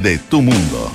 de 0.00 0.18
tu 0.18 0.40
mundo. 0.40 0.90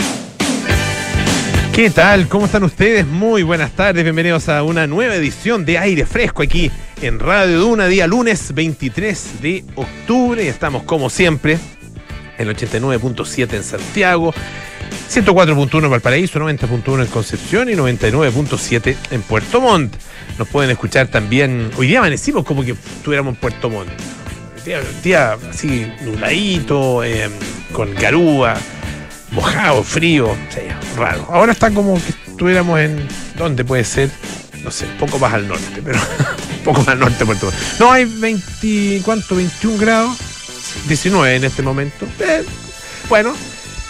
¿Qué 1.73 1.90
tal? 1.92 2.27
¿Cómo 2.27 2.46
están 2.46 2.63
ustedes? 2.63 3.05
Muy 3.05 3.43
buenas 3.43 3.71
tardes, 3.71 4.04
bienvenidos 4.04 4.50
a 4.50 4.63
una 4.63 4.88
nueva 4.88 5.16
edición 5.16 5.63
de 5.63 5.78
Aire 5.78 6.05
Fresco 6.05 6.42
aquí 6.42 6.71
en 7.01 7.20
Radio 7.20 7.60
Duna, 7.60 7.86
día 7.86 8.07
lunes 8.07 8.54
23 8.54 9.41
de 9.41 9.63
octubre. 9.76 10.47
Estamos 10.47 10.83
como 10.83 11.12
siempre 11.12 11.60
en 12.39 12.47
89.7 12.47 13.54
en 13.54 13.63
Santiago, 13.63 14.33
104.1 15.12 15.83
en 15.83 15.92
Valparaíso, 15.92 16.40
90.1 16.40 17.02
en 17.02 17.08
Concepción 17.08 17.70
y 17.70 17.74
99.7 17.74 18.96
en 19.12 19.22
Puerto 19.22 19.62
Montt. 19.62 19.94
Nos 20.40 20.48
pueden 20.48 20.72
escuchar 20.72 21.10
también, 21.10 21.70
hoy 21.78 21.88
día 21.88 22.00
amanecimos 22.00 22.44
como 22.44 22.64
que 22.64 22.72
estuviéramos 22.72 23.36
en 23.36 23.40
Puerto 23.40 23.70
Montt. 23.70 23.92
Día, 24.66 24.80
día 25.04 25.38
así 25.48 25.86
nubladito, 26.02 27.04
eh, 27.04 27.30
con 27.72 27.94
garúa 27.94 28.58
mojado, 29.36 29.84
frío, 29.84 30.30
o 30.30 30.38
sea, 30.52 30.80
raro. 30.98 31.28
Ahora 31.30 31.52
está 31.52 31.70
como 31.72 31.96
que 31.96 32.14
estuviéramos 32.32 32.80
en. 32.80 33.08
¿Dónde 33.38 33.64
puede 33.64 33.84
ser? 33.84 34.09
No 34.64 34.72
sé, 34.72 34.88
poco 35.00 35.20
más 35.20 35.34
al 35.34 35.48
norte, 35.48 35.82
pero 35.84 36.00
un 36.00 36.64
poco 36.64 36.80
más 36.80 36.90
al 36.90 37.00
norte 37.00 37.20
de 37.20 37.26
Puerto. 37.26 37.52
No, 37.80 37.92
hay 37.92 38.06
20, 38.06 39.02
¿cuánto? 39.04 39.36
21 39.36 39.78
grados, 39.78 40.18
19 40.88 41.36
en 41.36 41.44
este 41.44 41.62
momento. 41.62 42.08
Eh, 42.20 42.44
bueno, 43.09 43.36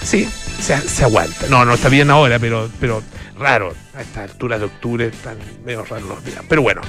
sí, 0.03 0.27
se, 0.59 0.77
se, 0.81 1.03
aguanta. 1.03 1.47
No, 1.47 1.63
no 1.63 1.75
está 1.75 1.87
bien 1.87 2.09
ahora, 2.09 2.39
pero, 2.39 2.69
pero 2.79 3.01
raro. 3.37 3.73
A 3.93 4.01
estas 4.01 4.31
alturas 4.31 4.59
de 4.59 4.65
octubre 4.65 5.07
están 5.07 5.37
medio 5.63 5.85
raros 5.85 6.09
los 6.09 6.25
días. 6.25 6.43
Pero 6.49 6.61
bueno, 6.61 6.81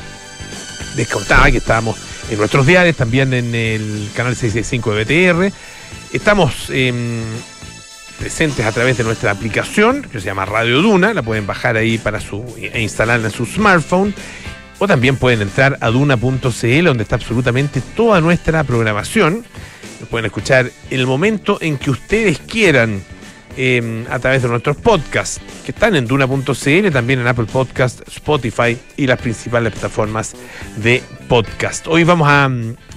les 0.96 1.08
contaba 1.08 1.50
que 1.50 1.58
estábamos 1.58 1.96
en 2.28 2.38
nuestros 2.38 2.66
diarios, 2.66 2.96
también 2.96 3.32
en 3.32 3.54
el 3.54 4.10
canal 4.16 4.34
665 4.34 4.94
de 4.94 5.04
BTR. 5.04 5.52
Estamos. 6.12 6.70
Eh, 6.70 7.22
presentes 8.18 8.64
a 8.64 8.72
través 8.72 8.96
de 8.98 9.04
nuestra 9.04 9.30
aplicación, 9.30 10.02
que 10.02 10.20
se 10.20 10.26
llama 10.26 10.44
Radio 10.44 10.82
Duna, 10.82 11.14
la 11.14 11.22
pueden 11.22 11.46
bajar 11.46 11.76
ahí 11.76 11.98
para 11.98 12.20
su, 12.20 12.44
e 12.58 12.80
instalarla 12.80 13.28
en 13.28 13.32
su 13.32 13.46
smartphone. 13.46 14.14
O 14.78 14.86
también 14.86 15.16
pueden 15.16 15.40
entrar 15.40 15.78
a 15.80 15.88
duna.cl, 15.88 16.84
donde 16.84 17.02
está 17.02 17.16
absolutamente 17.16 17.80
toda 17.94 18.20
nuestra 18.20 18.62
programación. 18.64 19.44
Pueden 20.10 20.26
escuchar 20.26 20.70
el 20.90 21.06
momento 21.06 21.58
en 21.62 21.78
que 21.78 21.90
ustedes 21.90 22.38
quieran 22.38 23.02
eh, 23.56 24.04
a 24.10 24.18
través 24.18 24.42
de 24.42 24.48
nuestros 24.48 24.76
podcasts, 24.76 25.40
que 25.64 25.72
están 25.72 25.96
en 25.96 26.06
duna.cl, 26.06 26.90
también 26.92 27.20
en 27.20 27.26
Apple 27.26 27.46
Podcast, 27.50 28.06
Spotify 28.08 28.76
y 28.96 29.06
las 29.06 29.20
principales 29.20 29.72
plataformas 29.72 30.34
de 30.76 31.02
podcast. 31.28 31.86
Hoy 31.88 32.04
vamos 32.04 32.28
a, 32.28 32.48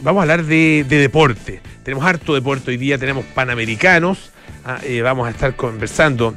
vamos 0.01 0.19
a 0.19 0.21
hablar 0.23 0.43
de, 0.45 0.85
de 0.87 0.97
deporte. 0.97 1.61
Tenemos 1.83 2.05
harto 2.05 2.33
deporte 2.33 2.71
hoy 2.71 2.77
día, 2.77 2.97
tenemos 2.97 3.25
panamericanos. 3.25 4.31
Ah, 4.65 4.79
eh, 4.83 5.01
vamos 5.01 5.27
a 5.27 5.31
estar 5.31 5.55
conversando 5.55 6.35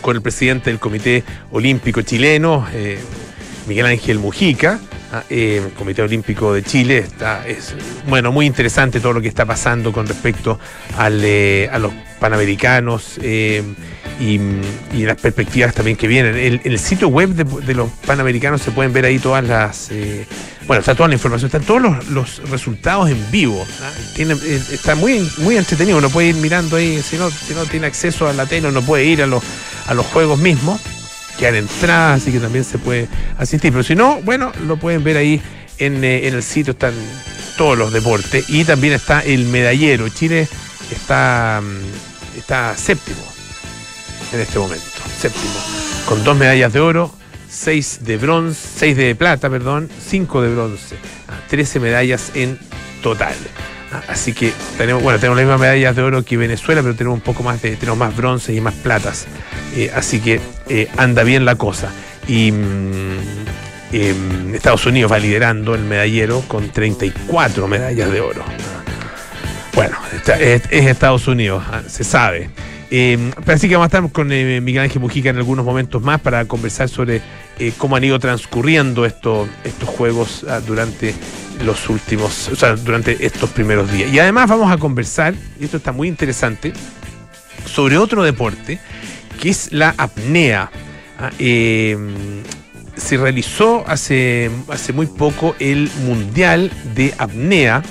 con 0.00 0.16
el 0.16 0.22
presidente 0.22 0.70
del 0.70 0.78
Comité 0.78 1.24
Olímpico 1.50 2.02
Chileno, 2.02 2.66
eh, 2.72 2.98
Miguel 3.66 3.86
Ángel 3.86 4.18
Mujica. 4.18 4.80
Ah, 5.14 5.24
eh, 5.28 5.68
Comité 5.76 6.00
Olímpico 6.00 6.54
de 6.54 6.62
Chile 6.62 6.96
está, 6.96 7.46
es 7.46 7.74
bueno, 8.08 8.32
muy 8.32 8.46
interesante 8.46 8.98
todo 8.98 9.12
lo 9.12 9.20
que 9.20 9.28
está 9.28 9.44
pasando 9.44 9.92
con 9.92 10.06
respecto 10.06 10.58
al, 10.96 11.22
a 11.70 11.78
los 11.78 11.92
panamericanos 12.18 13.18
y, 13.18 13.60
y, 14.18 15.04
las 15.04 15.20
perspectivas 15.20 15.74
también 15.74 15.98
que 15.98 16.06
vienen. 16.08 16.34
En 16.38 16.54
el, 16.54 16.60
el, 16.64 16.78
sitio 16.78 17.08
web 17.08 17.28
de, 17.28 17.74
los 17.74 17.90
panamericanos 18.06 18.62
se 18.62 18.70
pueden 18.70 18.94
ver 18.94 19.04
ahí 19.04 19.18
todas 19.18 19.44
las. 19.44 19.90
bueno, 20.66 20.80
está 20.80 20.94
toda 20.94 21.08
la 21.08 21.14
información, 21.14 21.46
están 21.46 21.64
todos 21.64 21.82
los, 21.82 22.08
los 22.08 22.50
resultados 22.50 23.10
en 23.10 23.30
vivo. 23.30 23.66
¿no? 23.80 24.14
Tiene, 24.14 24.32
está 24.72 24.94
muy, 24.94 25.30
muy 25.36 25.58
entretenido, 25.58 25.98
uno 25.98 26.08
puede 26.08 26.28
ir 26.28 26.36
mirando 26.36 26.76
ahí, 26.76 27.02
si 27.02 27.18
no, 27.18 27.30
si 27.30 27.52
no 27.52 27.66
tiene 27.66 27.86
acceso 27.86 28.28
a 28.28 28.32
la 28.32 28.46
tele, 28.46 28.68
uno 28.68 28.80
puede 28.80 29.04
ir 29.04 29.22
a 29.22 29.26
los, 29.26 29.44
a 29.88 29.92
los 29.92 30.06
juegos 30.06 30.38
mismos, 30.38 30.80
que 31.38 31.46
han 31.46 31.54
entradas, 31.54 32.22
así 32.22 32.32
que 32.32 32.38
también 32.38 32.64
se 32.64 32.78
puede 32.78 33.08
asistir. 33.38 33.72
Pero 33.72 33.82
si 33.82 33.94
no, 33.94 34.20
bueno, 34.22 34.52
lo 34.66 34.76
pueden 34.76 35.02
ver 35.04 35.16
ahí 35.16 35.40
en, 35.78 36.04
en 36.04 36.34
el 36.34 36.42
sitio, 36.42 36.72
están 36.72 36.94
todos 37.56 37.76
los 37.76 37.92
deportes. 37.92 38.48
Y 38.48 38.64
también 38.64 38.94
está 38.94 39.20
el 39.20 39.46
medallero. 39.46 40.08
Chile 40.08 40.48
está, 40.90 41.62
está 42.36 42.76
séptimo 42.76 43.22
en 44.32 44.40
este 44.40 44.58
momento, 44.58 44.84
séptimo, 45.20 45.54
con 46.06 46.24
dos 46.24 46.36
medallas 46.36 46.72
de 46.72 46.80
oro, 46.80 47.14
seis 47.50 47.98
de 48.02 48.16
bronce, 48.16 48.58
seis 48.76 48.96
de 48.96 49.14
plata, 49.14 49.50
perdón, 49.50 49.90
cinco 50.08 50.40
de 50.40 50.50
bronce, 50.50 50.96
trece 51.48 51.78
medallas 51.80 52.32
en 52.34 52.58
total. 53.02 53.34
Así 54.08 54.32
que 54.32 54.52
tenemos, 54.78 55.02
bueno, 55.02 55.18
tenemos 55.18 55.36
las 55.36 55.44
mismas 55.46 55.60
medallas 55.60 55.96
de 55.96 56.02
oro 56.02 56.24
que 56.24 56.36
Venezuela, 56.36 56.82
pero 56.82 56.94
tenemos 56.94 57.16
un 57.16 57.22
poco 57.22 57.42
más 57.42 57.60
de, 57.62 57.76
tenemos 57.76 57.98
más 57.98 58.16
bronce 58.16 58.52
y 58.54 58.60
más 58.60 58.74
platas. 58.74 59.26
Eh, 59.76 59.90
así 59.94 60.20
que 60.20 60.40
eh, 60.68 60.88
anda 60.96 61.22
bien 61.22 61.44
la 61.44 61.56
cosa. 61.56 61.90
Y 62.26 62.52
eh, 63.92 64.14
Estados 64.54 64.86
Unidos 64.86 65.12
va 65.12 65.18
liderando 65.18 65.74
el 65.74 65.82
medallero 65.82 66.42
con 66.48 66.70
34 66.70 67.68
medallas 67.68 68.10
de 68.10 68.20
oro. 68.20 68.44
Bueno, 69.74 69.96
es, 70.38 70.62
es 70.70 70.86
Estados 70.86 71.26
Unidos, 71.28 71.64
se 71.88 72.04
sabe. 72.04 72.50
Eh, 72.94 73.32
así 73.46 73.70
que 73.70 73.74
vamos 73.74 73.86
a 73.86 73.96
estar 73.96 74.12
con 74.12 74.30
eh, 74.32 74.60
Miguel 74.60 74.82
Ángel 74.82 75.00
Mujica 75.00 75.30
en 75.30 75.38
algunos 75.38 75.64
momentos 75.64 76.02
más 76.02 76.20
para 76.20 76.44
conversar 76.44 76.90
sobre 76.90 77.22
eh, 77.58 77.72
cómo 77.78 77.96
han 77.96 78.04
ido 78.04 78.18
transcurriendo 78.18 79.06
esto, 79.06 79.48
estos 79.64 79.88
juegos 79.88 80.42
uh, 80.42 80.60
durante 80.66 81.14
los 81.64 81.88
últimos, 81.88 82.48
o 82.48 82.54
sea, 82.54 82.76
durante 82.76 83.24
estos 83.24 83.48
primeros 83.48 83.90
días. 83.90 84.12
Y 84.12 84.18
además 84.18 84.50
vamos 84.50 84.70
a 84.70 84.76
conversar, 84.76 85.32
y 85.58 85.64
esto 85.64 85.78
está 85.78 85.92
muy 85.92 86.06
interesante, 86.06 86.74
sobre 87.64 87.96
otro 87.96 88.24
deporte 88.24 88.78
que 89.40 89.48
es 89.48 89.72
la 89.72 89.94
apnea. 89.96 90.70
se 91.38 91.96
realizó 93.16 93.84
hace, 93.86 94.50
hace 94.68 94.92
muy 94.92 95.06
poco 95.06 95.56
el 95.60 95.90
Mundial 96.04 96.70
de 96.94 97.14
Apnea 97.16 97.82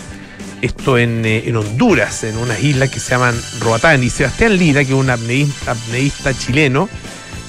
esto 0.61 0.97
en, 0.97 1.25
eh, 1.25 1.43
en, 1.47 1.57
Honduras, 1.57 2.23
en 2.23 2.37
unas 2.37 2.61
islas 2.63 2.89
que 2.89 2.99
se 2.99 3.11
llaman 3.11 3.35
Roatán. 3.59 4.03
Y 4.03 4.09
Sebastián 4.09 4.57
Lira, 4.57 4.83
que 4.83 4.91
es 4.91 4.97
un 4.97 5.09
apneísta, 5.09 5.71
apneísta 5.71 6.33
chileno, 6.33 6.87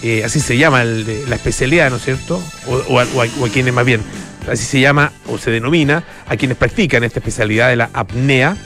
eh, 0.02 0.22
así 0.24 0.40
se 0.40 0.56
llama 0.56 0.82
la 0.84 1.36
especialidad, 1.36 1.90
¿no 1.90 1.96
es 1.96 2.04
cierto? 2.04 2.42
O, 2.66 2.76
o, 2.76 3.00
a, 3.00 3.48
quienes 3.52 3.72
más 3.72 3.84
bien, 3.84 4.02
así 4.50 4.64
se 4.64 4.80
llama 4.80 5.12
o 5.28 5.38
se 5.38 5.50
denomina 5.50 6.02
a 6.26 6.36
quienes 6.36 6.56
practican 6.56 7.04
esta 7.04 7.20
especialidad 7.20 7.68
de 7.68 7.76
la 7.76 7.90
apnea. 7.92 8.56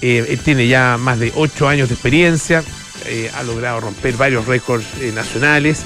Eh, 0.00 0.24
él 0.28 0.38
tiene 0.38 0.68
ya 0.68 0.96
más 0.98 1.18
de 1.18 1.32
ocho 1.34 1.68
años 1.68 1.88
de 1.88 1.94
experiencia, 1.94 2.62
ha 3.34 3.42
logrado 3.42 3.80
romper 3.80 4.14
varios 4.18 4.46
récords 4.46 4.84
nacionales 5.14 5.82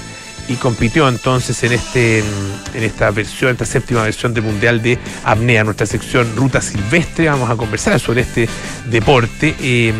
y 0.47 0.55
compitió 0.55 1.07
entonces 1.07 1.63
en 1.63 1.73
este 1.73 2.19
en 2.19 2.83
esta 2.83 3.11
versión, 3.11 3.51
esta 3.51 3.65
séptima 3.65 4.03
versión 4.03 4.33
del 4.33 4.43
Mundial 4.43 4.81
de 4.81 4.97
Apnea, 5.23 5.63
nuestra 5.63 5.85
sección 5.85 6.35
Ruta 6.35 6.61
Silvestre. 6.61 7.29
Vamos 7.29 7.49
a 7.49 7.55
conversar 7.55 7.99
sobre 7.99 8.21
este 8.21 8.49
deporte 8.89 9.55
eh, 9.61 9.93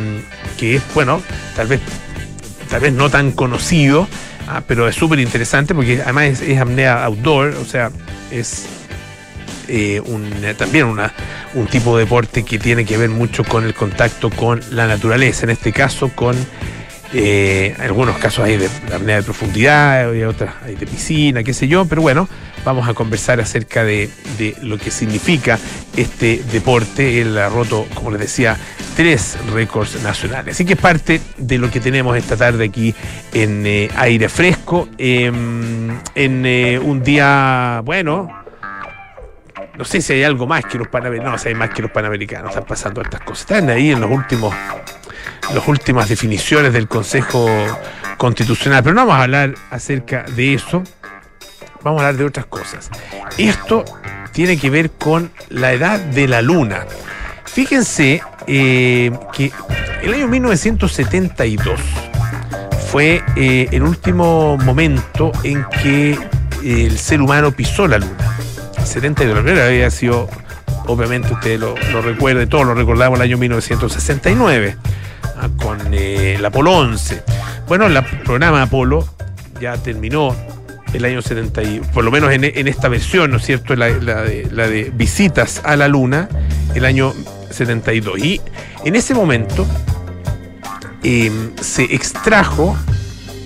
que 0.57 0.75
es, 0.75 0.83
bueno, 0.93 1.21
tal 1.55 1.67
vez, 1.67 1.79
tal 2.69 2.81
vez 2.81 2.93
no 2.93 3.09
tan 3.09 3.31
conocido, 3.31 4.07
ah, 4.47 4.61
pero 4.67 4.87
es 4.87 4.95
súper 4.95 5.19
interesante 5.19 5.73
porque 5.73 6.01
además 6.01 6.25
es, 6.25 6.41
es, 6.41 6.59
apnea 6.59 7.03
outdoor, 7.05 7.55
o 7.55 7.65
sea, 7.65 7.91
es 8.31 8.65
eh, 9.69 10.01
un, 10.05 10.29
también 10.57 10.85
una, 10.85 11.13
un 11.53 11.67
tipo 11.67 11.95
de 11.97 12.03
deporte 12.03 12.43
que 12.43 12.59
tiene 12.59 12.83
que 12.83 12.97
ver 12.97 13.09
mucho 13.09 13.45
con 13.45 13.63
el 13.63 13.73
contacto 13.73 14.29
con 14.29 14.59
la 14.71 14.87
naturaleza, 14.87 15.45
en 15.45 15.51
este 15.51 15.71
caso 15.71 16.09
con 16.09 16.35
eh, 17.13 17.75
algunos 17.79 18.17
casos 18.17 18.45
hay 18.45 18.57
de 18.57 18.69
apnea 18.93 19.17
de 19.17 19.23
profundidad, 19.23 20.09
hay 20.09 20.23
otras 20.23 20.55
hay 20.63 20.75
de 20.75 20.87
piscina, 20.87 21.43
qué 21.43 21.53
sé 21.53 21.67
yo, 21.67 21.85
pero 21.85 22.01
bueno, 22.01 22.27
vamos 22.65 22.87
a 22.87 22.93
conversar 22.93 23.39
acerca 23.39 23.83
de, 23.83 24.09
de, 24.37 24.55
lo 24.61 24.77
que 24.77 24.91
significa 24.91 25.59
este 25.95 26.43
deporte. 26.51 27.21
Él 27.21 27.37
ha 27.37 27.49
roto, 27.49 27.85
como 27.93 28.11
les 28.11 28.21
decía, 28.21 28.57
tres 28.95 29.37
récords 29.53 30.01
nacionales. 30.03 30.55
Así 30.55 30.65
que 30.65 30.73
es 30.73 30.79
parte 30.79 31.21
de 31.37 31.57
lo 31.57 31.69
que 31.69 31.79
tenemos 31.79 32.15
esta 32.17 32.37
tarde 32.37 32.65
aquí 32.65 32.93
en 33.33 33.65
eh, 33.65 33.89
aire 33.95 34.29
fresco, 34.29 34.89
eh, 34.97 35.25
en 35.25 36.45
eh, 36.45 36.79
un 36.79 37.03
día, 37.03 37.81
bueno, 37.83 38.29
no 39.75 39.85
sé 39.85 40.01
si 40.01 40.13
hay 40.13 40.23
algo 40.23 40.45
más 40.45 40.65
que 40.65 40.77
los 40.77 40.87
panamericanos, 40.87 41.33
no, 41.33 41.37
si 41.37 41.49
hay 41.49 41.55
más 41.55 41.69
que 41.71 41.81
los 41.81 41.91
panamericanos, 41.91 42.49
están 42.49 42.65
pasando 42.65 43.01
estas 43.01 43.21
cosas. 43.21 43.41
Están 43.41 43.69
ahí 43.69 43.91
en 43.91 44.01
los 44.01 44.11
últimos 44.11 44.53
las 45.53 45.67
últimas 45.67 46.09
definiciones 46.09 46.73
del 46.73 46.87
Consejo 46.87 47.47
Constitucional. 48.17 48.83
Pero 48.83 48.95
no 48.95 49.01
vamos 49.01 49.15
a 49.15 49.23
hablar 49.23 49.55
acerca 49.69 50.23
de 50.35 50.53
eso, 50.53 50.83
vamos 51.83 52.01
a 52.01 52.07
hablar 52.07 52.17
de 52.17 52.25
otras 52.25 52.45
cosas. 52.45 52.89
Esto 53.37 53.83
tiene 54.31 54.57
que 54.57 54.69
ver 54.69 54.91
con 54.91 55.31
la 55.49 55.73
edad 55.73 55.99
de 55.99 56.27
la 56.27 56.41
luna. 56.41 56.85
Fíjense 57.45 58.21
eh, 58.47 59.11
que 59.31 59.51
el 60.01 60.13
año 60.13 60.27
1972 60.27 61.79
fue 62.91 63.23
eh, 63.35 63.67
el 63.71 63.83
último 63.83 64.57
momento 64.57 65.31
en 65.43 65.65
que 65.81 66.17
el 66.63 66.97
ser 66.97 67.21
humano 67.21 67.51
pisó 67.51 67.87
la 67.87 67.99
luna. 67.99 68.37
72, 68.83 69.43
primero 69.43 69.65
había 69.65 69.89
sido, 69.89 70.29
obviamente 70.87 71.33
usted 71.33 71.59
lo, 71.59 71.75
lo 71.75 72.47
todos 72.47 72.65
lo 72.65 72.73
recordamos 72.73 73.19
el 73.19 73.23
año 73.23 73.37
1969 73.37 74.77
con 75.49 75.93
eh, 75.93 76.35
el 76.35 76.45
Apolo 76.45 76.71
11. 76.77 77.23
Bueno, 77.67 77.87
el 77.87 78.03
programa 78.23 78.63
Apolo 78.63 79.07
ya 79.59 79.77
terminó 79.77 80.35
el 80.93 81.05
año 81.05 81.21
70, 81.21 81.63
y, 81.63 81.79
por 81.93 82.03
lo 82.03 82.11
menos 82.11 82.31
en, 82.31 82.67
esta 82.67 82.87
versión, 82.87 83.31
¿no 83.31 83.37
es 83.37 83.45
cierto? 83.45 83.75
La, 83.75 83.87
de, 83.87 84.91
visitas 84.93 85.61
a 85.63 85.75
la 85.75 85.87
Luna, 85.87 86.29
el 86.75 86.85
año 86.85 87.13
72. 87.49 88.19
Y 88.19 88.41
en 88.85 88.95
ese 88.95 89.13
momento 89.13 89.65
em, 91.03 91.51
se 91.59 91.83
extrajo 91.83 92.77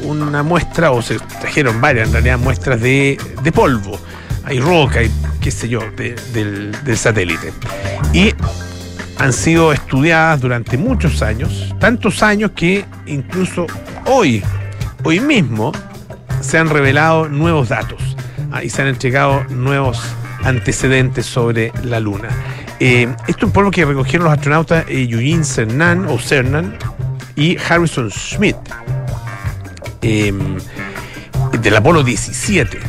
una 0.01 0.43
muestra, 0.43 0.91
o 0.91 1.01
se 1.01 1.19
trajeron 1.39 1.79
varias 1.79 2.07
en 2.07 2.13
realidad 2.13 2.37
muestras 2.37 2.81
de, 2.81 3.17
polvo. 3.53 3.99
Hay 4.43 4.59
roca, 4.59 5.03
y 5.03 5.11
qué 5.41 5.51
sé 5.51 5.69
yo, 5.69 5.79
del, 5.95 6.71
del 6.83 6.97
satélite. 6.97 7.53
Y 8.13 8.33
han 9.19 9.33
sido 9.33 9.73
estudiadas 9.73 10.41
durante 10.41 10.77
muchos 10.77 11.21
años, 11.21 11.73
tantos 11.79 12.21
años 12.21 12.51
que 12.55 12.85
incluso 13.05 13.65
hoy, 14.05 14.43
hoy 15.03 15.19
mismo, 15.19 15.71
se 16.41 16.57
han 16.57 16.69
revelado 16.69 17.27
nuevos 17.27 17.69
datos 17.69 18.15
ah, 18.51 18.63
y 18.63 18.69
se 18.69 18.81
han 18.81 18.89
entregado 18.89 19.43
nuevos 19.45 20.01
antecedentes 20.43 21.25
sobre 21.25 21.71
la 21.83 21.99
Luna. 21.99 22.29
Eh, 22.79 23.07
esto 23.27 23.37
es 23.37 23.43
un 23.43 23.51
polvo 23.51 23.71
que 23.71 23.85
recogieron 23.85 24.25
los 24.25 24.33
astronautas 24.33 24.85
eh, 24.87 25.07
Eugene 25.09 25.43
Cernan 25.43 26.05
o 26.05 26.19
Cernan 26.19 26.77
y 27.35 27.57
Harrison 27.57 28.11
Schmidt 28.11 28.57
em, 30.01 30.57
del 31.59 31.75
Apolo 31.75 32.03
17. 32.03 32.79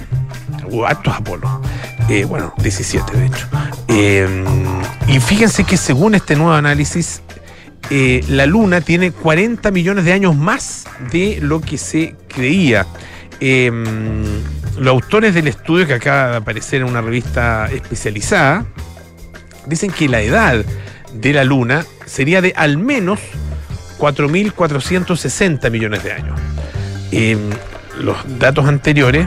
Hubo 0.70 0.86
actos 0.86 1.14
Apolo. 1.16 1.62
Eh, 2.08 2.24
bueno, 2.24 2.54
17 2.58 3.16
de 3.16 3.26
hecho. 3.26 3.48
Em, 3.88 4.44
y 5.08 5.20
fíjense 5.20 5.64
que 5.64 5.76
según 5.76 6.14
este 6.14 6.36
nuevo 6.36 6.52
análisis, 6.52 7.22
eh, 7.90 8.24
la 8.28 8.46
Luna 8.46 8.80
tiene 8.80 9.12
40 9.12 9.70
millones 9.70 10.04
de 10.04 10.12
años 10.12 10.34
más 10.34 10.86
de 11.12 11.38
lo 11.42 11.60
que 11.60 11.76
se 11.76 12.16
creía. 12.28 12.86
Em, 13.40 14.24
los 14.78 14.88
autores 14.88 15.34
del 15.34 15.48
estudio 15.48 15.86
que 15.86 15.94
acaba 15.94 16.30
de 16.30 16.36
aparecer 16.38 16.80
en 16.80 16.88
una 16.88 17.00
revista 17.00 17.68
especializada 17.70 18.66
dicen 19.66 19.90
que 19.90 20.08
la 20.08 20.22
edad 20.22 20.64
de 21.12 21.32
la 21.32 21.44
Luna 21.44 21.84
sería 22.06 22.40
de 22.40 22.52
al 22.56 22.78
menos 22.78 23.20
4.460 23.98 25.70
millones 25.70 26.04
de 26.04 26.12
años. 26.12 26.40
Em, 27.10 27.50
los 28.00 28.16
datos 28.38 28.66
anteriores 28.66 29.26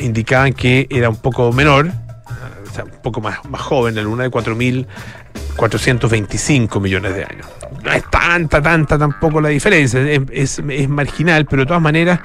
indicaban 0.00 0.52
que 0.52 0.88
era 0.90 1.08
un 1.08 1.16
poco 1.16 1.52
menor, 1.52 1.88
o 1.88 2.72
sea, 2.72 2.84
un 2.84 3.02
poco 3.02 3.20
más, 3.20 3.44
más 3.48 3.60
joven, 3.60 3.94
la 3.94 4.02
Luna 4.02 4.24
de 4.24 4.30
4.425 4.30 6.80
millones 6.80 7.14
de 7.14 7.24
años. 7.24 7.46
No 7.82 7.92
es 7.92 8.02
tanta, 8.10 8.62
tanta 8.62 8.98
tampoco 8.98 9.40
la 9.40 9.48
diferencia, 9.48 10.00
es, 10.00 10.60
marginal, 10.88 11.46
pero 11.46 11.62
de 11.62 11.66
todas 11.66 11.82
maneras 11.82 12.20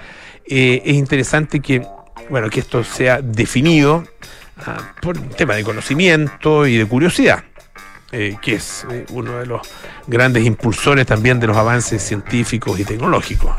eh, 0.45 0.81
es 0.85 0.95
interesante 0.95 1.59
que, 1.59 1.83
bueno, 2.29 2.49
que 2.49 2.59
esto 2.59 2.83
sea 2.83 3.21
definido 3.21 4.03
ah, 4.57 4.93
por 5.01 5.17
un 5.17 5.29
tema 5.29 5.55
de 5.55 5.63
conocimiento 5.63 6.67
y 6.67 6.77
de 6.77 6.85
curiosidad. 6.85 7.43
Eh, 8.11 8.37
que 8.41 8.55
es 8.55 8.85
eh, 8.91 9.05
uno 9.09 9.39
de 9.39 9.47
los 9.47 9.61
grandes 10.07 10.45
impulsores 10.45 11.07
también 11.07 11.39
de 11.39 11.47
los 11.47 11.57
avances 11.57 12.01
científicos 12.01 12.79
y 12.79 12.85
tecnológicos. 12.85 13.53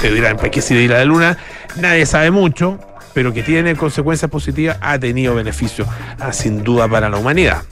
Te 0.00 0.12
dirán, 0.12 0.36
¿para 0.36 0.50
qué 0.50 0.62
sirve 0.62 0.84
ir 0.84 0.94
a 0.94 0.98
la 0.98 1.04
Luna? 1.04 1.36
Nadie 1.76 2.06
sabe 2.06 2.30
mucho, 2.30 2.78
pero 3.12 3.32
que 3.32 3.42
tiene 3.42 3.76
consecuencias 3.76 4.30
positivas, 4.30 4.78
ha 4.80 4.98
tenido 4.98 5.34
beneficios, 5.34 5.88
ah, 6.18 6.32
sin 6.32 6.62
duda, 6.62 6.88
para 6.88 7.08
la 7.08 7.16
humanidad. 7.16 7.62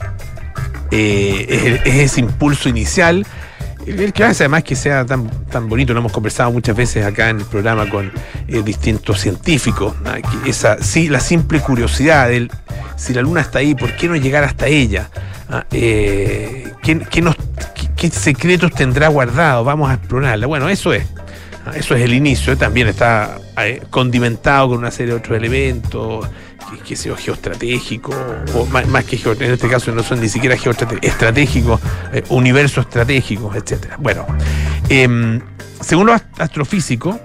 Eh, 0.91 1.81
es, 1.85 1.95
ese 1.95 2.19
impulso 2.21 2.67
inicial 2.67 3.25
el 3.85 4.13
que 4.13 4.23
hace 4.23 4.43
además 4.43 4.63
que 4.63 4.75
sea 4.75 5.05
tan, 5.05 5.29
tan 5.45 5.67
bonito, 5.67 5.93
lo 5.93 5.99
hemos 5.99 6.11
conversado 6.11 6.51
muchas 6.51 6.75
veces 6.75 7.05
acá 7.05 7.29
en 7.29 7.37
el 7.37 7.45
programa 7.45 7.89
con 7.89 8.11
eh, 8.47 8.61
distintos 8.61 9.19
científicos, 9.19 9.95
esa, 10.45 10.81
sí, 10.83 11.07
la 11.09 11.19
simple 11.19 11.59
curiosidad 11.59 12.29
del 12.29 12.51
si 12.99 13.13
la 13.13 13.21
luna 13.21 13.41
está 13.41 13.59
ahí, 13.59 13.75
¿por 13.75 13.95
qué 13.95 14.07
no 14.07 14.15
llegar 14.17 14.43
hasta 14.43 14.67
ella? 14.67 15.09
Ah, 15.49 15.65
eh, 15.71 16.73
¿qué, 16.83 18.11
secretos 18.11 18.71
tendrá 18.73 19.07
guardado? 19.07 19.63
Vamos 19.63 19.89
a 19.89 19.93
explorarla. 19.93 20.45
Bueno, 20.47 20.67
eso 20.67 20.93
es. 20.93 21.05
Ah, 21.65 21.71
eso 21.75 21.95
es 21.95 22.01
el 22.01 22.13
inicio. 22.13 22.57
También 22.57 22.87
está 22.87 23.39
condimentado 23.89 24.69
con 24.69 24.77
una 24.79 24.91
serie 24.91 25.13
de 25.13 25.19
otros 25.19 25.37
elementos 25.37 26.27
que 26.77 26.95
sea 26.95 27.15
geoestratégico, 27.15 28.13
o 28.53 28.65
más, 28.65 28.85
que 29.05 29.17
geoestratégico, 29.17 29.43
en 29.43 29.53
este 29.53 29.69
caso 29.69 29.91
no 29.91 30.03
son 30.03 30.21
ni 30.21 30.29
siquiera 30.29 30.57
geoestratégicos, 30.57 31.09
estratégicos, 31.09 31.81
eh, 32.13 32.23
universos 32.29 32.85
estratégicos, 32.85 33.55
etcétera. 33.55 33.97
Bueno, 33.99 34.25
em, 34.89 35.41
según 35.81 36.07
los 36.07 36.21
astrofísicos, 36.37 37.17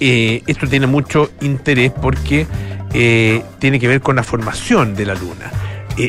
eh, 0.00 0.42
esto 0.46 0.66
tiene 0.66 0.86
mucho 0.86 1.30
interés 1.40 1.92
porque 1.92 2.46
eh, 2.92 3.42
tiene 3.58 3.80
que 3.80 3.88
ver 3.88 4.00
con 4.00 4.16
la 4.16 4.22
formación 4.22 4.94
de 4.94 5.06
la 5.06 5.14
Luna. 5.14 5.50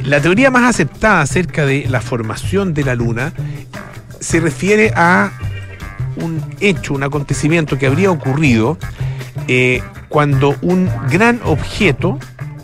la 0.04 0.20
teoría 0.20 0.52
más 0.52 0.64
aceptada 0.64 1.22
acerca 1.22 1.66
de 1.66 1.88
la 1.88 2.02
formación 2.02 2.74
de 2.74 2.84
la 2.84 2.94
Luna 2.94 3.32
se 4.20 4.42
refiere 4.42 4.92
a 4.96 5.32
un 6.22 6.44
hecho, 6.60 6.94
un 6.94 7.04
acontecimiento 7.04 7.78
que 7.78 7.88
habría 7.88 8.12
ocurrido 8.12 8.78
cuando 10.10 10.56
un 10.62 10.90
gran 11.10 11.40
objeto, 11.46 12.20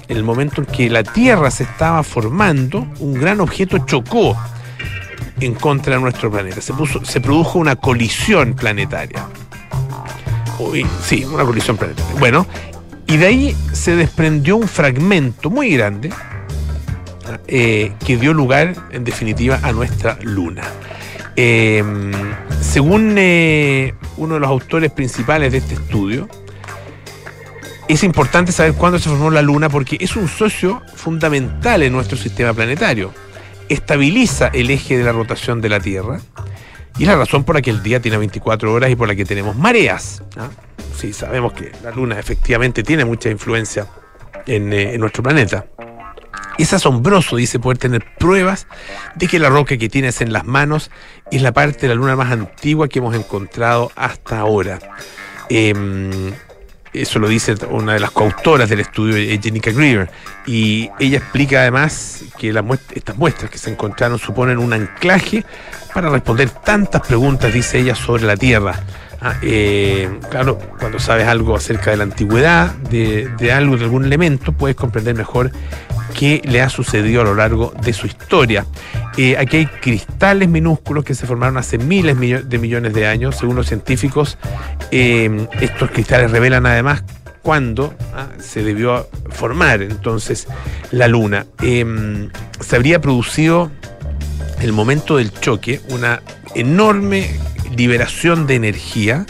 en 0.07 0.17
el 0.17 0.23
momento 0.23 0.61
en 0.61 0.67
que 0.67 0.89
la 0.89 1.03
Tierra 1.03 1.49
se 1.51 1.63
estaba 1.63 2.03
formando, 2.03 2.87
un 2.99 3.13
gran 3.13 3.39
objeto 3.39 3.79
chocó 3.79 4.37
en 5.39 5.53
contra 5.55 5.95
de 5.95 6.01
nuestro 6.01 6.31
planeta. 6.31 6.61
Se, 6.61 6.73
puso, 6.73 7.03
se 7.05 7.21
produjo 7.21 7.59
una 7.59 7.75
colisión 7.75 8.53
planetaria. 8.53 9.25
sí, 11.03 11.25
una 11.25 11.43
colisión 11.43 11.77
planetaria. 11.77 12.19
Bueno, 12.19 12.45
y 13.07 13.17
de 13.17 13.25
ahí 13.27 13.57
se 13.71 13.95
desprendió 13.95 14.57
un 14.57 14.67
fragmento 14.67 15.49
muy 15.49 15.69
grande 15.75 16.09
eh, 17.47 17.93
que 18.05 18.17
dio 18.17 18.33
lugar, 18.33 18.73
en 18.91 19.03
definitiva, 19.03 19.59
a 19.61 19.71
nuestra 19.71 20.17
luna. 20.21 20.63
Em, 21.35 22.11
según 22.61 23.15
eh, 23.17 23.93
uno 24.17 24.35
de 24.35 24.39
los 24.39 24.49
autores 24.49 24.91
principales 24.91 25.51
de 25.51 25.57
este 25.59 25.73
estudio, 25.75 26.29
es 27.87 28.03
importante 28.03 28.51
saber 28.51 28.73
cuándo 28.73 28.99
se 28.99 29.09
formó 29.09 29.31
la 29.31 29.41
Luna 29.41 29.69
porque 29.69 29.97
es 29.99 30.15
un 30.15 30.27
socio 30.27 30.81
fundamental 30.95 31.83
en 31.83 31.93
nuestro 31.93 32.17
sistema 32.17 32.53
planetario. 32.53 33.11
Estabiliza 33.69 34.49
el 34.49 34.69
eje 34.69 34.97
de 34.97 35.03
la 35.03 35.11
rotación 35.11 35.61
de 35.61 35.69
la 35.69 35.79
Tierra 35.79 36.19
y 36.97 37.03
es 37.03 37.07
la 37.07 37.15
razón 37.15 37.43
por 37.43 37.55
la 37.55 37.61
que 37.61 37.71
el 37.71 37.81
día 37.81 37.99
tiene 37.99 38.17
24 38.17 38.71
horas 38.71 38.91
y 38.91 38.95
por 38.95 39.07
la 39.07 39.15
que 39.15 39.25
tenemos 39.25 39.55
mareas. 39.55 40.21
Sí, 40.95 41.11
sabemos 41.11 41.53
que 41.53 41.71
la 41.83 41.91
Luna 41.91 42.19
efectivamente 42.19 42.83
tiene 42.83 43.03
mucha 43.05 43.29
influencia 43.29 43.87
en, 44.45 44.71
eh, 44.71 44.93
en 44.93 45.01
nuestro 45.01 45.23
planeta. 45.23 45.65
Es 46.57 46.73
asombroso, 46.73 47.35
dice, 47.35 47.59
poder 47.59 47.77
tener 47.77 48.05
pruebas 48.17 48.67
de 49.15 49.27
que 49.27 49.39
la 49.39 49.49
roca 49.49 49.77
que 49.77 49.89
tienes 49.89 50.21
en 50.21 50.33
las 50.33 50.45
manos 50.45 50.91
es 51.31 51.41
la 51.41 51.51
parte 51.51 51.81
de 51.81 51.87
la 51.89 51.95
Luna 51.95 52.15
más 52.15 52.31
antigua 52.31 52.87
que 52.87 52.99
hemos 52.99 53.15
encontrado 53.15 53.91
hasta 53.95 54.39
ahora. 54.39 54.79
Eh, 55.49 55.73
eso 56.93 57.17
lo 57.17 57.27
dice 57.27 57.55
una 57.71 57.93
de 57.93 57.99
las 57.99 58.11
coautoras 58.11 58.69
del 58.69 58.79
estudio, 58.79 59.15
Jenica 59.41 59.71
Greer, 59.71 60.11
y 60.45 60.91
ella 60.99 61.17
explica 61.17 61.61
además 61.61 62.23
que 62.37 62.53
estas 62.93 63.17
muestras 63.17 63.49
que 63.49 63.57
se 63.57 63.71
encontraron 63.71 64.19
suponen 64.19 64.59
un 64.59 64.73
anclaje 64.73 65.43
para 65.91 66.09
responder 66.09 66.51
tantas 66.51 67.01
preguntas, 67.01 67.51
dice 67.51 67.79
ella, 67.79 67.95
sobre 67.95 68.23
la 68.23 68.37
Tierra. 68.37 68.75
Ah, 69.25 69.37
eh, 69.41 70.19
claro, 70.29 70.59
cuando 70.79 70.99
sabes 70.99 71.27
algo 71.27 71.55
acerca 71.55 71.91
de 71.91 71.97
la 71.97 72.03
antigüedad 72.03 72.75
de, 72.75 73.29
algo, 73.53 73.77
de 73.77 73.85
algún 73.85 74.03
elemento, 74.03 74.51
puedes 74.51 74.75
comprender 74.75 75.15
mejor 75.15 75.49
qué 76.13 76.41
le 76.43 76.61
ha 76.61 76.67
sucedido 76.67 77.21
a 77.21 77.23
lo 77.23 77.33
largo 77.33 77.73
de 77.81 77.93
su 77.93 78.05
historia. 78.05 78.65
Eh, 79.15 79.37
aquí 79.37 79.57
hay 79.57 79.65
cristales 79.67 80.49
minúsculos 80.49 81.05
que 81.05 81.15
se 81.15 81.25
formaron 81.25 81.55
hace 81.55 81.77
miles 81.77 82.19
de 82.49 82.57
millones 82.57 82.93
de 82.93 83.07
años, 83.07 83.37
según 83.37 83.55
los 83.55 83.67
científicos. 83.67 84.37
Eh, 84.91 85.47
estos 85.61 85.91
cristales 85.91 86.29
revelan 86.29 86.65
además 86.65 87.05
cuándo 87.41 87.93
ah, 88.13 88.27
se 88.39 88.61
debió 88.61 89.07
formar 89.29 89.83
entonces 89.83 90.47
la 90.91 91.07
Luna. 91.07 91.45
Em, 91.61 92.29
se 92.59 92.75
habría 92.75 92.99
producido 92.99 93.71
el 94.59 94.73
momento 94.73 95.15
del 95.15 95.31
choque 95.31 95.79
una 95.89 96.21
enorme 96.55 97.39
liberación 97.75 98.47
de 98.47 98.55
energía 98.55 99.25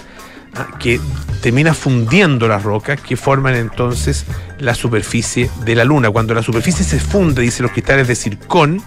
ah, 0.55 0.67
que 0.79 0.99
termina 1.41 1.73
fundiendo 1.73 2.47
las 2.47 2.63
rocas 2.63 3.01
que 3.01 3.17
forman 3.17 3.55
entonces 3.55 4.25
la 4.59 4.75
superficie 4.75 5.49
de 5.65 5.75
la 5.75 5.83
Luna. 5.83 6.09
Cuando 6.09 6.33
la 6.33 6.43
superficie 6.43 6.85
se 6.85 6.99
funde, 6.99 7.41
dice 7.41 7.63
los 7.63 7.71
cristales 7.71 8.07
de 8.07 8.15
circón, 8.15 8.81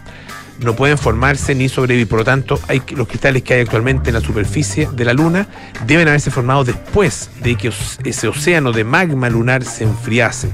no 0.60 0.74
pueden 0.74 0.96
formarse 0.96 1.54
ni 1.54 1.68
sobrevivir. 1.68 2.08
Por 2.08 2.20
lo 2.20 2.24
tanto, 2.24 2.58
hay, 2.68 2.82
los 2.94 3.06
cristales 3.06 3.42
que 3.42 3.54
hay 3.54 3.60
actualmente 3.60 4.10
en 4.10 4.14
la 4.14 4.20
superficie 4.20 4.88
de 4.92 5.04
la 5.04 5.12
Luna 5.12 5.46
deben 5.86 6.08
haberse 6.08 6.30
formado 6.30 6.64
después 6.64 7.30
de 7.42 7.56
que 7.56 7.72
ese 8.04 8.28
océano 8.28 8.72
de 8.72 8.84
magma 8.84 9.28
lunar 9.28 9.64
se 9.64 9.84
enfriase. 9.84 10.50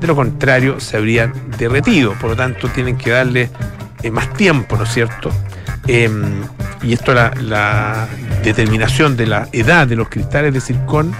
De 0.00 0.06
lo 0.06 0.16
contrario, 0.16 0.80
se 0.80 0.96
habrían 0.96 1.32
derretido. 1.58 2.14
Por 2.20 2.30
lo 2.30 2.36
tanto, 2.36 2.68
tienen 2.68 2.96
que 2.96 3.10
darle 3.10 3.50
eh, 4.02 4.10
más 4.10 4.32
tiempo, 4.34 4.76
¿no 4.76 4.84
es 4.84 4.92
cierto? 4.92 5.30
Em, 5.86 6.42
y 6.82 6.92
esto 6.92 7.14
la, 7.14 8.08
determinación 8.42 9.16
de 9.16 9.26
la 9.26 9.48
edad 9.52 9.86
de 9.86 9.94
los 9.94 10.08
cristales 10.08 10.52
de 10.52 10.60
circón 10.60 11.14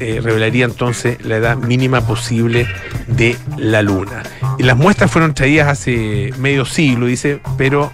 eh, 0.00 0.20
revelaría 0.22 0.64
entonces 0.64 1.24
la 1.24 1.36
edad 1.36 1.56
mínima 1.56 2.00
posible 2.00 2.66
de 3.06 3.36
la 3.56 3.82
Luna. 3.82 4.24
Las 4.58 4.76
muestras 4.76 5.10
fueron 5.10 5.32
traídas 5.32 5.68
hace 5.68 6.32
medio 6.38 6.64
siglo, 6.64 7.06
dice, 7.06 7.40
pero 7.56 7.92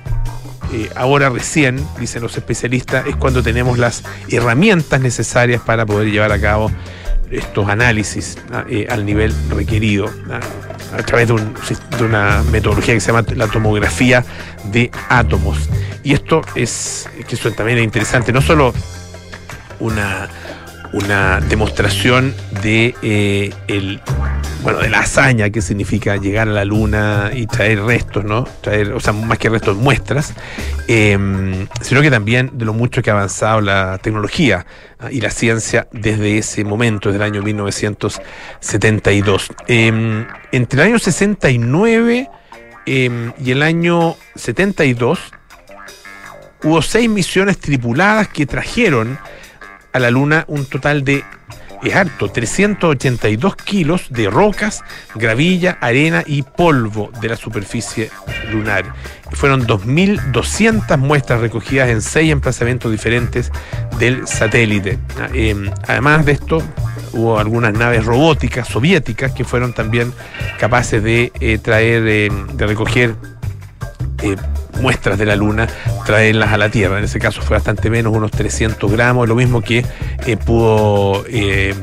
eh, 0.72 0.88
ahora 0.96 1.28
recién, 1.28 1.84
dicen 2.00 2.22
los 2.22 2.36
especialistas, 2.38 3.06
es 3.06 3.16
cuando 3.16 3.42
tenemos 3.42 3.78
las 3.78 4.02
herramientas 4.30 5.00
necesarias 5.00 5.60
para 5.60 5.84
poder 5.84 6.10
llevar 6.10 6.32
a 6.32 6.40
cabo 6.40 6.72
estos 7.30 7.68
análisis 7.68 8.38
¿ah? 8.52 8.64
eh, 8.68 8.86
al 8.88 9.04
nivel 9.04 9.34
requerido 9.50 10.10
¿ah? 10.30 10.40
A 10.92 11.02
través 11.02 11.28
de, 11.28 11.34
un, 11.34 11.54
de, 11.98 12.04
una 12.04 12.42
metodología 12.50 12.94
que 12.94 13.00
se 13.00 13.12
llama 13.12 13.24
la 13.34 13.48
tomografía 13.48 14.24
de 14.64 14.90
átomos. 15.08 15.58
Y 16.02 16.12
esto 16.12 16.42
es, 16.54 17.08
que 17.28 17.34
eso 17.34 17.50
también 17.52 17.78
es 17.78 17.84
interesante, 17.84 18.32
no 18.32 18.40
solo 18.40 18.72
una 19.80 20.28
una 20.92 21.40
demostración 21.40 22.34
de 22.62 22.94
eh, 23.02 23.52
el 23.66 24.00
bueno 24.62 24.78
de 24.78 24.88
la 24.88 25.00
hazaña 25.00 25.50
que 25.50 25.60
significa 25.60 26.16
llegar 26.16 26.48
a 26.48 26.52
la 26.52 26.64
luna 26.64 27.30
y 27.34 27.46
traer 27.46 27.82
restos, 27.82 28.24
¿no? 28.24 28.44
Traer, 28.60 28.92
o 28.92 29.00
sea, 29.00 29.12
más 29.12 29.38
que 29.38 29.48
restos, 29.48 29.76
muestras, 29.76 30.34
eh, 30.88 31.66
sino 31.80 32.00
que 32.00 32.10
también 32.10 32.50
de 32.54 32.64
lo 32.64 32.72
mucho 32.72 33.02
que 33.02 33.10
ha 33.10 33.14
avanzado 33.14 33.60
la 33.60 33.98
tecnología 33.98 34.64
y 35.10 35.20
la 35.20 35.30
ciencia 35.30 35.88
desde 35.92 36.38
ese 36.38 36.64
momento, 36.64 37.10
desde 37.10 37.24
el 37.24 37.32
año 37.32 37.42
1972. 37.42 39.48
Eh, 39.66 40.24
entre 40.52 40.80
el 40.80 40.88
año 40.88 40.98
69 40.98 42.30
em, 42.86 43.32
y 43.44 43.50
el 43.50 43.62
año 43.62 44.16
72 44.36 45.18
hubo 46.62 46.80
seis 46.82 47.10
misiones 47.10 47.58
tripuladas 47.58 48.28
que 48.28 48.46
trajeron 48.46 49.18
a 49.92 49.98
la 49.98 50.10
Luna 50.10 50.44
un 50.48 50.64
total 50.66 51.04
de, 51.04 51.24
es 51.82 51.94
harto, 51.94 52.28
382 52.28 53.56
kilos 53.56 54.06
de 54.10 54.30
rocas, 54.30 54.82
gravilla, 55.14 55.78
arena 55.80 56.22
y 56.26 56.42
polvo 56.42 57.10
de 57.20 57.28
la 57.28 57.36
superficie 57.36 58.10
lunar. 58.50 58.94
Fueron 59.32 59.66
2.200 59.66 60.98
muestras 60.98 61.40
recogidas 61.40 61.88
en 61.88 62.02
seis 62.02 62.30
emplazamientos 62.30 62.92
diferentes 62.92 63.50
del 63.98 64.26
satélite. 64.26 64.98
Eh, 65.34 65.70
además 65.88 66.24
de 66.26 66.32
esto, 66.32 66.62
hubo 67.12 67.38
algunas 67.38 67.72
naves 67.72 68.04
robóticas 68.04 68.68
soviéticas 68.68 69.32
que 69.32 69.44
fueron 69.44 69.72
también 69.72 70.12
capaces 70.58 71.02
de 71.02 71.32
eh, 71.40 71.58
traer, 71.58 72.06
eh, 72.06 72.30
de 72.54 72.66
recoger 72.66 73.14
muestras 74.80 75.18
de 75.18 75.26
la 75.26 75.36
Luna, 75.36 75.68
traerlas 76.04 76.52
a 76.52 76.58
la 76.58 76.68
Tierra. 76.68 76.98
En 76.98 77.04
ese 77.04 77.18
caso 77.18 77.42
fue 77.42 77.56
bastante 77.56 77.90
menos, 77.90 78.14
unos 78.14 78.30
300 78.30 78.90
gramos, 78.90 79.28
lo 79.28 79.34
mismo 79.34 79.62
que 79.62 79.84
eh, 80.26 80.36
pudo 80.36 81.24
eh, 81.28 81.74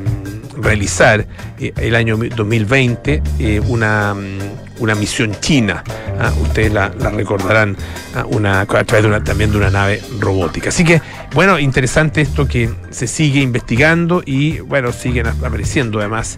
realizar 0.57 1.25
eh, 1.59 1.73
el 1.77 1.95
año 1.95 2.17
2020 2.17 3.23
una, 3.67 4.13
mm, 4.13 4.81
una 4.81 4.95
misión 4.95 5.35
china. 5.39 5.83
¿ah? 6.19 6.31
Ustedes 6.41 6.73
la, 6.73 6.89
recordarán 6.89 7.77
¿ah? 8.15 8.25
una, 8.27 8.61
a 8.61 8.65
través 8.65 9.03
de 9.03 9.07
una, 9.07 9.23
también 9.23 9.51
de 9.51 9.57
una 9.57 9.69
nave 9.69 10.01
robótica. 10.19 10.69
Así 10.69 10.83
que, 10.83 11.01
bueno, 11.33 11.59
interesante 11.59 12.21
esto 12.21 12.47
que 12.47 12.69
se 12.89 13.07
sigue 13.07 13.39
investigando 13.39 14.21
y, 14.25 14.59
bueno, 14.59 14.91
siguen 14.91 15.27
apareciendo 15.27 15.99
además 15.99 16.37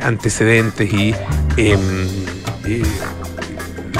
antecedentes 0.00 0.92
y 0.92 1.14
em, 1.56 1.80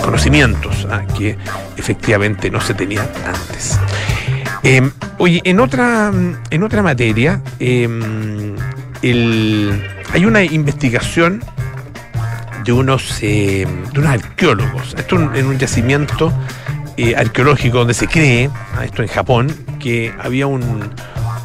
conocimientos 0.00 0.86
¿ah? 0.90 1.02
que 1.16 1.36
efectivamente 1.76 2.50
no 2.50 2.60
se 2.60 2.74
tenían 2.74 3.08
antes. 3.24 3.78
Em, 4.62 4.90
oye, 5.18 5.40
en 5.44 5.60
otra, 5.60 6.12
en 6.50 6.62
otra 6.62 6.82
materia, 6.82 7.40
em, 7.60 8.56
hay 9.02 10.24
una 10.24 10.42
investigación 10.42 11.42
de 12.64 12.72
unos, 12.72 13.18
em, 13.22 13.84
de 13.92 14.00
unos 14.00 14.10
arqueólogos, 14.10 14.94
esto 14.98 15.16
en 15.34 15.46
un 15.46 15.58
yacimiento 15.58 16.32
eh, 16.96 17.14
arqueológico 17.14 17.78
donde 17.78 17.94
se 17.94 18.08
cree, 18.08 18.50
¿ah? 18.76 18.84
esto 18.84 19.02
en 19.02 19.08
Japón, 19.08 19.54
que 19.78 20.12
había 20.18 20.46
un, 20.46 20.90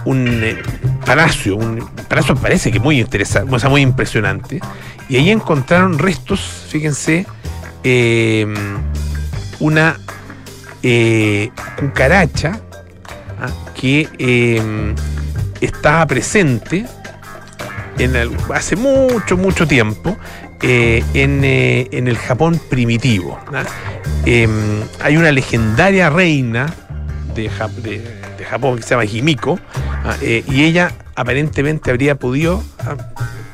un 0.05 0.27
eh, 0.43 0.57
palacio, 1.05 1.57
un 1.57 1.87
palacio 2.07 2.35
parece 2.35 2.71
que 2.71 2.79
muy 2.79 2.99
interesante, 2.99 3.53
o 3.53 3.69
muy 3.69 3.81
impresionante, 3.81 4.61
y 5.09 5.17
ahí 5.17 5.29
encontraron 5.29 5.99
restos, 5.99 6.39
fíjense, 6.69 7.27
eh, 7.83 8.45
una 9.59 9.99
eh, 10.83 11.51
cucaracha 11.79 12.59
¿ah? 13.39 13.49
que 13.73 14.07
eh, 14.17 14.93
estaba 15.59 16.05
presente 16.07 16.85
en 17.97 18.15
hace 18.53 18.75
mucho, 18.75 19.37
mucho 19.37 19.67
tiempo 19.67 20.17
en, 20.61 21.43
el 21.43 22.17
Japón 22.17 22.59
primitivo. 22.69 23.39
¿ah? 23.53 23.63
hay 25.03 25.17
una 25.17 25.31
legendaria 25.31 26.09
reina 26.09 26.73
de, 27.35 27.49
Japón 28.49 28.77
que 28.77 28.83
se 28.83 28.89
llama 28.89 29.05
Himiko 29.05 29.59
¿ah? 30.03 30.15
y 30.21 30.63
ella 30.63 30.91
aparentemente 31.15 31.89
habría 31.91 32.15
podido 32.15 32.63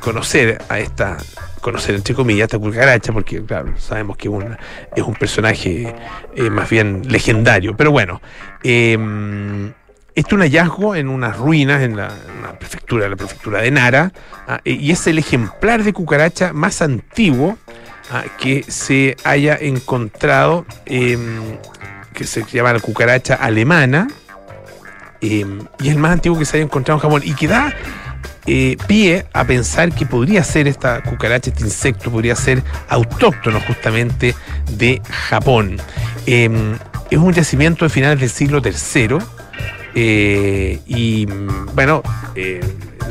conocer 0.00 0.62
a 0.68 0.78
esta 0.78 1.18
conocer 1.60 1.94
entre 1.94 2.14
comillas 2.14 2.44
esta 2.44 2.58
cucaracha, 2.58 3.12
porque 3.12 3.42
claro, 3.44 3.74
sabemos 3.78 4.16
que 4.16 4.28
es 4.96 5.02
un 5.02 5.14
personaje 5.14 5.94
eh, 6.34 6.50
más 6.50 6.68
bien 6.70 7.02
legendario. 7.08 7.76
Pero 7.76 7.90
bueno, 7.90 8.20
eh, 8.62 8.96
este 10.18 10.30
es 10.30 10.32
un 10.32 10.40
hallazgo 10.40 10.96
en 10.96 11.08
unas 11.08 11.36
ruinas 11.36 11.80
en 11.80 11.96
la, 11.96 12.10
prefectura, 12.58 13.08
la 13.08 13.14
prefectura 13.14 13.60
de 13.60 13.70
Nara, 13.70 14.12
ah, 14.48 14.60
eh, 14.64 14.72
y 14.72 14.90
es 14.90 15.06
el 15.06 15.16
ejemplar 15.16 15.84
de 15.84 15.92
cucaracha 15.92 16.52
más 16.52 16.82
antiguo 16.82 17.56
ah, 18.10 18.24
que 18.36 18.64
se 18.64 19.16
haya 19.22 19.56
encontrado, 19.60 20.66
em, 20.86 21.58
que 22.14 22.24
se 22.24 22.42
llama 22.42 22.72
la 22.72 22.80
cucaracha 22.80 23.36
alemana, 23.36 24.08
em, 25.20 25.60
y 25.78 25.86
es 25.86 25.94
el 25.94 26.00
más 26.00 26.10
antiguo 26.14 26.36
que 26.36 26.46
se 26.46 26.56
haya 26.56 26.64
encontrado 26.64 26.98
en 26.98 27.02
Japón, 27.02 27.22
y 27.24 27.34
que 27.34 27.46
da 27.46 27.72
eh, 28.50 28.78
pie 28.86 29.26
a 29.34 29.44
pensar 29.44 29.92
que 29.92 30.06
podría 30.06 30.42
ser 30.42 30.68
esta 30.68 31.02
cucaracha, 31.02 31.50
este 31.50 31.64
insecto, 31.64 32.10
podría 32.10 32.34
ser 32.34 32.62
autóctono 32.88 33.60
justamente 33.60 34.34
de 34.70 35.02
Japón. 35.28 35.76
Em, 36.24 36.78
es 37.10 37.18
un 37.18 37.34
yacimiento 37.34 37.84
de 37.84 37.90
finales 37.90 38.20
del 38.20 38.30
siglo 38.30 38.62
III 38.64 39.18
eh, 39.94 40.80
y 40.86 41.26
bueno, 41.74 42.02
eh, 42.34 42.60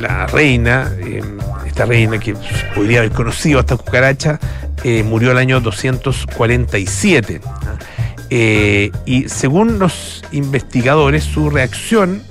la 0.00 0.26
reina, 0.26 0.92
em, 0.98 1.38
esta 1.64 1.86
reina 1.86 2.18
que 2.18 2.34
podría 2.74 2.98
haber 2.98 3.12
conocido 3.12 3.58
a 3.58 3.60
esta 3.60 3.76
cucaracha, 3.76 4.40
murió 5.04 5.30
el 5.30 5.38
año 5.38 5.60
247. 5.60 7.40
y 9.06 9.28
según 9.28 9.78
los 9.78 10.24
investigadores, 10.32 11.22
su 11.22 11.48
reacción 11.48 12.22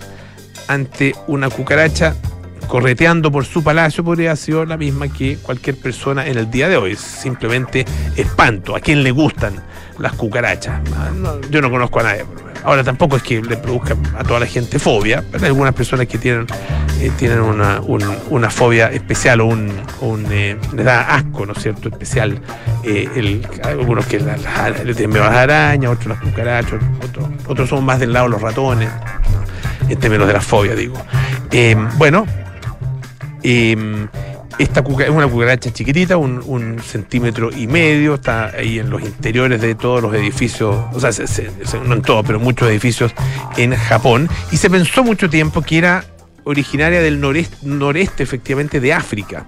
ante 0.68 1.16
una 1.28 1.50
cucaracha 1.50 2.16
correteando 2.68 3.32
por 3.32 3.46
su 3.46 3.64
palacio 3.64 4.04
podría 4.04 4.32
haber 4.32 4.38
sido 4.38 4.66
la 4.66 4.78
misma 4.78 5.08
que 5.08 5.38
cualquier 5.38 5.78
persona 5.78 6.28
en 6.28 6.38
el 6.38 6.52
día 6.52 6.68
de 6.68 6.78
hoy. 6.78 6.96
Simplemente 6.96 7.86
espanto. 8.16 8.76
¿A 8.76 8.80
quién 8.80 9.04
le 9.04 9.12
gustan 9.12 9.56
las 10.00 10.14
cucarachas? 10.14 10.82
Ah, 10.96 11.12
yo 11.50 11.62
no 11.62 11.72
conozco 11.72 12.00
a 12.00 12.04
nadie. 12.04 12.26
Ahora 12.64 12.84
tampoco 12.84 13.16
es 13.16 13.24
que 13.24 13.42
le 13.42 13.56
produzca 13.56 13.96
a 14.18 14.24
toda 14.24 14.42
la 14.42 14.46
gente 14.46 14.78
fobia, 14.80 15.24
pero 15.32 15.44
hay 15.44 15.50
algunas 15.50 15.74
personas 15.74 16.08
que 16.08 16.18
tienen, 16.18 16.48
eh, 17.00 17.12
tienen 17.18 17.40
una, 17.40 17.80
una, 17.82 18.50
fobia 18.50 18.92
especial 18.92 19.42
o 19.42 19.46
un, 19.46 19.72
un 20.02 20.26
eh, 20.32 20.58
da 20.74 21.16
asco, 21.16 21.46
¿no 21.46 21.54
es 21.54 21.62
cierto? 21.62 21.88
Especial. 21.88 22.42
Eh, 22.84 23.08
el, 23.16 23.48
algunos 23.64 24.06
que 24.08 24.20
les 24.20 24.98
tienen 24.98 25.12
miedo 25.12 25.24
a 25.24 25.30
las 25.30 25.38
arañas, 25.38 25.92
otros 25.92 26.08
las 26.08 26.20
cucarachas, 26.20 26.82
otros, 27.06 27.30
otros 27.48 27.70
son 27.70 27.86
más 27.86 28.00
del 28.00 28.12
lado 28.12 28.28
los 28.28 28.42
ratones, 28.42 28.90
en 29.88 30.00
términos 30.00 30.28
de 30.28 30.34
la 30.34 30.42
fobia, 30.42 30.76
digo. 30.76 30.98
bueno, 31.98 32.26
Em, 33.44 34.08
esta 34.60 34.80
es 34.80 35.10
una 35.10 35.28
cucaracha 35.28 35.72
chiquitita, 35.72 36.18
un, 36.18 36.80
centímetro 36.84 37.52
y 37.56 37.68
medio, 37.68 38.16
está 38.16 38.48
ahí 38.48 38.80
en 38.80 38.90
los 38.90 39.02
interiores 39.02 39.62
de 39.62 39.76
todos 39.76 40.02
los 40.02 40.14
edificios, 40.16 40.76
o 40.94 41.00
sea, 41.00 41.12
no 41.86 41.94
en 41.96 42.02
todos, 42.02 42.26
pero 42.26 42.40
muchos 42.40 42.70
edificios 42.70 43.14
en 43.58 43.76
Japón. 43.76 44.28
Y 44.52 44.58
se 44.58 44.70
pensó 44.70 45.04
mucho 45.04 45.30
tiempo 45.30 45.62
que 45.62 45.78
era 45.78 46.06
originaria 46.44 47.02
del 47.02 47.20
noreste, 47.20 47.58
noreste 47.62 48.24
efectivamente, 48.24 48.80
de 48.80 48.94
África, 48.94 49.46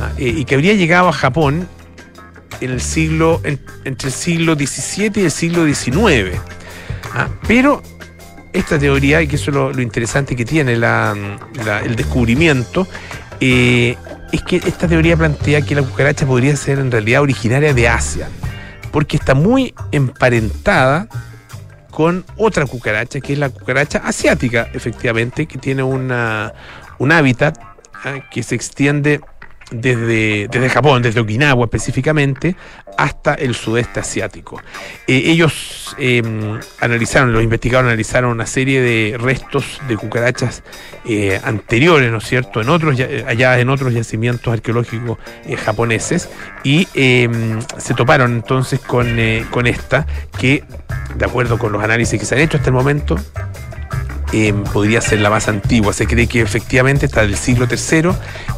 ¿ah? 0.00 0.12
eh, 0.18 0.34
y 0.36 0.44
que 0.44 0.54
habría 0.54 0.74
llegado 0.74 1.08
a 1.08 1.12
Japón 1.12 1.66
en 2.60 2.70
el 2.70 2.80
siglo, 2.80 3.40
entre 3.44 4.08
el 4.08 4.14
siglo 4.14 4.54
XVII 4.54 5.12
y 5.16 5.20
el 5.20 5.30
siglo 5.30 5.64
XIX. 5.66 6.38
¿ah? 7.14 7.28
Pero 7.46 7.82
esta 8.52 8.78
teoría, 8.78 9.22
y 9.22 9.28
que 9.28 9.36
eso 9.36 9.50
es 9.50 9.76
lo, 9.76 9.80
interesante 9.80 10.36
que 10.36 10.44
tiene 10.44 10.74
el 10.74 11.96
descubrimiento, 11.96 12.86
eh, 13.44 13.96
es 14.30 14.42
que 14.44 14.56
esta 14.56 14.86
teoría 14.86 15.16
plantea 15.16 15.62
que 15.62 15.74
la 15.74 15.82
cucaracha 15.82 16.24
podría 16.24 16.54
ser 16.54 16.78
en 16.78 16.92
realidad 16.92 17.22
originaria 17.22 17.74
de 17.74 17.88
Asia, 17.88 18.28
porque 18.92 19.16
está 19.16 19.34
muy 19.34 19.74
emparentada 19.90 21.08
con 21.90 22.24
otra 22.36 22.66
cucaracha, 22.66 23.20
que 23.20 23.32
es 23.32 23.40
la 23.40 23.48
cucaracha 23.48 23.98
asiática, 23.98 24.68
efectivamente, 24.72 25.46
que 25.46 25.58
tiene 25.58 25.82
una, 25.82 26.52
un 27.00 27.10
hábitat 27.10 27.58
ah, 28.04 28.20
que 28.30 28.44
se 28.44 28.54
extiende 28.54 29.20
desde, 29.74 30.48
desde 30.48 30.68
Japón, 30.68 31.02
desde 31.02 31.20
Okinawa 31.20 31.64
específicamente, 31.64 32.56
hasta 32.96 33.34
el 33.34 33.54
sudeste 33.54 34.00
asiático. 34.00 34.60
Eh, 35.06 35.22
ellos 35.26 35.94
em, 35.98 36.58
analizaron, 36.80 37.32
los 37.32 37.42
investigadores 37.42 37.88
analizaron 37.88 38.30
una 38.30 38.46
serie 38.46 38.80
de 38.80 39.16
restos 39.18 39.80
de 39.88 39.96
cucarachas 39.96 40.62
eh, 41.04 41.40
anteriores, 41.42 42.10
¿no 42.10 42.18
es 42.18 42.24
cierto?, 42.24 42.60
en 42.60 42.68
otros, 42.68 42.98
allá 43.26 43.58
en 43.58 43.68
otros 43.68 43.92
yacimientos 43.92 44.52
arqueológicos 44.52 45.18
eh, 45.46 45.56
japoneses, 45.56 46.28
y 46.62 46.86
em, 46.94 47.60
se 47.78 47.94
toparon 47.94 48.32
entonces 48.32 48.80
con, 48.80 49.16
con 49.50 49.66
esta, 49.66 50.06
que, 50.38 50.64
de 51.16 51.24
acuerdo 51.24 51.58
con 51.58 51.72
los 51.72 51.82
análisis 51.82 52.18
que 52.18 52.26
se 52.26 52.34
han 52.34 52.40
hecho 52.40 52.56
hasta 52.56 52.70
el 52.70 52.74
momento, 52.74 53.16
Em, 54.32 54.64
podría 54.64 55.02
ser 55.02 55.20
la 55.20 55.28
más 55.28 55.48
antigua. 55.48 55.92
Se 55.92 56.06
cree 56.06 56.26
que 56.26 56.40
efectivamente 56.40 57.06
está 57.06 57.20
del 57.20 57.36
siglo 57.36 57.66
III, 57.70 58.12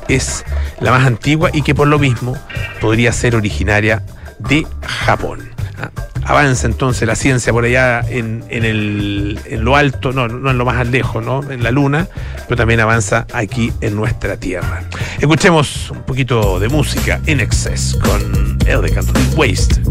es 0.08 0.44
la 0.80 0.92
más 0.92 1.04
antigua 1.04 1.50
y 1.52 1.62
que 1.62 1.74
por 1.74 1.88
lo 1.88 1.98
mismo 1.98 2.36
podría 2.80 3.12
ser 3.12 3.34
originaria 3.34 4.02
de 4.38 4.64
Japón. 4.82 5.50
Ah, 5.76 5.90
avanza 6.24 6.68
entonces 6.68 7.08
la 7.08 7.16
ciencia 7.16 7.52
por 7.52 7.64
allá 7.64 8.02
en, 8.08 8.44
el, 8.50 9.40
en 9.46 9.64
lo 9.64 9.74
alto, 9.74 10.12
no, 10.12 10.28
no 10.28 10.50
en 10.52 10.58
lo 10.58 10.64
más 10.64 10.86
lejos, 10.86 11.24
¿no? 11.24 11.42
en 11.50 11.64
la 11.64 11.72
luna, 11.72 12.06
pero 12.44 12.56
también 12.56 12.78
avanza 12.78 13.26
aquí 13.32 13.72
en 13.80 13.96
nuestra 13.96 14.36
Tierra. 14.36 14.84
Escuchemos 15.18 15.90
un 15.90 16.02
poquito 16.02 16.60
de 16.60 16.68
música 16.68 17.20
en 17.26 17.40
excess 17.40 17.98
con 18.00 18.58
El 18.66 18.78
Waste. 19.36 19.82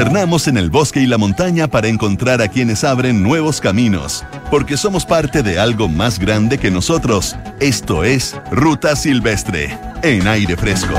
Internamos 0.00 0.48
en 0.48 0.56
el 0.56 0.70
bosque 0.70 1.02
y 1.02 1.06
la 1.06 1.18
montaña 1.18 1.68
para 1.68 1.88
encontrar 1.88 2.40
a 2.40 2.48
quienes 2.48 2.84
abren 2.84 3.22
nuevos 3.22 3.60
caminos, 3.60 4.24
porque 4.50 4.78
somos 4.78 5.04
parte 5.04 5.42
de 5.42 5.58
algo 5.58 5.88
más 5.88 6.18
grande 6.18 6.56
que 6.56 6.70
nosotros. 6.70 7.36
Esto 7.60 8.02
es 8.02 8.34
Ruta 8.50 8.96
Silvestre. 8.96 9.78
en 10.02 10.26
aire 10.26 10.56
fresco. 10.56 10.94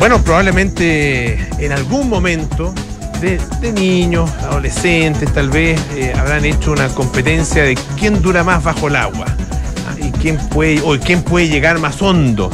Bueno, 0.00 0.20
probablemente 0.20 1.46
en 1.64 1.70
algún 1.70 2.08
momento 2.08 2.74
de, 3.20 3.38
niños, 3.72 4.28
adolescentes, 4.42 5.32
tal 5.32 5.48
vez 5.48 5.80
eh, 5.94 6.12
habrán 6.12 6.44
hecho 6.44 6.72
una 6.72 6.88
competencia 6.88 7.62
de 7.62 7.78
quién 7.96 8.20
dura 8.20 8.42
más 8.42 8.64
bajo 8.64 8.88
el 8.88 8.96
agua 8.96 9.26
ah, 9.28 9.94
y 9.96 10.10
quién 10.10 10.38
puede 10.48 10.80
o 10.84 10.98
quién 10.98 11.22
puede 11.22 11.48
llegar 11.48 11.78
más 11.78 12.02
hondo 12.02 12.50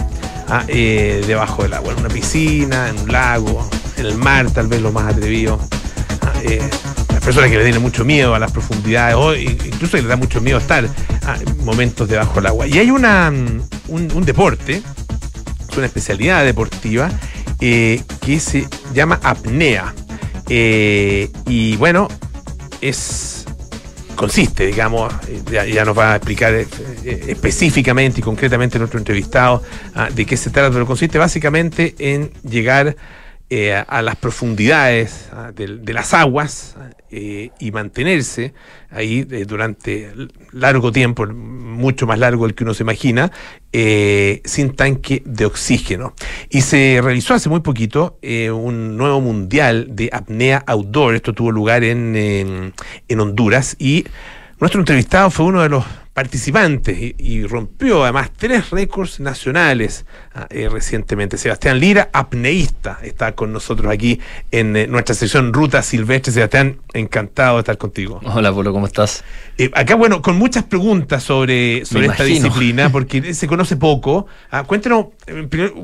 ah, 0.47 0.63
eh, 0.69 1.25
debajo 1.27 1.63
del 1.63 1.73
agua, 1.73 1.95
en 1.95 2.01
una 2.01 2.11
piscina, 2.11 2.91
en 2.91 2.99
un 2.99 3.11
lago, 3.11 3.67
en 3.97 4.07
el 4.07 4.17
mar, 4.17 4.51
tal 4.51 4.67
vez 4.67 4.81
lo 4.81 4.93
más 4.93 5.13
atrevido. 5.13 5.59
Ah, 6.23 6.33
eh, 6.43 6.61
las 7.09 7.23
personas 7.23 7.51
que 7.51 7.57
le 7.57 7.65
tienen 7.65 7.83
mucho 7.83 8.05
miedo 8.05 8.35
a 8.35 8.39
las 8.39 8.51
profundidades, 8.53 9.15
o 9.17 9.35
incluso 9.35 9.93
que 9.97 10.03
les 10.03 10.09
da 10.09 10.17
mucho 10.17 10.41
miedo 10.41 10.59
estar 10.59 10.85
a 10.85 11.37
momentos 11.65 12.09
debajo 12.09 12.35
del 12.37 12.47
agua. 12.47 12.67
Y 12.67 12.79
hay 12.79 12.91
una, 12.91 13.31
mm, 13.31 13.63
un, 13.89 14.25
deporte, 14.25 14.83
una 15.77 15.87
especialidad 15.87 16.45
deportiva, 16.45 17.11
que 17.59 18.03
se 18.41 18.67
llama 18.93 19.21
apnea. 19.23 19.95
Eh, 20.49 21.31
y 21.47 21.77
bueno, 21.77 22.09
es 22.81 23.43
consiste, 24.23 24.67
digamos, 24.67 25.13
ya, 25.51 25.85
nos 25.85 25.99
va 25.99 26.13
a 26.13 26.17
explicar 26.17 26.55
eh, 26.55 26.67
específicamente 27.27 28.21
y 28.21 28.23
concretamente 28.23 28.79
nuestro 28.79 28.99
entrevistado 28.99 29.63
ah, 29.95 30.11
de 30.11 30.25
qué 30.25 30.37
se 30.37 30.51
trata, 30.51 30.71
pero 30.71 30.87
consiste 30.87 31.19
básicamente 31.19 31.95
en 31.99 32.31
llegar 32.49 32.95
eh, 33.55 33.75
a 33.75 34.01
las 34.01 34.17
profundidades 34.17 35.29
de, 35.55 35.93
las 35.93 36.15
aguas 36.15 36.75
eh, 37.11 37.51
y 37.59 37.71
mantenerse 37.71 38.55
ahí 38.89 39.27
eh, 39.31 39.45
durante 39.47 40.11
largo 40.53 40.91
tiempo, 40.91 41.27
mucho 41.27 42.07
más 42.07 42.19
largo 42.19 42.47
del 42.47 42.55
que 42.55 42.65
uno 42.65 42.73
se 42.73 42.83
imagina, 42.83 43.31
sin 43.71 44.75
tanque 44.75 45.23
de 45.27 45.45
oxígeno. 45.45 46.15
Y 46.49 46.63
se 46.63 47.01
realizó 47.03 47.35
hace 47.35 47.51
muy 47.51 47.61
poquito 47.61 48.19
un 48.23 48.97
nuevo 48.97 49.21
mundial 49.21 49.89
de 49.91 50.09
apnea 50.11 50.65
outdoor. 50.67 51.15
Esto 51.15 51.35
tuvo 51.35 51.53
lugar 51.53 51.85
en, 51.85 52.73
en 53.07 53.21
Honduras 53.21 53.77
y 53.79 54.07
nuestro 54.61 54.81
entrevistado 54.81 55.29
fue 55.29 55.45
uno 55.45 55.61
de 55.61 55.69
los 55.69 55.85
participantes 56.15 57.15
y, 57.17 57.47
rompió 57.47 58.05
además 58.05 58.31
tres 58.37 58.71
récords 58.71 59.19
nacionales 59.21 60.05
ah, 60.35 60.47
eh, 60.51 60.69
recientemente. 60.69 61.39
Sebastián 61.39 61.81
Lira, 61.81 62.11
apneísta, 62.13 62.99
está 63.03 63.33
con 63.35 63.53
nosotros 63.53 63.91
aquí 63.91 64.21
en 64.51 64.77
eh, 64.77 64.87
nuestra 64.87 65.15
sección 65.15 65.53
Ruta 65.53 65.83
Silvestre. 65.83 66.33
Sebastián, 66.33 66.81
encantado 66.93 67.57
de 67.57 67.61
estar 67.61 67.79
contigo. 67.79 68.21
Hola, 68.25 68.53
Polo, 68.53 68.73
¿cómo 68.73 68.87
estás? 68.87 69.25
Eh, 69.57 69.71
acá, 69.75 69.95
bueno, 69.95 70.21
con 70.21 70.37
muchas 70.37 70.65
preguntas 70.65 71.23
sobre, 71.23 71.85
sobre 71.87 72.07
esta 72.07 72.25
disciplina, 72.25 72.89
porque 72.93 73.33
se 73.33 73.47
conoce 73.47 73.77
poco. 73.77 74.27
Ah, 74.51 74.65
cuéntanos, 74.65 75.07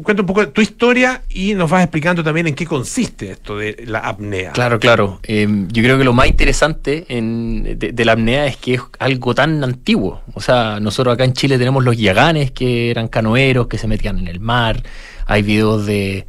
cuenta 0.02 0.22
un 0.22 0.26
poco 0.26 0.48
tu 0.50 0.60
historia 0.60 1.22
y 1.30 1.54
nos 1.54 1.70
vas 1.70 1.82
explicando 1.82 2.22
también 2.22 2.48
en 2.48 2.54
qué 2.54 2.66
consiste 2.66 3.30
esto 3.30 3.56
de 3.56 3.84
la 3.86 4.00
apnea. 4.00 4.52
Claro, 4.52 4.78
claro. 4.78 5.20
yo 5.26 5.82
creo 5.82 5.96
que 5.96 6.04
lo 6.04 6.12
más 6.12 6.28
interesante 6.28 7.06
de 7.08 8.04
la 8.04 8.12
apnea 8.12 8.46
es 8.46 8.56
que 8.58 8.74
es 8.74 8.82
algo 8.98 9.34
tan 9.34 9.64
antiguo. 9.64 10.17
O 10.34 10.40
sea, 10.40 10.78
nosotros 10.80 11.14
acá 11.14 11.24
en 11.24 11.32
Chile 11.32 11.58
tenemos 11.58 11.84
los 11.84 11.96
yaganes, 11.96 12.50
que 12.50 12.90
eran 12.90 13.08
canoeros, 13.08 13.66
que 13.66 13.78
se 13.78 13.86
metían 13.86 14.18
en 14.18 14.28
el 14.28 14.40
mar. 14.40 14.82
Hay 15.26 15.42
videos 15.42 15.86
de, 15.86 16.26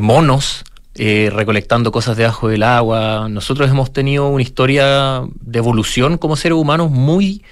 monos 0.00 0.64
eh, 0.94 1.30
recolectando 1.32 1.92
cosas 1.92 2.16
debajo 2.16 2.48
del 2.48 2.62
agua. 2.62 3.28
Nosotros 3.30 3.70
hemos 3.70 3.92
tenido 3.92 4.28
una 4.28 4.42
historia 4.42 5.22
de 5.40 5.58
evolución 5.58 6.18
como 6.18 6.36
seres 6.36 6.58
humanos 6.58 6.90
muy 6.90 7.42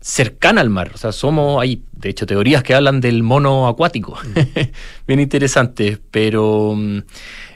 cercana 0.00 0.60
al 0.60 0.70
mar. 0.70 0.92
O 0.94 0.98
sea, 0.98 1.12
somos, 1.12 1.62
hay 1.62 1.82
de 1.92 2.08
hecho 2.08 2.26
teorías 2.26 2.62
que 2.62 2.74
hablan 2.74 3.00
del 3.00 3.22
mono 3.22 3.68
acuático. 3.68 4.18
Mm. 4.24 4.60
Bien 5.06 5.20
interesante, 5.20 5.98
pero 6.10 6.74
mm, 6.76 6.98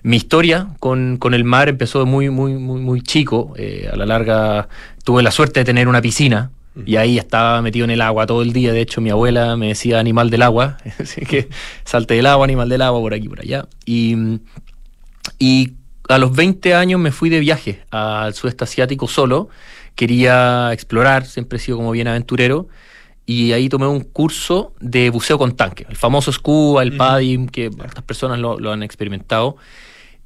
mi 0.02 0.16
historia 0.16 0.68
con, 0.78 1.18
el 1.32 1.44
mar 1.44 1.68
empezó 1.68 2.04
muy, 2.06 2.30
muy, 2.30 2.54
muy, 2.54 2.80
muy 2.80 3.00
chico. 3.02 3.54
Eh, 3.56 3.88
a 3.90 3.96
la 3.96 4.06
larga 4.06 4.68
tuve 5.04 5.22
la 5.22 5.30
suerte 5.30 5.60
de 5.60 5.64
tener 5.64 5.88
una 5.88 6.02
piscina 6.02 6.50
y 6.84 6.96
ahí 6.96 7.18
estaba 7.18 7.62
metido 7.62 7.84
en 7.84 7.90
el 7.92 8.00
agua 8.00 8.26
todo 8.26 8.42
el 8.42 8.52
día. 8.52 8.72
De 8.72 8.80
hecho, 8.80 9.00
mi 9.00 9.10
abuela 9.10 9.56
me 9.56 9.68
decía 9.68 10.00
animal 10.00 10.30
del 10.30 10.42
agua. 10.42 10.78
Así 10.98 11.20
que 11.22 11.48
salte 11.84 12.14
del 12.14 12.26
agua, 12.26 12.44
animal 12.44 12.68
del 12.68 12.82
agua, 12.82 13.00
por 13.00 13.14
aquí, 13.14 13.28
por 13.28 13.40
allá. 13.40 13.66
Y, 13.86 14.40
y 15.38 15.74
a 16.08 16.18
los 16.18 16.34
20 16.34 16.74
años 16.74 17.00
me 17.00 17.12
fui 17.12 17.30
de 17.30 17.40
viaje 17.40 17.82
al 17.90 18.34
sudeste 18.34 18.64
asiático 18.64 19.06
solo. 19.06 19.48
Quería 19.94 20.72
explorar, 20.72 21.26
siempre 21.26 21.58
he 21.58 21.60
sido 21.60 21.76
como 21.76 21.92
bien 21.92 22.08
aventurero. 22.08 22.66
Y 23.26 23.52
ahí 23.52 23.68
tomé 23.68 23.86
un 23.86 24.00
curso 24.00 24.74
de 24.80 25.08
buceo 25.08 25.38
con 25.38 25.56
tanque, 25.56 25.86
el 25.88 25.96
famoso 25.96 26.30
scuba, 26.30 26.82
el 26.82 26.94
padding, 26.94 27.48
que 27.48 27.66
estas 27.66 28.04
personas 28.04 28.38
lo, 28.38 28.58
lo 28.58 28.70
han 28.70 28.82
experimentado. 28.82 29.56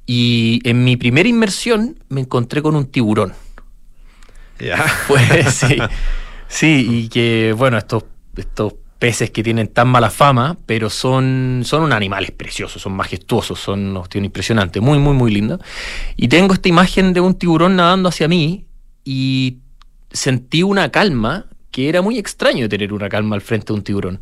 Y 0.05 0.59
en 0.67 0.83
mi 0.83 0.97
primera 0.97 1.29
inmersión 1.29 1.97
me 2.09 2.19
encontré 2.19 2.61
con 2.61 2.75
un 2.75 2.87
tiburón. 2.87 3.33
Ya. 4.59 4.83
Pues 5.07 5.53
sí. 5.53 5.77
Sí, 6.49 6.87
y 6.89 7.09
que, 7.09 7.53
bueno, 7.55 7.77
estos, 7.77 8.03
estos 8.35 8.73
peces 8.97 9.29
que 9.31 9.43
tienen 9.43 9.69
tan 9.69 9.87
mala 9.87 10.09
fama, 10.09 10.57
pero 10.65 10.89
son, 10.89 11.61
son 11.63 11.83
unos 11.83 11.95
animales 11.95 12.31
preciosos, 12.31 12.81
son 12.81 12.93
majestuosos, 12.93 13.59
son 13.59 13.91
una 13.91 13.99
cuestión 13.99 14.25
impresionante, 14.25 14.81
muy, 14.81 14.99
muy, 14.99 15.13
muy 15.13 15.31
linda. 15.31 15.57
Y 16.17 16.27
tengo 16.27 16.53
esta 16.53 16.67
imagen 16.67 17.13
de 17.13 17.21
un 17.21 17.35
tiburón 17.35 17.77
nadando 17.77 18.09
hacia 18.09 18.27
mí 18.27 18.65
y 19.05 19.59
sentí 20.11 20.63
una 20.63 20.91
calma 20.91 21.45
que 21.71 21.87
era 21.87 22.01
muy 22.01 22.17
extraño 22.17 22.67
tener 22.67 22.91
una 22.91 23.09
calma 23.09 23.35
al 23.35 23.41
frente 23.41 23.67
de 23.67 23.73
un 23.73 23.83
tiburón. 23.83 24.19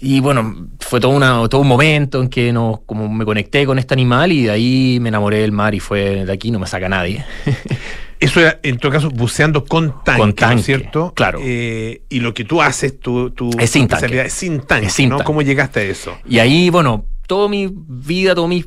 Y 0.00 0.20
bueno, 0.20 0.68
fue 0.80 0.98
todo, 0.98 1.12
una, 1.12 1.46
todo 1.48 1.60
un 1.60 1.68
momento 1.68 2.20
en 2.20 2.28
que 2.28 2.52
no, 2.52 2.82
como 2.84 3.08
me 3.08 3.24
conecté 3.24 3.64
con 3.64 3.78
este 3.78 3.94
animal 3.94 4.32
y 4.32 4.44
de 4.44 4.50
ahí 4.50 4.98
me 5.00 5.10
enamoré 5.10 5.38
del 5.38 5.52
mar 5.52 5.74
y 5.74 5.80
fue 5.80 6.24
de 6.24 6.32
aquí 6.32 6.50
no 6.50 6.58
me 6.58 6.66
saca 6.66 6.88
nadie. 6.88 7.24
Eso 8.20 8.40
era, 8.40 8.60
en 8.62 8.78
todo 8.78 8.92
caso, 8.92 9.10
buceando 9.10 9.64
con 9.64 10.04
tanque, 10.04 10.62
¿cierto? 10.62 11.12
Claro. 11.14 11.40
Eh, 11.42 12.02
y 12.10 12.20
lo 12.20 12.34
que 12.34 12.44
tú 12.44 12.60
haces, 12.60 13.00
tu, 13.00 13.30
tu 13.30 13.50
es 13.58 13.70
sin 13.70 13.88
tanque. 13.88 14.20
Es 14.20 14.34
sin 14.34 14.60
tanque, 14.60 15.06
¿no? 15.06 15.24
¿Cómo 15.24 15.40
llegaste 15.40 15.80
a 15.80 15.82
eso? 15.84 16.16
Y 16.26 16.38
ahí, 16.38 16.68
bueno, 16.68 17.06
toda 17.26 17.48
mi 17.48 17.68
vida, 17.72 18.34
todo 18.34 18.46
mi 18.46 18.66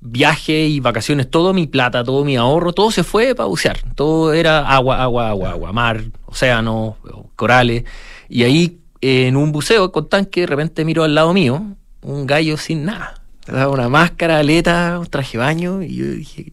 viaje 0.00 0.66
y 0.66 0.80
vacaciones, 0.80 1.30
todo 1.30 1.52
mi 1.54 1.66
plata, 1.66 2.02
todo 2.02 2.24
mi 2.24 2.36
ahorro, 2.36 2.72
todo 2.72 2.90
se 2.90 3.04
fue 3.04 3.34
para 3.34 3.46
bucear. 3.46 3.78
Todo 3.94 4.32
era 4.32 4.68
agua, 4.68 5.02
agua, 5.02 5.28
agua, 5.28 5.50
agua, 5.50 5.72
mar, 5.72 6.02
océano, 6.26 6.96
corales. 7.36 7.84
Y 8.28 8.42
ahí, 8.42 8.80
en 9.00 9.36
un 9.36 9.52
buceo 9.52 9.92
con 9.92 10.08
tanque, 10.08 10.40
de 10.42 10.46
repente 10.46 10.84
miro 10.84 11.04
al 11.04 11.14
lado 11.14 11.32
mío 11.32 11.62
un 12.02 12.26
gallo 12.26 12.56
sin 12.56 12.84
nada. 12.84 13.14
Una 13.48 13.88
máscara, 13.88 14.38
aleta, 14.38 14.98
un 14.98 15.06
traje 15.06 15.38
de 15.38 15.44
baño, 15.44 15.82
y 15.82 15.96
yo 15.96 16.04
dije, 16.06 16.52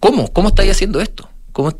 ¿cómo? 0.00 0.32
¿Cómo 0.32 0.48
estáis 0.48 0.70
haciendo 0.70 1.00
esto? 1.00 1.28
¿Cómo, 1.52 1.72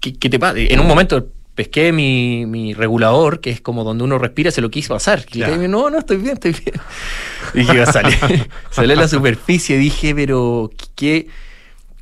qué, 0.00 0.12
te 0.12 0.38
pasa? 0.38 0.58
En 0.58 0.80
un 0.80 0.86
momento 0.86 1.28
pesqué 1.54 1.90
mi, 1.90 2.74
regulador, 2.74 3.40
que 3.40 3.50
es 3.50 3.60
como 3.60 3.82
donde 3.82 4.04
uno 4.04 4.18
respira, 4.18 4.50
se 4.50 4.60
lo 4.60 4.70
quiso 4.70 4.94
pasar. 4.94 5.24
Y 5.32 5.38
dije, 5.38 5.68
no, 5.68 5.90
no, 5.90 5.98
estoy 5.98 6.18
bien, 6.18 6.34
estoy 6.34 6.52
bien. 6.52 6.76
Y 7.54 7.60
dije, 7.60 7.86
salir, 7.86 8.18
salí 8.70 8.92
a 8.92 8.96
la 8.96 9.08
superficie, 9.08 9.78
dije, 9.78 10.14
pero, 10.14 10.70
¿qué? 10.94 11.28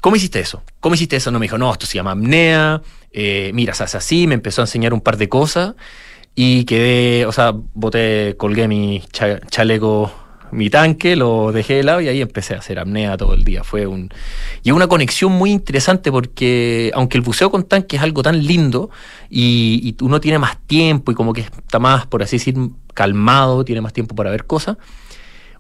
¿Cómo 0.01 0.17
hiciste 0.17 0.41
eso? 0.41 0.63
¿Cómo 0.81 0.97
hiciste 0.97 1.17
eso? 1.17 1.31
No 1.31 1.39
me 1.39 1.45
dijo, 1.45 1.59
no, 1.59 1.73
esto 1.73 1.87
se 1.87 1.95
llama 1.95 2.13
apnea, 2.13 2.83
eh, 3.13 3.53
mira, 3.55 3.75
se 3.75 3.85
hace 3.85 3.97
así, 3.97 4.27
me 4.27 4.35
empezó 4.35 4.63
a 4.63 4.65
enseñar 4.65 4.93
un 4.93 5.01
par 5.01 5.17
de 5.17 5.29
cosas 5.29 5.75
y 6.35 6.65
quedé, 6.65 7.27
o 7.27 7.33
sea, 7.33 7.53
boté, 7.75 8.35
colgué 8.37 8.67
mi 8.67 9.03
chaleco 9.51 10.13
mi 10.55 10.71
tanque, 10.71 11.17
lo 11.17 11.51
dejé 11.53 11.75
de 11.75 11.83
lado 11.83 12.01
y 12.01 12.09
ahí 12.09 12.21
empecé 12.21 12.55
a 12.55 12.59
hacer 12.59 12.79
apnea 12.79 13.17
todo 13.17 13.35
el 13.35 13.45
día. 13.45 13.65
Fue 13.65 13.87
un. 13.87 14.09
Y 14.63 14.71
una 14.71 14.87
conexión 14.87 15.33
muy 15.33 15.51
interesante 15.51 16.13
porque, 16.13 16.93
aunque 16.95 17.19
el 17.19 17.23
buceo 17.23 17.51
con 17.51 17.65
tanque 17.65 17.97
es 17.97 18.03
algo 18.03 18.23
tan 18.23 18.45
lindo 18.47 18.91
y, 19.29 19.97
uno 20.01 20.21
tiene 20.21 20.39
más 20.39 20.59
tiempo 20.67 21.11
y 21.11 21.15
como 21.15 21.33
que 21.33 21.43
está 21.43 21.79
más, 21.79 22.07
por 22.07 22.23
así 22.23 22.37
decir, 22.37 22.57
calmado, 22.95 23.65
tiene 23.65 23.81
más 23.81 23.93
tiempo 23.93 24.15
para 24.15 24.31
ver 24.31 24.47
cosas, 24.47 24.77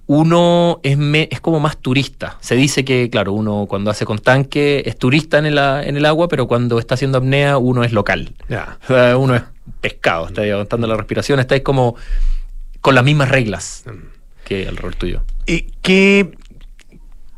uno 0.06 0.80
es, 0.84 0.96
es 1.30 1.40
como 1.40 1.58
más 1.58 1.76
turista. 1.78 2.38
Se 2.40 2.54
dice 2.54 2.84
que, 2.84 3.10
claro, 3.10 3.32
uno 3.32 3.66
cuando 3.68 3.90
hace 3.90 4.06
con 4.06 4.18
tanque 4.18 4.84
es 4.86 4.96
turista 4.96 5.38
en 5.38 5.46
el, 5.46 5.58
en 5.58 5.96
el 5.96 6.06
agua, 6.06 6.28
pero 6.28 6.46
cuando 6.46 6.78
está 6.78 6.94
haciendo 6.94 7.18
apnea 7.18 7.58
uno 7.58 7.82
es 7.82 7.92
local. 7.92 8.32
uno 9.18 9.34
es 9.34 9.42
pescado, 9.80 10.28
está 10.28 10.42
aguantando 10.42 10.86
la 10.86 10.96
respiración, 10.96 11.40
está 11.40 11.60
como 11.64 11.96
con 12.80 12.94
las 12.94 13.02
mismas 13.02 13.28
reglas. 13.28 13.84
Mm 13.86 14.13
que 14.44 14.64
el 14.64 14.76
rol 14.76 14.96
tuyo. 14.96 15.22
¿Y 15.46 15.72
qué, 15.82 16.32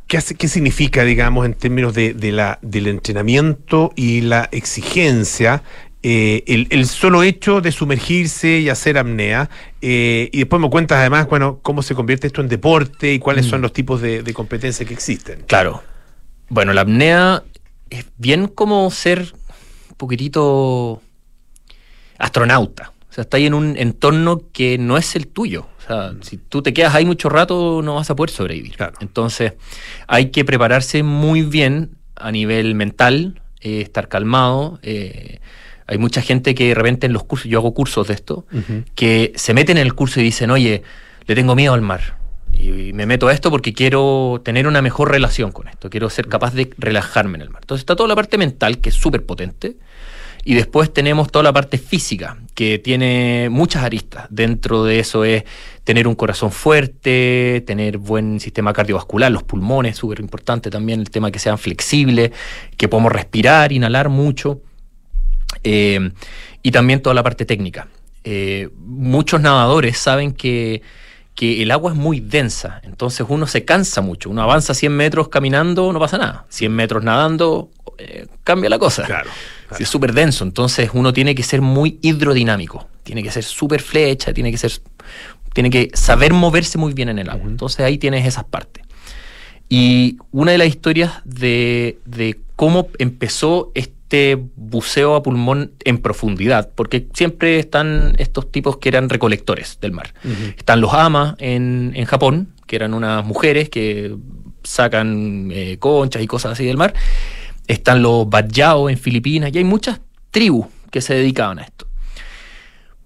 qué, 0.06 0.18
qué 0.18 0.48
significa, 0.48 1.04
digamos, 1.04 1.46
en 1.46 1.54
términos 1.54 1.94
de, 1.94 2.14
la, 2.32 2.58
del 2.62 2.86
entrenamiento 2.88 3.92
y 3.96 4.22
la 4.22 4.48
exigencia 4.52 5.62
eh, 6.08 6.66
el, 6.70 6.86
solo 6.86 7.24
hecho 7.24 7.60
de 7.60 7.72
sumergirse 7.72 8.60
y 8.60 8.68
hacer 8.68 8.96
apnea. 8.96 9.50
Eh, 9.82 10.28
y 10.32 10.38
después 10.38 10.62
me 10.62 10.70
cuentas 10.70 10.98
además, 10.98 11.26
bueno, 11.28 11.58
cómo 11.62 11.82
se 11.82 11.96
convierte 11.96 12.28
esto 12.28 12.40
en 12.40 12.48
deporte 12.48 13.12
y 13.12 13.18
cuáles 13.18 13.46
son 13.46 13.58
mm. 13.58 13.62
los 13.62 13.72
tipos 13.72 14.00
de, 14.00 14.22
de 14.22 14.32
competencias 14.32 14.86
que 14.86 14.94
existen. 14.94 15.42
Claro. 15.48 15.82
Bueno, 16.48 16.72
la 16.74 16.82
apnea 16.82 17.42
es 17.90 18.06
bien 18.18 18.46
como 18.46 18.88
ser 18.92 19.32
un 19.90 19.96
poquitito 19.96 21.02
astronauta. 22.18 22.92
sea, 23.10 23.22
estás 23.22 23.38
ahí 23.38 23.46
en 23.46 23.54
un 23.54 23.76
entorno 23.76 24.42
que 24.52 24.78
no 24.78 24.96
es 24.98 25.16
el 25.16 25.26
tuyo. 25.26 25.66
O 25.86 25.88
sea, 25.88 26.14
si 26.22 26.36
tú 26.36 26.62
te 26.62 26.74
quedas 26.74 26.94
ahí 26.94 27.04
mucho 27.04 27.28
rato, 27.28 27.80
no 27.82 27.94
vas 27.94 28.10
a 28.10 28.16
poder 28.16 28.30
sobrevivir. 28.30 28.76
Entonces, 29.00 29.52
hay 30.08 30.30
que 30.30 30.44
prepararse 30.44 31.02
muy 31.02 31.42
bien 31.42 31.96
a 32.16 32.32
nivel 32.32 32.74
mental, 32.74 33.40
eh, 33.60 33.82
estar 33.82 34.08
calmado. 34.08 34.80
Eh, 34.82 35.38
hay 35.86 35.98
mucha 35.98 36.22
gente 36.22 36.54
que 36.54 36.68
de 36.68 36.74
repente 36.74 37.06
en 37.06 37.12
los 37.12 37.22
cursos, 37.24 37.48
yo 37.48 37.58
hago 37.60 37.72
cursos 37.72 38.08
de 38.08 38.14
esto, 38.14 38.46
que 38.96 39.32
se 39.36 39.54
meten 39.54 39.78
en 39.78 39.86
el 39.86 39.94
curso 39.94 40.20
y 40.20 40.24
dicen, 40.24 40.50
oye, 40.50 40.82
le 41.26 41.34
tengo 41.34 41.54
miedo 41.54 41.74
al 41.74 41.82
mar. 41.82 42.18
Y, 42.52 42.92
me 42.92 43.06
meto 43.06 43.28
a 43.28 43.32
esto 43.32 43.50
porque 43.50 43.72
quiero 43.72 44.40
tener 44.44 44.66
una 44.66 44.82
mejor 44.82 45.10
relación 45.10 45.52
con 45.52 45.68
esto, 45.68 45.90
quiero 45.90 46.10
ser 46.10 46.26
capaz 46.26 46.54
de 46.54 46.70
relajarme 46.78 47.36
en 47.36 47.42
el 47.42 47.50
mar. 47.50 47.62
Entonces 47.62 47.82
está 47.82 47.94
toda 47.94 48.08
la 48.08 48.16
parte 48.16 48.38
mental, 48.38 48.78
que 48.78 48.88
es 48.88 48.96
súper 48.96 49.24
potente, 49.24 49.76
y 50.48 50.54
después 50.54 50.92
tenemos 50.92 51.32
toda 51.32 51.42
la 51.42 51.52
parte 51.52 51.76
física, 51.76 52.38
que 52.54 52.78
tiene 52.78 53.48
muchas 53.50 53.82
aristas. 53.82 54.28
Dentro 54.30 54.84
de 54.84 55.00
eso 55.00 55.24
es 55.24 55.42
tener 55.82 56.06
un 56.06 56.14
corazón 56.14 56.52
fuerte, 56.52 57.64
tener 57.66 57.98
buen 57.98 58.38
sistema 58.38 58.72
cardiovascular, 58.72 59.32
los 59.32 59.42
pulmones, 59.42 59.96
súper 59.96 60.20
importante 60.20 60.70
también, 60.70 61.00
el 61.00 61.10
tema 61.10 61.32
que 61.32 61.40
sean 61.40 61.58
flexibles, 61.58 62.30
que 62.76 62.86
podamos 62.86 63.10
respirar, 63.10 63.72
inhalar 63.72 64.08
mucho. 64.08 64.60
Eh, 65.64 66.12
y 66.62 66.70
también 66.70 67.02
toda 67.02 67.14
la 67.14 67.24
parte 67.24 67.44
técnica. 67.44 67.88
Eh, 68.22 68.68
muchos 68.76 69.40
nadadores 69.40 69.98
saben 69.98 70.30
que, 70.30 70.80
el 71.38 71.70
agua 71.70 71.92
es 71.92 71.98
muy 71.98 72.20
densa, 72.20 72.80
entonces 72.82 73.26
uno 73.28 73.46
se 73.46 73.64
cansa 73.64 74.00
mucho. 74.00 74.30
Uno 74.30 74.42
avanza 74.42 74.72
100 74.72 74.92
metros 74.92 75.28
caminando, 75.28 75.92
no 75.92 76.00
pasa 76.00 76.16
nada. 76.16 76.46
100 76.48 76.72
metros 76.72 77.04
nadando, 77.04 77.70
eh, 77.98 78.26
cambia 78.42 78.70
la 78.70 78.78
cosa. 78.78 79.04
Claro. 79.04 79.28
Es 79.78 79.88
súper 79.88 80.12
denso, 80.12 80.44
entonces 80.44 80.90
uno 80.94 81.12
tiene 81.12 81.34
que 81.34 81.42
ser 81.42 81.60
muy 81.60 81.98
hidrodinámico. 82.00 82.88
Tiene 83.02 83.22
que 83.22 83.30
ser 83.30 83.44
súper 83.44 83.82
flecha, 83.82 84.32
tiene 84.32 84.50
que 84.50 84.58
ser. 84.58 84.72
Tiene 85.52 85.70
que 85.70 85.90
saber 85.94 86.32
moverse 86.32 86.78
muy 86.78 86.92
bien 86.92 87.08
en 87.08 87.18
el 87.18 87.30
agua. 87.30 87.48
Entonces 87.48 87.80
ahí 87.80 87.98
tienes 87.98 88.26
esas 88.26 88.44
partes. 88.44 88.84
Y 89.68 90.18
una 90.30 90.52
de 90.52 90.58
las 90.58 90.68
historias 90.68 91.22
de, 91.24 91.98
de 92.04 92.38
cómo 92.56 92.88
empezó 92.98 93.72
este 93.74 93.95
este 94.06 94.38
buceo 94.54 95.16
a 95.16 95.22
pulmón 95.24 95.72
en 95.84 95.98
profundidad, 95.98 96.70
porque 96.76 97.08
siempre 97.12 97.58
están 97.58 98.14
estos 98.18 98.52
tipos 98.52 98.76
que 98.76 98.88
eran 98.88 99.08
recolectores 99.08 99.78
del 99.80 99.90
mar. 99.90 100.14
Están 100.56 100.80
los 100.80 100.94
amas 100.94 101.34
en, 101.38 101.90
en, 101.96 102.04
Japón, 102.04 102.54
que 102.68 102.76
eran 102.76 102.94
unas 102.94 103.24
mujeres 103.24 103.68
que 103.68 104.14
sacan 104.62 105.50
eh, 105.52 105.78
conchas 105.80 106.22
y 106.22 106.28
cosas 106.28 106.52
así 106.52 106.64
del 106.64 106.76
mar. 106.76 106.94
Están 107.66 108.00
los 108.00 108.30
Bajau 108.30 108.88
en 108.88 108.96
Filipinas, 108.96 109.50
y 109.52 109.58
hay 109.58 109.64
muchas 109.64 110.00
tribus 110.30 110.66
que 110.92 111.00
se 111.00 111.14
dedicaban 111.14 111.58
a 111.58 111.62
esto. 111.62 111.88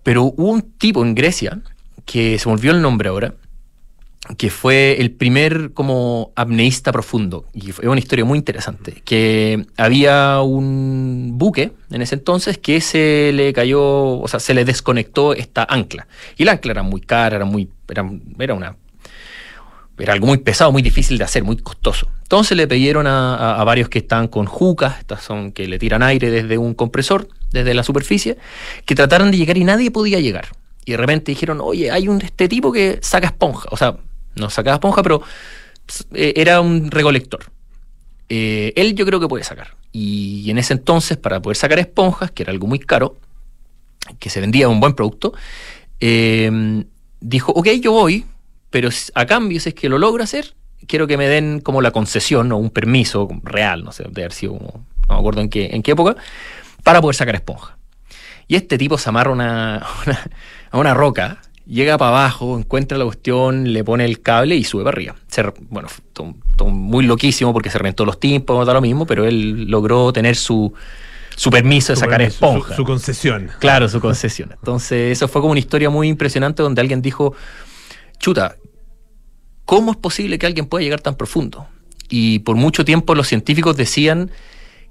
Pero 0.03 0.25
hubo 0.25 0.51
un 0.51 0.61
tipo 0.61 1.03
en 1.03 1.15
Grecia, 1.15 1.61
que 2.05 2.39
se 2.39 2.47
volvió 2.47 2.73
el 2.73 2.83
nombre 2.83 3.09
ahora, 3.09 3.33
que 4.37 4.51
fue 4.51 5.01
el 5.01 5.11
primer 5.13 5.73
como 5.73 6.33
apneísta 6.37 6.93
profundo. 6.93 7.47
Y 7.55 7.73
fue 7.73 7.89
una 7.89 7.99
historia 7.99 8.25
muy 8.25 8.39
interesante. 8.39 9.03
Que 9.05 9.67
había 9.77 10.41
un 10.41 11.33
buque 11.35 11.73
en 11.91 12.03
ese 12.03 12.17
entonces 12.17 12.59
que 12.59 12.81
se 12.81 13.33
le 13.35 13.53
cayó, 13.53 14.21
o 14.21 14.29
sea, 14.29 14.41
se 14.41 14.55
le 14.55 14.65
desconectó 14.65 15.35
esta 15.35 15.67
ancla. 15.69 16.07
Y 16.37 16.45
la 16.45 16.53
ancla 16.53 16.73
era 16.73 16.83
muy 16.83 17.01
cara, 17.01 17.37
era 17.37 17.45
muy. 17.45 17.69
Era, 17.89 18.09
era 18.39 18.55
una. 18.55 18.77
Era 19.99 20.15
algo 20.15 20.27
muy 20.27 20.39
pesado, 20.39 20.73
muy 20.73 20.81
difícil 20.81 21.19
de 21.19 21.25
hacer, 21.25 21.45
muy 21.45 21.57
costoso. 21.57 22.09
Entonces 22.23 22.57
le 22.57 22.67
pidieron 22.67 23.07
a, 23.07 23.63
varios 23.65 23.91
que 23.91 23.99
están 23.99 24.29
con 24.29 24.47
jucas, 24.47 24.99
estas 24.99 25.23
son 25.23 25.53
que 25.53 25.67
le 25.69 25.79
tiran 25.79 26.03
aire 26.03 26.31
desde 26.31 26.57
un 26.57 26.73
compresor, 26.73 27.29
desde 27.53 27.75
la 27.75 27.83
superficie, 27.83 28.39
que 28.87 28.95
trataran 28.95 29.31
de 29.31 29.37
llegar 29.37 29.59
y 29.59 29.65
nadie 29.65 29.91
podía 29.91 30.19
llegar. 30.21 30.49
Y 30.87 30.93
de 30.93 30.97
repente 30.97 31.33
dijeron, 31.33 31.61
oye, 31.61 31.91
hay 31.91 32.09
un 32.09 32.23
este 32.23 32.49
tipo 32.49 32.73
que 32.73 32.99
saca 33.03 33.27
esponja. 33.27 33.69
O 33.73 33.77
sea, 33.77 33.99
no 34.35 34.51
sacaba 34.51 34.75
esponja, 34.77 35.03
pero 35.03 35.23
eh, 36.15 36.35
era 36.37 36.61
un 36.61 36.91
recolector. 36.91 37.51
Eh, 38.29 38.73
él 38.77 38.95
yo 38.95 39.05
creo 39.05 39.21
que 39.21 39.29
puede 39.29 39.45
sacar. 39.45 39.77
Y 39.93 40.51
en 40.51 40.59
ese 40.59 40.73
entonces, 40.73 41.17
para 41.17 41.43
poder 41.43 41.57
sacar 41.57 41.79
esponjas, 41.79 42.31
que 42.31 42.45
era 42.45 42.53
algo 42.53 42.67
muy 42.67 42.79
caro, 42.79 43.17
que 44.19 44.31
se 44.31 44.41
vendía 44.41 44.69
un 44.69 44.81
buen 44.81 44.95
producto, 44.95 45.33
eh, 45.99 46.85
dijo, 47.21 47.53
ok, 47.53 47.69
yo 47.81 47.93
voy, 47.93 48.25
pero 48.71 48.89
a 49.15 49.27
cambio, 49.27 49.61
si 49.61 49.71
es 49.71 49.75
que 49.75 49.89
lo 49.89 49.99
logro 49.99 50.23
hacer, 50.23 50.55
quiero 50.87 51.07
que 51.07 51.17
me 51.17 51.29
den 51.29 51.61
como 51.61 51.83
la 51.83 51.91
concesión 51.91 52.51
o 52.53 52.57
un 52.57 52.71
permiso 52.71 53.29
real, 53.43 53.85
no 53.85 53.93
sé, 53.93 54.05
de 54.09 54.23
haber 54.23 54.33
sido, 54.33 54.53
no 54.55 54.85
me 55.09 55.15
acuerdo 55.15 55.41
en 55.41 55.49
qué, 55.49 55.83
época, 55.85 56.17
para 56.83 57.01
poder 57.01 57.17
sacar 57.17 57.35
esponja. 57.35 57.77
Y 58.49 58.57
este 58.57 58.79
tipo 58.79 58.99
se 58.99 59.09
amarra 59.09 59.77
a 60.71 60.79
una 60.79 60.95
roca 60.95 61.41
llega 61.71 61.97
para 61.97 62.11
abajo, 62.11 62.59
encuentra 62.59 62.99
la 62.99 63.05
cuestión, 63.05 63.73
le 63.73 63.85
pone 63.85 64.05
el 64.05 64.21
cable 64.21 64.57
y 64.57 64.65
sube 64.65 64.85
para 64.85 64.97
arriba. 64.97 65.17
bueno, 65.69 65.89
muy 66.67 67.05
loquísimo 67.07 67.53
porque 67.53 67.71
se 67.71 67.79
reventó 67.79 68.05
los 68.05 68.19
tiempos, 68.19 68.67
da 68.67 68.75
lo 68.75 68.81
mismo, 68.81 69.07
pero 69.07 69.25
él 69.25 69.65
logró 69.71 70.13
tener 70.13 70.37
su, 70.37 70.75
su 71.37 71.51
permiso 71.51 71.93
de 71.93 71.97
sacar 71.97 72.21
esponja. 72.23 72.75
Su, 72.75 72.85
concesión. 72.85 73.51
Claro, 73.61 73.89
su 73.89 74.01
concesión. 74.01 74.51
Entonces, 74.53 75.13
eso 75.13 75.29
fue 75.29 75.41
como 75.41 75.53
una 75.53 75.61
historia 75.61 75.89
muy 75.89 76.09
impresionante 76.09 76.63
donde 76.63 76.81
alguien 76.81 77.01
dijo, 77.01 77.35
chuta, 78.19 78.57
¿cómo 79.65 79.93
es 79.93 79.97
posible 79.97 80.39
que 80.39 80.47
alguien 80.47 80.67
pueda 80.67 80.83
llegar 80.83 81.01
tan 81.01 81.15
profundo? 81.15 81.69
Y 82.09 82.41
por 82.41 82.57
mucho 82.57 82.85
tiempo 82.85 83.15
los 83.15 83.29
científicos 83.29 83.77
decían 83.77 84.31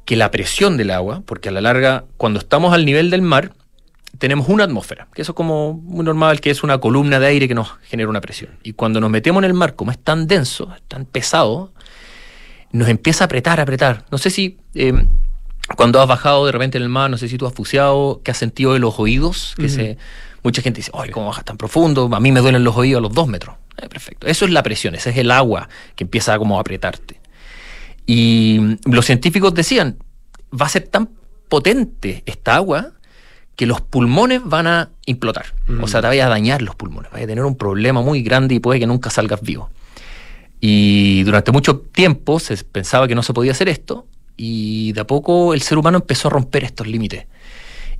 que 0.06 0.16
la 0.16 0.32
presión 0.32 0.78
del 0.78 0.92
agua, 0.92 1.22
porque 1.26 1.50
a 1.50 1.52
la 1.52 1.62
larga, 1.62 2.06
cuando 2.18 2.40
estamos 2.40 2.74
al 2.74 2.86
nivel 2.86 3.10
del 3.10 3.22
mar, 3.22 3.52
tenemos 4.18 4.50
una 4.50 4.64
atmósfera, 4.64 5.08
que 5.14 5.22
eso 5.22 5.32
es 5.32 5.36
como 5.36 5.74
muy 5.74 6.04
normal, 6.04 6.42
que 6.42 6.50
es 6.50 6.64
una 6.64 6.80
columna 6.80 7.20
de 7.20 7.28
aire 7.28 7.48
que 7.48 7.56
nos 7.56 7.78
genera 7.84 8.10
una 8.10 8.22
presión. 8.22 8.52
Y 8.64 8.74
cuando 8.74 9.00
nos 9.00 9.10
metemos 9.10 9.42
en 9.42 9.46
el 9.46 9.54
mar, 9.54 9.76
como 9.76 9.92
es 9.92 10.00
tan 10.00 10.28
denso, 10.28 10.74
tan 10.88 11.06
pesado, 11.06 11.72
nos 12.72 12.90
empieza 12.90 13.24
a 13.24 13.26
apretar, 13.26 13.60
a 13.60 13.64
apretar. 13.64 14.06
No 14.12 14.18
sé 14.18 14.30
si 14.30 14.58
em, 14.74 15.08
cuando 15.76 16.02
has 16.02 16.08
bajado 16.08 16.46
de 16.46 16.52
repente 16.52 16.78
en 16.78 16.84
el 16.84 16.90
mar, 16.90 17.10
no 17.10 17.18
sé 17.18 17.28
si 17.28 17.38
tú 17.38 17.46
has 17.46 17.54
fuseado, 17.54 18.22
que 18.24 18.32
has 18.32 18.38
sentido 18.38 18.74
de 18.74 18.80
los 18.80 19.00
oídos, 19.00 19.54
que 19.58 19.70
se, 19.70 19.98
mucha 20.44 20.62
gente 20.62 20.80
dice, 20.80 20.92
ay, 20.94 21.12
¿cómo 21.12 21.28
bajas 21.28 21.46
tan 21.46 21.58
profundo? 21.58 22.10
A 22.12 22.20
mí 22.20 22.32
me 22.32 22.40
duelen 22.40 22.64
los 22.64 22.76
oídos 22.76 23.00
a 23.00 23.02
los 23.02 23.14
dos 23.14 23.28
metros. 23.28 23.56
Eh, 23.78 23.88
perfecto. 23.88 24.28
Eso 24.28 24.46
es 24.46 24.52
la 24.52 24.64
presión, 24.64 24.96
ese 24.96 25.12
es 25.12 25.18
el 25.18 25.32
agua 25.32 25.70
que 25.96 26.04
empieza 26.04 26.38
como 26.38 26.58
a 26.58 26.62
apretarte. 26.62 27.20
Y 28.06 28.78
los 28.86 29.06
científicos 29.06 29.54
decían, 29.54 29.98
va 30.60 30.66
a 30.66 30.70
ser 30.70 30.88
tan 30.88 31.10
potente 31.48 32.24
esta 32.26 32.56
agua 32.56 32.94
que 33.60 33.66
los 33.66 33.82
pulmones 33.82 34.42
van 34.46 34.68
a 34.68 34.90
implotar. 35.06 35.48
O 35.82 35.88
sea, 35.90 36.00
te 36.00 36.08
vaya 36.08 36.28
a 36.28 36.30
dañar 36.30 36.62
los 36.62 36.76
pulmones, 36.76 37.12
vaya 37.12 37.26
a 37.26 37.28
tener 37.28 37.44
un 37.44 37.58
problema 37.58 38.02
muy 38.02 38.24
grande 38.24 38.56
y 38.56 38.60
puede 38.62 38.80
que 38.80 38.88
nunca 38.88 39.10
salgas 39.10 39.42
vivo. 39.42 39.70
Y 40.62 41.24
durante 41.24 41.52
mucho 41.52 41.80
tiempo 41.80 42.40
se 42.40 42.56
pensaba 42.64 43.06
que 43.06 43.16
no 43.16 43.22
se 43.22 43.34
podía 43.34 43.52
hacer 43.52 43.68
esto 43.68 44.08
y 44.38 44.94
de 44.94 45.02
a 45.02 45.08
poco 45.08 45.54
el 45.54 45.62
ser 45.62 45.78
humano 45.78 45.98
empezó 45.98 46.30
a 46.30 46.32
romper 46.32 46.64
estos 46.64 46.88
límites. 46.88 47.26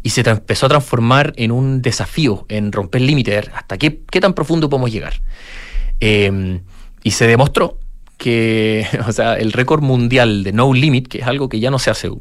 Y 0.02 0.12
se 0.12 0.22
empezó 0.22 0.68
a 0.68 0.70
transformar 0.70 1.34
en 1.36 1.52
un 1.52 1.82
desafío, 1.82 2.46
en 2.48 2.72
romper 2.72 3.02
límites, 3.02 3.50
hasta 3.54 3.78
qué, 3.78 4.00
qué, 4.10 4.22
tan 4.22 4.36
profundo 4.36 4.70
podemos 4.70 4.94
llegar. 4.94 5.22
Em, 6.00 6.62
y 7.04 7.12
se 7.12 7.28
demostró 7.28 7.80
que, 8.20 8.86
o 9.08 9.12
sea, 9.12 9.34
el 9.34 9.52
récord 9.52 9.82
mundial 9.82 10.44
de 10.44 10.52
no 10.52 10.72
limit, 10.72 11.08
que 11.08 11.20
es 11.20 11.28
algo 11.28 11.50
que 11.50 11.60
ya 11.60 11.72
no 11.72 11.80
se 11.80 11.90
hace 11.90 12.12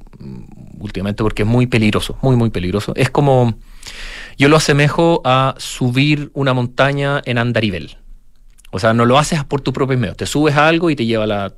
últimamente 0.79 1.23
porque 1.23 1.43
es 1.43 1.49
muy 1.49 1.67
peligroso, 1.67 2.17
muy, 2.23 2.37
muy 2.37 2.49
peligroso. 2.49 2.95
Es 2.97 3.11
como, 3.11 3.59
yo 4.39 4.49
lo 4.49 4.57
asemejo 4.57 5.21
a 5.25 5.55
subir 5.59 6.31
una 6.33 6.55
montaña 6.55 7.21
en 7.27 7.37
andarivel. 7.37 7.99
O 8.71 8.79
sea, 8.79 8.95
no 8.95 9.05
lo 9.07 9.19
haces 9.19 9.45
por 9.45 9.61
tu 9.61 9.73
propio 9.73 9.99
medio. 9.99 10.15
Te 10.15 10.27
subes 10.27 10.55
a 10.57 10.69
algo 10.69 10.91
y 10.91 10.97
te 10.97 11.05
lleva 11.05 11.25
a 11.25 11.27
la, 11.27 11.55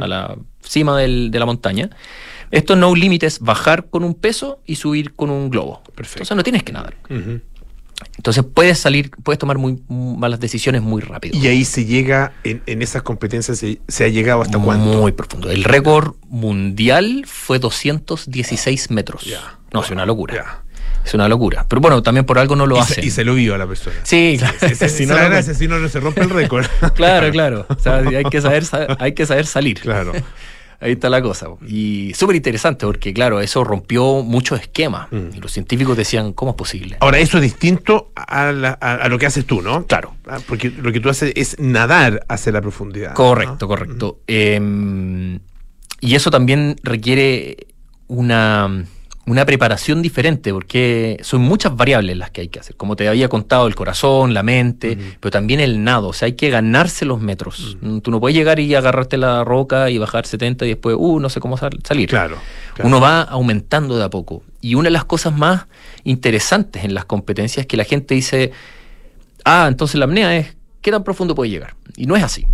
a 0.00 0.06
la 0.06 0.36
cima 0.62 0.98
del, 0.98 1.30
de 1.30 1.38
la 1.38 1.46
montaña. 1.46 1.90
Esto 2.50 2.74
no 2.74 2.94
límite 2.94 3.26
es 3.26 3.40
bajar 3.40 3.90
con 3.90 4.02
un 4.02 4.14
peso 4.14 4.60
y 4.66 4.76
subir 4.76 5.14
con 5.14 5.30
un 5.30 5.50
globo. 5.50 5.82
Perfecto. 5.94 6.22
Entonces 6.22 6.36
no 6.36 6.42
tienes 6.42 6.62
que 6.62 6.72
nadar. 6.72 6.94
Entonces 8.16 8.44
puedes 8.44 8.78
salir, 8.78 9.10
puedes 9.22 9.38
tomar 9.38 9.58
muy, 9.58 9.82
malas 9.88 10.40
decisiones 10.40 10.82
muy 10.82 11.02
rápido. 11.02 11.38
Y 11.38 11.46
ahí 11.46 11.64
se 11.64 11.84
llega, 11.84 12.32
en, 12.44 12.82
esas 12.82 13.02
competencias 13.02 13.58
se, 13.58 14.04
ha 14.04 14.08
llegado 14.08 14.42
hasta 14.42 14.58
cuánto? 14.58 14.86
Muy 15.00 15.12
profundo. 15.12 15.50
El 15.50 15.64
récord 15.64 16.14
mundial 16.28 17.24
fue 17.26 17.58
216 17.58 18.90
metros. 18.90 19.26
No, 19.72 19.82
es 19.82 19.90
una 19.90 20.06
locura. 20.06 20.62
Es 21.04 21.12
una 21.12 21.28
locura. 21.28 21.66
Pero 21.68 21.80
bueno, 21.82 22.02
también 22.02 22.24
por 22.24 22.38
algo 22.38 22.56
no 22.56 22.66
lo 22.66 22.80
hace. 22.80 23.04
y 23.04 23.10
se 23.10 23.24
lo 23.24 23.34
vio 23.34 23.54
a 23.54 23.58
la 23.58 23.66
persona. 23.66 23.96
Sí, 24.04 24.36
claro. 24.38 24.54
si, 24.88 25.06
no, 25.06 25.42
si 25.42 25.68
no, 25.68 25.78
no 25.78 25.88
se 25.88 26.00
rompe 26.00 26.22
el 26.22 26.30
récord. 26.30 26.66
claro, 26.94 27.30
claro. 27.30 27.66
O 27.68 27.78
sea, 27.78 27.98
hay 27.98 28.24
que 28.24 28.40
saber, 28.40 28.64
hay 28.98 29.12
que 29.12 29.26
saber 29.26 29.46
salir. 29.46 29.80
Claro. 29.80 30.12
Ahí 30.80 30.92
está 30.92 31.08
la 31.08 31.22
cosa. 31.22 31.48
Y 31.66 32.12
súper 32.14 32.36
interesante 32.36 32.86
porque, 32.86 33.12
claro, 33.12 33.40
eso 33.40 33.64
rompió 33.64 34.22
muchos 34.22 34.60
esquemas. 34.60 35.10
Mm. 35.10 35.36
Y 35.36 35.40
los 35.40 35.52
científicos 35.52 35.96
decían, 35.96 36.32
¿cómo 36.32 36.52
es 36.52 36.56
posible? 36.56 36.96
Ahora, 37.00 37.18
eso 37.18 37.38
es 37.38 37.42
distinto 37.42 38.12
a, 38.14 38.52
lo 39.08 39.18
que 39.18 39.26
haces 39.26 39.46
tú, 39.46 39.62
¿no? 39.62 39.86
Claro. 39.86 40.14
Ah, 40.26 40.38
porque 40.46 40.70
lo 40.70 40.92
que 40.92 41.00
tú 41.00 41.08
haces 41.08 41.32
es 41.36 41.58
nadar 41.58 42.24
hacia 42.28 42.52
la 42.52 42.60
profundidad. 42.60 43.14
Correcto, 43.14 43.68
correcto. 43.68 44.20
Em, 44.26 45.40
y 46.00 46.14
eso 46.14 46.30
también 46.30 46.76
requiere 46.82 47.68
una, 48.08 48.84
una 49.26 49.46
preparación 49.46 50.02
diferente, 50.02 50.52
porque 50.52 51.18
son 51.22 51.40
muchas 51.40 51.74
variables 51.74 52.16
las 52.16 52.30
que 52.30 52.42
hay 52.42 52.48
que 52.48 52.60
hacer. 52.60 52.76
Como 52.76 52.94
te 52.94 53.08
había 53.08 53.28
contado, 53.28 53.66
el 53.66 53.74
corazón, 53.74 54.34
la 54.34 54.42
mente, 54.42 54.98
pero 55.18 55.30
también 55.30 55.60
el 55.60 55.82
nado. 55.82 56.08
O 56.08 56.12
sea, 56.12 56.26
hay 56.26 56.34
que 56.34 56.50
ganarse 56.50 57.06
los 57.06 57.20
metros. 57.20 57.78
Tú 58.02 58.10
no 58.10 58.20
puedes 58.20 58.36
llegar 58.36 58.60
y 58.60 58.74
agarrarte 58.74 59.16
la 59.16 59.42
roca 59.42 59.88
y 59.88 59.96
bajar 59.96 60.26
70 60.26 60.66
y 60.66 60.68
después, 60.68 60.96
uh, 60.98 61.20
no 61.20 61.30
sé 61.30 61.40
cómo 61.40 61.56
salir. 61.56 62.08
Claro, 62.08 62.38
Uno 62.82 63.00
va 63.00 63.22
aumentando 63.22 63.96
de 63.96 64.04
a 64.04 64.10
poco. 64.10 64.42
Y 64.60 64.74
una 64.74 64.88
de 64.88 64.92
las 64.92 65.04
cosas 65.04 65.34
más 65.34 65.66
interesantes 66.04 66.84
en 66.84 66.92
las 66.92 67.06
competencias 67.06 67.64
es 67.64 67.66
que 67.66 67.78
la 67.78 67.84
gente 67.84 68.14
dice, 68.14 68.52
ah, 69.44 69.66
entonces 69.68 69.98
la 69.98 70.04
apnea 70.04 70.36
es, 70.36 70.54
¿qué 70.82 70.90
tan 70.90 71.02
profundo 71.02 71.34
puede 71.34 71.50
llegar? 71.50 71.74
Y 71.96 72.06
no 72.06 72.14
es 72.16 72.22
así. 72.22 72.46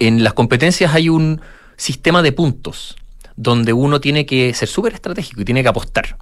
En 0.00 0.24
las 0.24 0.34
competencias 0.34 0.94
hay 0.94 1.08
un 1.08 1.40
sistema 1.76 2.22
de 2.22 2.32
puntos 2.32 2.96
donde 3.40 3.72
uno 3.72 4.02
tiene 4.02 4.26
que 4.26 4.52
ser 4.52 4.68
súper 4.68 4.92
estratégico 4.92 5.40
y 5.40 5.46
tiene 5.46 5.62
que 5.62 5.68
apostar. 5.70 6.18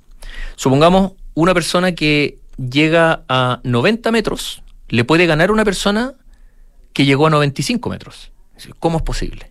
Supongamos 0.55 1.15
una 1.35 1.53
persona 1.53 1.93
que 1.93 2.39
llega 2.57 3.25
a 3.29 3.61
90 3.65 4.13
metros, 4.13 4.63
le 4.89 5.03
puede 5.03 5.27
ganar 5.27 5.51
una 5.51 5.65
persona 5.65 6.15
que 6.93 7.05
llegó 7.05 7.27
a 7.27 7.31
95 7.31 7.91
metros. 7.91 8.31
¿Cómo 8.79 8.99
es 8.99 9.03
posible? 9.03 9.51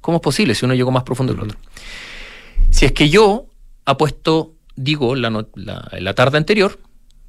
¿Cómo 0.00 0.18
es 0.18 0.22
posible 0.22 0.54
si 0.54 0.64
uno 0.64 0.74
llegó 0.74 0.92
más 0.92 1.02
profundo 1.02 1.34
que 1.34 1.40
el 1.40 1.48
otro? 1.48 1.58
Si 2.70 2.86
es 2.86 2.92
que 2.92 3.08
yo 3.08 3.46
apuesto, 3.86 4.54
digo, 4.76 5.16
la, 5.16 5.46
la 5.56 6.14
tarde 6.14 6.38
anterior, 6.38 6.78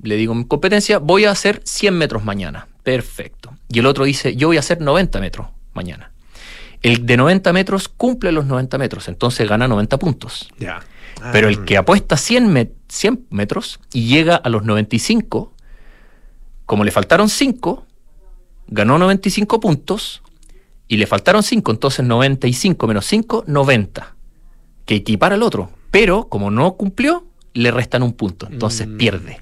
le 0.03 0.15
digo 0.15 0.33
en 0.33 0.43
competencia, 0.43 0.99
voy 0.99 1.25
a 1.25 1.31
hacer 1.31 1.59
100 1.65 1.97
metros 1.97 2.23
mañana. 2.23 2.67
Perfecto. 2.83 3.55
Y 3.67 3.79
el 3.79 3.87
otro 3.87 4.05
dice, 4.05 4.35
yo 4.35 4.49
voy 4.49 4.57
a 4.57 4.59
hacer 4.59 4.79
90 4.79 5.19
metros 5.19 5.47
mañana. 5.73 6.10
El 6.81 7.05
de 7.05 7.17
90 7.17 7.53
metros 7.53 7.87
cumple 7.89 8.31
los 8.31 8.45
90 8.45 8.77
metros, 8.77 9.07
entonces 9.07 9.47
gana 9.47 9.67
90 9.67 9.99
puntos. 9.99 10.49
Pero 11.31 11.47
el 11.47 11.63
que 11.65 11.77
apuesta 11.77 12.17
100, 12.17 12.73
100 12.87 13.27
metros 13.29 13.79
y 13.93 14.07
llega 14.07 14.35
a 14.35 14.49
los 14.49 14.63
95, 14.63 15.53
como 16.65 16.83
le 16.83 16.91
faltaron 16.91 17.29
5, 17.29 17.85
ganó 18.67 18.97
95 18.97 19.59
puntos 19.59 20.23
y 20.87 20.97
le 20.97 21.05
faltaron 21.05 21.43
5, 21.43 21.71
entonces 21.71 22.05
95 22.05 22.87
menos 22.87 23.05
5, 23.05 23.43
90, 23.45 24.15
que 24.85 24.95
equipara 24.95 25.35
al 25.35 25.43
otro. 25.43 25.69
Pero 25.91 26.27
como 26.27 26.49
no 26.49 26.73
cumplió, 26.73 27.27
le 27.53 27.69
restan 27.69 28.01
un 28.01 28.13
punto, 28.13 28.47
entonces 28.49 28.87
Mm, 28.87 28.97
pierde. 28.97 29.37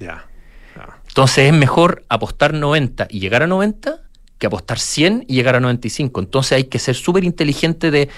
Entonces 1.08 1.46
es 1.46 1.52
mejor 1.52 2.04
apostar 2.08 2.54
90 2.54 3.08
y 3.10 3.20
llegar 3.20 3.42
a 3.42 3.46
90 3.46 4.00
que 4.40 4.48
apostar 4.48 4.80
100 4.80 5.26
y 5.28 5.34
llegar 5.36 5.54
a 5.54 5.60
95. 5.60 6.18
Entonces 6.20 6.52
hay 6.52 6.64
que 6.64 6.80
ser 6.80 6.96
súper 6.96 7.22
inteligente 7.22 7.92
de 7.92 8.08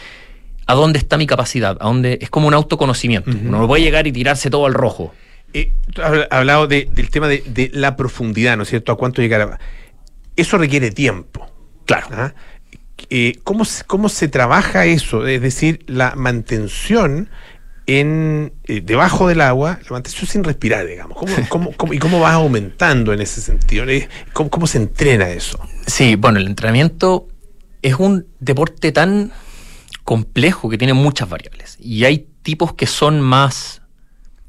a 0.67 0.75
dónde 0.75 0.99
está 1.01 1.19
mi 1.19 1.27
capacidad, 1.27 1.77
a 1.81 1.85
dónde 1.85 2.19
es 2.23 2.31
como 2.31 2.47
un 2.49 2.55
autoconocimiento. 2.55 3.31
Uno 3.31 3.59
no 3.59 3.67
puede 3.67 3.83
llegar 3.83 4.07
y 4.07 4.13
tirarse 4.13 4.49
todo 4.49 4.65
al 4.67 4.73
rojo. 4.75 5.13
Eh, 5.53 5.71
tú 5.93 6.01
has 6.01 6.27
hablado 6.31 6.67
de- 6.67 6.89
del 6.95 7.11
tema 7.11 7.29
de, 7.29 7.43
de 7.47 7.71
la 7.75 7.97
profundidad, 7.97 8.57
¿no 8.57 8.63
es 8.63 8.71
cierto? 8.71 8.93
¿A 8.93 8.97
cuánto 8.97 9.21
llegar? 9.21 9.41
a- 9.43 9.59
Eso 10.37 10.57
requiere 10.57 10.91
tiempo. 10.93 11.47
Claro. 11.85 12.07
¿ah? 12.13 12.33
Eh, 13.11 13.39
¿cómo, 13.43 13.65
¿Cómo 13.89 14.09
se 14.09 14.29
trabaja 14.29 14.87
eso? 14.87 15.27
Es 15.27 15.43
decir, 15.43 15.83
la 15.89 16.15
mantención 16.17 17.29
en 17.99 18.53
eh, 18.65 18.81
debajo 18.83 19.29
del 19.29 19.41
agua, 19.41 19.79
la 19.85 19.91
mantención 19.91 20.27
sin 20.29 20.45
respirar, 20.45 20.87
digamos. 20.87 21.17
¿Cómo, 21.19 21.33
cómo- 21.49 21.73
cómo- 21.77 21.93
¿Y 21.95 21.99
cómo 21.99 22.21
vas 22.21 22.35
aumentando 22.35 23.13
en 23.13 23.21
ese 23.21 23.41
sentido? 23.41 23.85
Eh, 23.89 24.09
¿Cómo, 24.33 24.51
cómo 24.51 24.67
se 24.67 24.79
entrena 24.79 25.29
eso? 25.31 25.59
Sí, 25.87 26.17
bueno, 26.17 26.39
el 26.39 26.47
entrenamiento 26.47 27.29
es 27.83 27.95
un 27.95 28.27
deporte 28.41 28.93
tan 28.93 29.33
complejo 30.05 30.69
que 30.69 30.79
tiene 30.79 30.95
muchas 30.95 31.29
variables. 31.29 31.77
Y 31.81 32.05
hay 32.05 32.27
tipos 32.43 32.75
que 32.75 32.87
son 32.87 33.21
más 33.21 33.83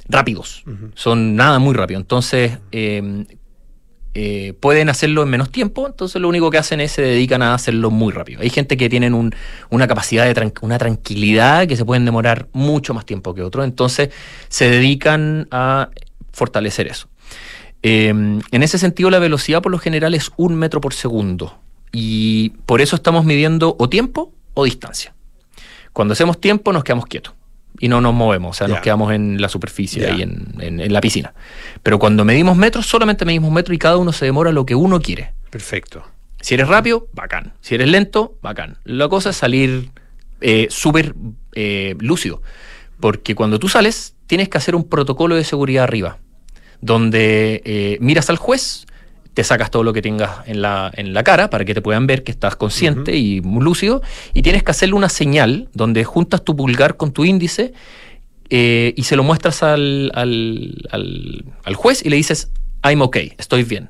rápidos, 0.09 0.63
son 0.95 1.35
nada 1.35 1.59
muy 1.59 1.73
rápido. 1.73 1.99
Entonces, 1.99 2.59
eh, 2.71 3.25
eh, 4.15 4.53
pueden 4.59 4.89
hacerlo 4.89 5.23
en 5.23 5.29
menos 5.29 5.49
tiempo, 5.49 5.87
entonces 5.87 6.21
lo 6.21 6.29
único 6.29 6.51
que 6.51 6.57
hacen 6.57 6.79
es 6.81 6.91
se 6.91 7.01
dedican 7.01 7.41
a 7.41 7.53
hacerlo 7.53 7.89
muy 7.89 8.13
rápido. 8.13 8.41
Hay 8.41 8.49
gente 8.49 8.77
que 8.77 8.89
tienen 8.89 9.13
un- 9.13 9.33
una 9.69 9.87
capacidad 9.87 10.25
de 10.31 10.53
una 10.61 10.77
tranquilidad 10.77 11.67
que 11.67 11.75
se 11.75 11.83
pueden 11.85 12.05
demorar 12.05 12.47
mucho 12.53 12.93
más 12.93 13.05
tiempo 13.05 13.33
que 13.33 13.41
otros, 13.41 13.65
entonces 13.65 14.09
se 14.49 14.69
dedican 14.69 15.47
a 15.51 15.89
fortalecer 16.31 16.87
eso. 16.87 17.07
Eh, 17.81 18.09
en 18.09 18.63
ese 18.63 18.77
sentido, 18.77 19.09
la 19.09 19.19
velocidad 19.19 19.61
por 19.61 19.71
lo 19.71 19.77
general 19.77 20.13
es 20.13 20.31
un 20.37 20.55
metro 20.55 20.79
por 20.79 20.93
segundo. 20.93 21.57
Y 21.91 22.49
por 22.65 22.81
eso 22.81 22.95
estamos 22.95 23.25
midiendo 23.25 23.75
o 23.77 23.87
tiempo 23.89 24.31
o 24.53 24.63
distancia. 24.65 25.13
Cuando 25.91 26.13
hacemos 26.13 26.39
tiempo, 26.39 26.73
nos 26.73 26.83
quedamos 26.83 27.05
quietos 27.05 27.33
y 27.79 27.87
no 27.87 28.01
nos 28.01 28.13
movemos, 28.13 28.51
o 28.51 28.53
sea, 28.57 28.67
nos 28.67 28.79
quedamos 28.81 29.11
en 29.13 29.41
la 29.41 29.49
superficie 29.49 30.01
Ya. 30.03 30.11
y 30.15 30.21
en, 30.21 30.55
en- 30.59 30.79
en 30.79 30.93
la 30.93 31.01
piscina. 31.01 31.33
Pero 31.81 31.99
cuando 31.99 32.23
medimos 32.25 32.55
metros, 32.55 32.85
solamente 32.85 33.25
medimos 33.25 33.51
metros 33.51 33.75
y 33.75 33.79
cada 33.79 33.97
uno 33.97 34.11
se 34.13 34.25
demora 34.25 34.51
lo 34.51 34.65
que 34.65 34.75
uno 34.75 35.01
quiere. 35.01 35.33
Perfecto. 35.49 36.03
Si 36.41 36.53
eres 36.53 36.67
rápido, 36.67 37.07
bacán. 37.13 37.53
Si 37.61 37.75
eres 37.75 37.87
lento, 37.89 38.35
bacán. 38.41 38.77
La 38.83 39.07
cosa 39.09 39.29
es 39.31 39.37
salir 39.37 39.89
eh, 40.41 40.67
súper 40.69 41.15
eh, 41.53 41.95
lúcido. 41.99 42.41
Porque 42.99 43.33
cuando 43.35 43.59
tú 43.59 43.69
sales, 43.69 44.15
tienes 44.27 44.49
que 44.49 44.57
hacer 44.57 44.75
un 44.75 44.87
protocolo 44.87 45.35
de 45.35 45.43
seguridad 45.43 45.83
arriba. 45.85 46.17
Donde 46.81 47.61
eh, 47.65 47.97
miras 48.01 48.29
al 48.29 48.37
juez, 48.37 48.85
te 49.33 49.43
sacas 49.43 49.71
todo 49.71 49.83
lo 49.83 49.93
que 49.93 50.01
tengas 50.01 50.29
en 50.47 50.61
la, 50.61 50.91
en 50.95 51.13
la 51.13 51.23
cara 51.23 51.49
para 51.49 51.65
que 51.65 51.73
te 51.73 51.81
puedan 51.81 52.05
ver 52.07 52.23
que 52.23 52.31
estás 52.31 52.55
consciente 52.55 53.15
y 53.17 53.41
muy 53.41 53.63
lúcido. 53.63 54.01
Y 54.33 54.41
tienes 54.43 54.63
que 54.63 54.71
hacerle 54.71 54.95
una 54.95 55.09
señal 55.09 55.69
donde 55.73 56.03
juntas 56.03 56.43
tu 56.43 56.55
pulgar 56.55 56.97
con 56.97 57.11
tu 57.13 57.25
índice 57.25 57.73
eh, 58.49 58.93
y 58.95 59.03
se 59.03 59.15
lo 59.15 59.23
muestras 59.23 59.63
al, 59.63 60.11
al- 60.13 60.85
al- 60.91 61.45
al 61.63 61.75
juez 61.75 62.05
y 62.05 62.09
le 62.09 62.15
dices, 62.17 62.51
I'm 62.83 63.01
okay, 63.01 63.33
estoy 63.37 63.63
bien. 63.63 63.89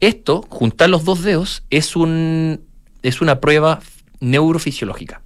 Esto, 0.00 0.44
juntar 0.48 0.90
los 0.90 1.04
dos 1.04 1.22
dedos, 1.22 1.64
es, 1.70 1.96
un, 1.96 2.60
es 3.02 3.20
una 3.20 3.40
prueba 3.40 3.80
neurofisiológica. 4.20 5.22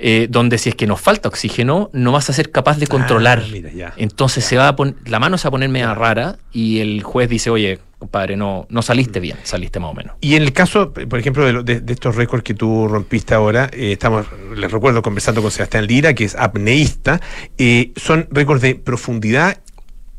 eh, 0.00 0.26
donde 0.28 0.58
si 0.58 0.68
es 0.70 0.74
que 0.74 0.88
nos 0.88 1.00
falta 1.00 1.28
oxígeno, 1.28 1.88
no 1.92 2.10
vas 2.10 2.28
a 2.28 2.32
ser 2.32 2.50
capaz 2.50 2.78
de 2.78 2.88
controlar. 2.88 3.42
Ah, 3.44 3.48
mira, 3.50 3.72
ya. 3.72 3.94
Entonces 3.96 4.44
se 4.44 4.56
va 4.56 4.68
a 4.68 4.76
la 5.06 5.20
mano 5.20 5.38
se 5.38 5.44
va 5.44 5.48
a 5.48 5.50
poner 5.52 5.68
media 5.68 5.94
rara 5.94 6.36
y 6.52 6.80
el 6.80 7.02
juez 7.04 7.28
dice, 7.30 7.48
oye, 7.50 7.78
compadre, 8.04 8.36
no, 8.36 8.66
no 8.68 8.82
saliste 8.82 9.18
bien, 9.20 9.36
saliste 9.42 9.80
más 9.80 9.90
o 9.90 9.94
menos. 9.94 10.14
Y 10.20 10.34
en 10.36 10.42
el 10.42 10.52
caso, 10.52 10.92
por 10.92 11.18
ejemplo, 11.18 11.44
de, 11.44 11.62
de- 11.62 11.80
de 11.80 11.92
estos 11.92 12.14
récords 12.16 12.44
que 12.44 12.54
tú 12.54 12.86
rompiste 12.88 13.34
ahora, 13.34 13.70
eh, 13.72 13.92
estamos, 13.92 14.26
les 14.56 14.70
recuerdo, 14.70 15.00
conversando 15.02 15.40
con 15.42 15.50
Sebastián 15.50 15.86
Lira, 15.86 16.14
que 16.14 16.24
es 16.24 16.36
apneísta, 16.36 17.20
eh, 17.58 17.92
son 17.96 18.28
récords 18.30 18.60
de 18.60 18.74
profundidad, 18.74 19.58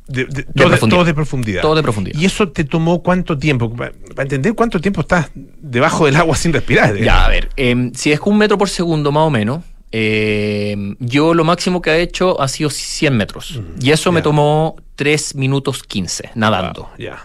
de, 0.07 0.25
de- 0.25 0.43
profundidad. 0.43 0.89
todos 0.89 1.05
de 1.07 1.13
profundidad. 1.13 1.61
Todo 1.61 1.75
de 1.75 1.83
profundidad. 1.83 2.19
¿Y 2.19 2.25
eso 2.25 2.49
te 2.49 2.63
tomó 2.63 3.01
cuánto 3.03 3.37
tiempo? 3.37 3.73
Para, 3.75 3.91
entender 4.17 4.53
cuánto 4.55 4.79
tiempo 4.81 5.01
estás 5.01 5.29
debajo 5.33 6.05
del 6.05 6.15
agua 6.15 6.35
sin 6.35 6.53
respirar. 6.53 6.93
digamos. 6.93 7.05
Ya, 7.05 7.25
a 7.25 7.29
ver, 7.29 7.49
em, 7.55 7.93
si 7.93 8.11
es 8.11 8.19
un 8.25 8.37
metro 8.37 8.57
por 8.57 8.69
segundo 8.69 9.11
más 9.11 9.23
o 9.23 9.29
menos, 9.29 9.63
em, 9.91 10.95
yo 10.99 11.33
lo 11.33 11.43
máximo 11.43 11.81
que 11.81 11.89
he 11.91 12.01
hecho 12.01 12.39
ha 12.41 12.47
sido 12.47 12.69
100 12.69 13.15
metros. 13.17 13.59
y 13.79 13.91
eso 13.91 14.11
me 14.11 14.21
tomó 14.21 14.75
3 14.95 15.35
minutos 15.35 15.83
15 15.83 16.31
nadando. 16.35 16.83
Wow, 16.83 16.91
ya. 16.97 17.23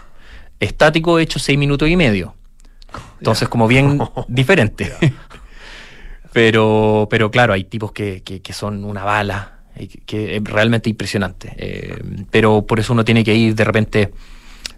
Estático 0.61 1.19
he 1.19 1.23
hecho 1.23 1.39
6 1.39 1.57
minutos 1.59 1.89
y 1.89 1.97
medio. 1.97 2.35
Entonces, 3.19 3.49
como 3.49 3.67
bien 3.67 3.99
diferente. 4.29 4.93
pero, 6.33 7.07
pero 7.09 7.29
claro, 7.31 7.53
hay 7.53 7.65
tipos 7.65 7.91
que, 7.91 8.21
que- 8.23 8.41
que 8.41 8.53
son 8.53 8.85
una 8.85 9.03
bala, 9.03 9.59
que, 9.75 9.87
que 10.05 10.35
es 10.37 10.43
realmente 10.43 10.89
impresionante. 10.89 11.53
Eh, 11.57 11.97
pero 12.29 12.65
por 12.65 12.79
eso 12.79 12.93
uno 12.93 13.03
tiene 13.03 13.23
que 13.23 13.35
ir 13.35 13.55
de 13.55 13.63
repente 13.63 14.11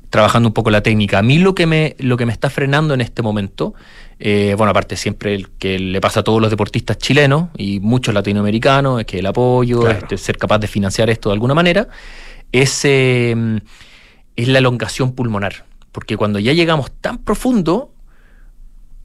trabajando 0.09 0.47
un 0.49 0.53
poco 0.53 0.69
la 0.69 0.81
técnica. 0.81 1.19
A 1.19 1.23
mí 1.23 1.39
lo 1.39 1.55
que 1.55 1.65
me, 1.65 1.95
lo 1.99 2.17
que 2.17 2.25
me 2.27 2.33
está 2.33 2.49
frenando 2.51 2.93
en 2.93 3.01
este 3.01 3.21
momento, 3.23 3.73
eh, 4.19 4.53
bueno, 4.57 4.69
aparte 4.71 4.95
siempre 4.95 5.33
el 5.33 5.49
que 5.51 5.79
le 5.79 5.99
pasa 6.01 6.19
a 6.19 6.23
todos 6.23 6.39
los 6.39 6.51
deportistas 6.51 6.99
chilenos 6.99 7.49
y 7.57 7.79
muchos 7.79 8.13
latinoamericanos, 8.13 8.99
es 9.01 9.05
que 9.07 9.19
el 9.19 9.25
apoyo, 9.25 9.81
Claro. 9.81 9.97
este, 9.99 10.17
ser 10.17 10.37
capaz 10.37 10.59
de 10.59 10.67
financiar 10.67 11.09
esto 11.09 11.29
de 11.29 11.33
alguna 11.33 11.55
manera, 11.55 11.87
es, 12.51 12.81
eh, 12.85 13.35
es 14.35 14.47
la 14.47 14.59
elongación 14.59 15.13
pulmonar. 15.13 15.65
Porque 15.93 16.17
cuando 16.17 16.39
ya 16.39 16.51
llegamos 16.51 16.91
tan 16.91 17.19
profundo, 17.19 17.93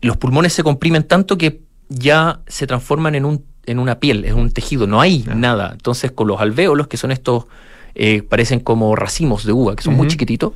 los 0.00 0.16
pulmones 0.16 0.52
se 0.52 0.64
comprimen 0.64 1.04
tanto 1.04 1.38
que 1.38 1.60
ya 1.88 2.40
se 2.48 2.66
transforman 2.66 3.14
en, 3.14 3.24
un, 3.24 3.44
en 3.66 3.78
una 3.78 4.00
piel, 4.00 4.24
en 4.24 4.34
un 4.34 4.50
tejido, 4.50 4.88
no 4.88 5.00
hay 5.00 5.24
nada. 5.34 5.70
Entonces 5.72 6.10
con 6.10 6.26
los 6.26 6.40
alvéolos, 6.40 6.88
que 6.88 6.96
son 6.96 7.12
estos, 7.12 7.44
eh, 7.94 8.22
parecen 8.22 8.58
como 8.58 8.96
racimos 8.96 9.44
de 9.44 9.52
uva, 9.52 9.76
que 9.76 9.82
son 9.84 9.94
muy 9.94 10.08
chiquititos, 10.08 10.54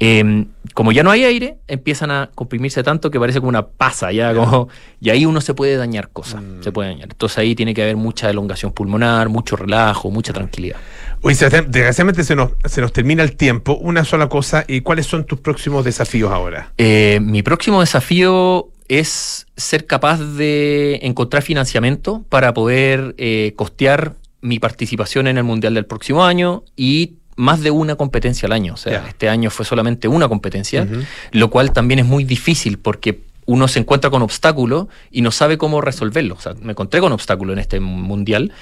eh, 0.00 0.46
como 0.74 0.92
ya 0.92 1.02
no 1.02 1.10
hay 1.10 1.24
aire, 1.24 1.56
empiezan 1.66 2.10
a 2.10 2.30
comprimirse 2.34 2.82
tanto 2.82 3.10
que 3.10 3.18
parece 3.18 3.40
como 3.40 3.48
una 3.48 3.66
pasa, 3.66 4.12
ya 4.12 4.32
como, 4.34 4.68
y 5.00 5.10
ahí 5.10 5.26
uno 5.26 5.40
se 5.40 5.54
puede 5.54 5.76
dañar 5.76 6.10
cosas, 6.10 6.42
Mm. 6.42 6.62
se 6.62 6.70
puede 6.72 6.90
dañar. 6.90 7.08
Entonces 7.10 7.38
ahí 7.38 7.54
tiene 7.54 7.74
que 7.74 7.82
haber 7.82 7.96
mucha 7.96 8.30
elongación 8.30 8.72
pulmonar, 8.72 9.28
mucho 9.28 9.56
relajo, 9.56 10.10
mucha 10.10 10.32
tranquilidad. 10.32 10.76
Sebastián, 11.22 11.66
desgraciadamente 11.68 12.22
se 12.22 12.36
nos, 12.36 12.52
se 12.64 12.80
nos 12.80 12.92
termina 12.92 13.22
el 13.24 13.36
tiempo. 13.36 13.76
Una 13.76 14.04
sola 14.04 14.28
cosa, 14.28 14.64
¿y 14.68 14.82
cuáles 14.82 15.06
son 15.06 15.24
tus 15.24 15.40
próximos 15.40 15.84
desafíos 15.84 16.30
ahora? 16.30 16.72
Eh, 16.78 17.18
mi 17.20 17.42
próximo 17.42 17.80
desafío 17.80 18.68
es 18.86 19.46
ser 19.56 19.86
capaz 19.86 20.18
de 20.18 21.00
encontrar 21.02 21.42
financiamiento 21.42 22.24
para 22.28 22.54
poder 22.54 23.14
eh, 23.18 23.52
costear 23.56 24.14
mi 24.40 24.60
participación 24.60 25.26
en 25.26 25.36
el 25.38 25.44
Mundial 25.44 25.74
del 25.74 25.84
próximo 25.86 26.24
año 26.24 26.62
y 26.76 27.14
más 27.38 27.60
de 27.60 27.70
una 27.70 27.94
competencia 27.96 28.46
al 28.46 28.52
año. 28.52 28.74
O 28.74 28.76
sea, 28.76 29.06
este 29.08 29.28
año 29.28 29.48
fue 29.50 29.64
solamente 29.64 30.08
una 30.08 30.28
competencia, 30.28 30.86
lo 31.32 31.48
cual 31.50 31.72
también 31.72 32.00
es 32.00 32.06
muy 32.06 32.24
difícil 32.24 32.78
porque 32.78 33.20
uno 33.46 33.66
se 33.68 33.78
encuentra 33.78 34.10
con 34.10 34.20
obstáculos 34.22 34.88
y 35.10 35.22
no 35.22 35.30
sabe 35.30 35.56
cómo 35.56 35.80
resolverlo. 35.80 36.34
O 36.34 36.40
sea, 36.40 36.52
me 36.60 36.72
encontré 36.72 37.00
con 37.00 37.12
obstáculos 37.12 37.54
en 37.54 37.60
este 37.60 37.80
mundial 37.80 38.52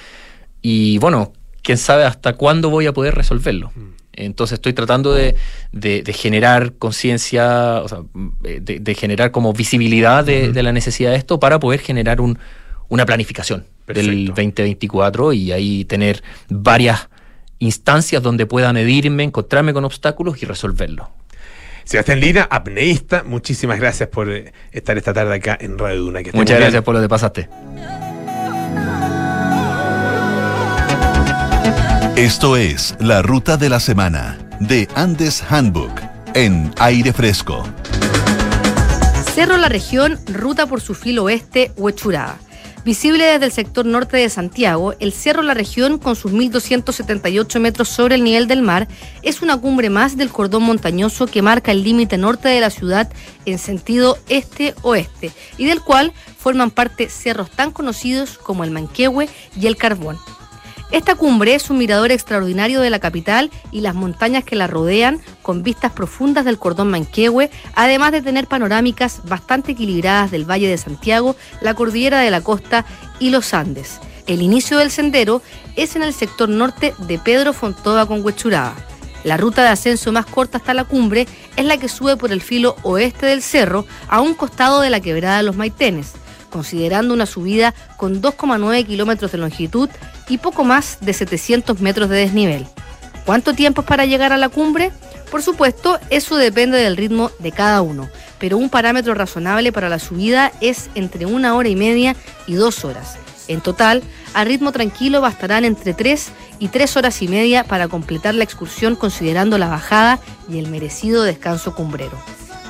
y 0.61 0.97
bueno, 0.99 1.33
quién 1.63 1.77
sabe 1.77 2.05
hasta 2.05 2.33
cuándo 2.33 2.69
voy 2.69 2.85
a 2.87 2.93
poder 2.93 3.15
resolverlo. 3.15 3.71
Entonces 4.13 4.55
estoy 4.55 4.73
tratando 4.73 5.13
de, 5.13 5.35
de- 5.71 6.01
de 6.01 6.13
generar 6.13 6.73
conciencia, 6.73 7.81
o 7.83 7.87
sea, 7.87 7.99
de, 8.41 8.79
de 8.79 8.95
generar 8.95 9.31
como 9.31 9.53
visibilidad 9.53 10.23
de, 10.23 10.51
de 10.51 10.63
la 10.63 10.71
necesidad 10.71 11.11
de 11.11 11.17
esto 11.17 11.39
para 11.39 11.59
poder 11.59 11.81
generar 11.81 12.21
un- 12.21 12.39
una 12.89 13.05
planificación 13.05 13.65
del 13.87 13.95
Perfecto. 13.95 14.31
2024 14.31 15.33
y 15.33 15.51
ahí 15.51 15.85
tener 15.85 16.23
varias 16.49 17.09
instancias 17.59 18.21
donde 18.21 18.45
pueda 18.45 18.73
medirme, 18.73 19.23
encontrarme 19.23 19.73
con 19.73 19.85
obstáculos 19.85 20.41
y 20.41 20.45
resolverlo. 20.45 21.09
Sebastián 21.83 22.19
Lina, 22.19 22.47
apneísta, 22.51 23.23
muchísimas 23.23 23.79
gracias 23.79 24.09
por 24.09 24.29
eh, 24.29 24.51
estar 24.71 24.97
esta 24.97 25.13
tarde 25.13 25.35
acá 25.35 25.57
en 25.59 25.77
Radio 25.77 26.01
Duna. 26.01 26.21
Que 26.21 26.33
Muchas 26.33 26.59
gracias 26.59 26.83
por 26.83 26.95
lo 26.95 27.01
que 27.01 27.07
pasaste. 27.07 27.47
Esto 32.17 32.57
es 32.57 32.95
La 32.99 33.21
Ruta 33.21 33.57
de 33.57 33.69
la 33.69 33.79
Semana 33.79 34.37
de 34.59 34.87
Andes 34.95 35.43
Handbook 35.49 36.01
en 36.33 36.73
aire 36.79 37.13
fresco. 37.13 37.63
Cerro 39.33 39.57
La 39.57 39.69
Región, 39.69 40.19
ruta 40.25 40.65
por 40.65 40.81
su 40.81 40.95
filo 40.95 41.25
oeste, 41.25 41.71
Huechuraba. 41.77 42.37
Visible 42.87 43.25
desde 43.25 43.47
el 43.47 43.51
sector 43.51 43.85
norte 43.85 44.15
de 44.15 44.29
Santiago, 44.29 44.93
el 45.01 45.11
Cerro 45.11 45.41
La 45.41 45.53
Región, 45.53 45.97
con 45.97 46.15
sus 46.15 46.31
1.278 46.31 47.59
metros 47.59 47.89
sobre 47.89 48.15
el 48.15 48.23
nivel 48.23 48.47
del 48.47 48.61
mar, 48.61 48.87
es 49.23 49.41
una 49.41 49.57
cumbre 49.57 49.89
más 49.89 50.15
del 50.15 50.29
cordón 50.29 50.63
montañoso 50.63 51.27
que 51.27 51.41
marca 51.41 51.73
el 51.73 51.83
límite 51.83 52.17
norte 52.17 52.47
de 52.47 52.61
la 52.61 52.69
ciudad 52.69 53.11
en 53.43 53.59
sentido 53.59 54.17
este-oeste 54.29 55.33
y 55.57 55.65
del 55.65 55.81
cual 55.81 56.13
forman 56.37 56.71
parte 56.71 57.09
cerros 57.09 57.51
tan 57.51 57.71
conocidos 57.71 58.37
como 58.37 58.63
el 58.63 58.71
Manquehue 58.71 59.27
y 59.59 59.67
el 59.67 59.75
Carbón. 59.75 60.17
Esta 60.89 61.15
cumbre 61.15 61.53
es 61.53 61.69
un 61.69 61.77
mirador 61.77 62.11
extraordinario 62.11 62.79
de 62.79 62.89
la 62.89 62.99
capital 62.99 63.51
y 63.71 63.81
las 63.81 63.93
montañas 63.93 64.45
que 64.45 64.55
la 64.55 64.67
rodean, 64.67 65.19
con 65.41 65.61
vistas 65.61 65.91
profundas 65.91 66.45
del 66.45 66.57
cordón 66.57 66.89
Manquehue, 66.89 67.49
además 67.75 68.13
de 68.13 68.21
tener 68.21 68.47
panorámicas 68.47 69.21
bastante 69.25 69.73
equilibradas 69.73 70.31
del 70.31 70.49
Valle 70.49 70.69
de 70.69 70.77
Santiago, 70.77 71.35
la 71.61 71.73
Cordillera 71.73 72.21
de 72.21 72.31
la 72.31 72.39
Costa 72.39 72.85
y 73.19 73.31
los 73.31 73.53
Andes. 73.53 73.99
El 74.27 74.41
inicio 74.41 74.77
del 74.77 74.91
sendero 74.91 75.41
es 75.75 75.97
en 75.97 76.03
el 76.03 76.13
sector 76.13 76.47
norte 76.47 76.93
de 76.99 77.19
Pedro 77.19 77.51
Fontova 77.51 78.05
con 78.05 78.23
Huechuraba. 78.23 78.75
La 79.25 79.35
ruta 79.35 79.63
de 79.63 79.69
ascenso 79.69 80.13
más 80.13 80.25
corta 80.25 80.57
hasta 80.57 80.73
la 80.73 80.85
cumbre 80.85 81.27
es 81.57 81.65
la 81.65 81.77
que 81.77 81.89
sube 81.89 82.15
por 82.15 82.31
el 82.31 82.41
filo 82.41 82.77
oeste 82.83 83.25
del 83.25 83.41
cerro 83.41 83.85
a 84.07 84.21
un 84.21 84.33
costado 84.35 84.79
de 84.79 84.89
la 84.89 85.01
quebrada 85.01 85.37
de 85.37 85.43
los 85.43 85.57
Maitenes, 85.57 86.13
considerando 86.49 87.13
una 87.13 87.25
subida 87.25 87.73
con 87.97 88.21
2,9 88.21 88.85
kilómetros 88.85 89.31
de 89.31 89.37
longitud 89.37 89.89
y 90.29 90.37
poco 90.37 90.63
más 90.63 90.97
de 91.01 91.13
700 91.13 91.79
metros 91.79 92.09
de 92.09 92.17
desnivel. 92.17 92.67
¿Cuánto 93.25 93.53
tiempo 93.53 93.81
es 93.81 93.87
para 93.87 94.05
llegar 94.05 94.31
a 94.31 94.37
la 94.37 94.49
cumbre? 94.49 94.91
Por 95.29 95.43
supuesto, 95.43 95.99
eso 96.09 96.37
depende 96.37 96.77
del 96.77 96.95
ritmo 96.95 97.31
de 97.39 97.51
cada 97.51 97.81
uno, 97.81 98.09
pero 98.39 98.57
un 98.57 98.69
parámetro 98.69 99.13
razonable 99.13 99.71
para 99.71 99.89
la 99.89 99.99
subida 99.99 100.51
es 100.61 100.89
entre 100.95 101.25
una 101.25 101.55
hora 101.55 101.67
y 101.67 101.75
media 101.75 102.15
y 102.47 102.53
dos 102.53 102.85
horas. 102.85 103.17
En 103.47 103.61
total, 103.61 104.03
a 104.33 104.43
ritmo 104.43 104.71
tranquilo 104.71 105.21
bastarán 105.21 105.65
entre 105.65 105.93
3 105.93 106.29
y 106.59 106.67
3 106.69 106.97
horas 106.97 107.21
y 107.21 107.27
media 107.27 107.63
para 107.63 107.87
completar 107.87 108.35
la 108.35 108.43
excursión 108.43 108.95
considerando 108.95 109.57
la 109.57 109.67
bajada 109.67 110.19
y 110.49 110.59
el 110.59 110.67
merecido 110.67 111.23
descanso 111.23 111.75
cumbrero. 111.75 112.17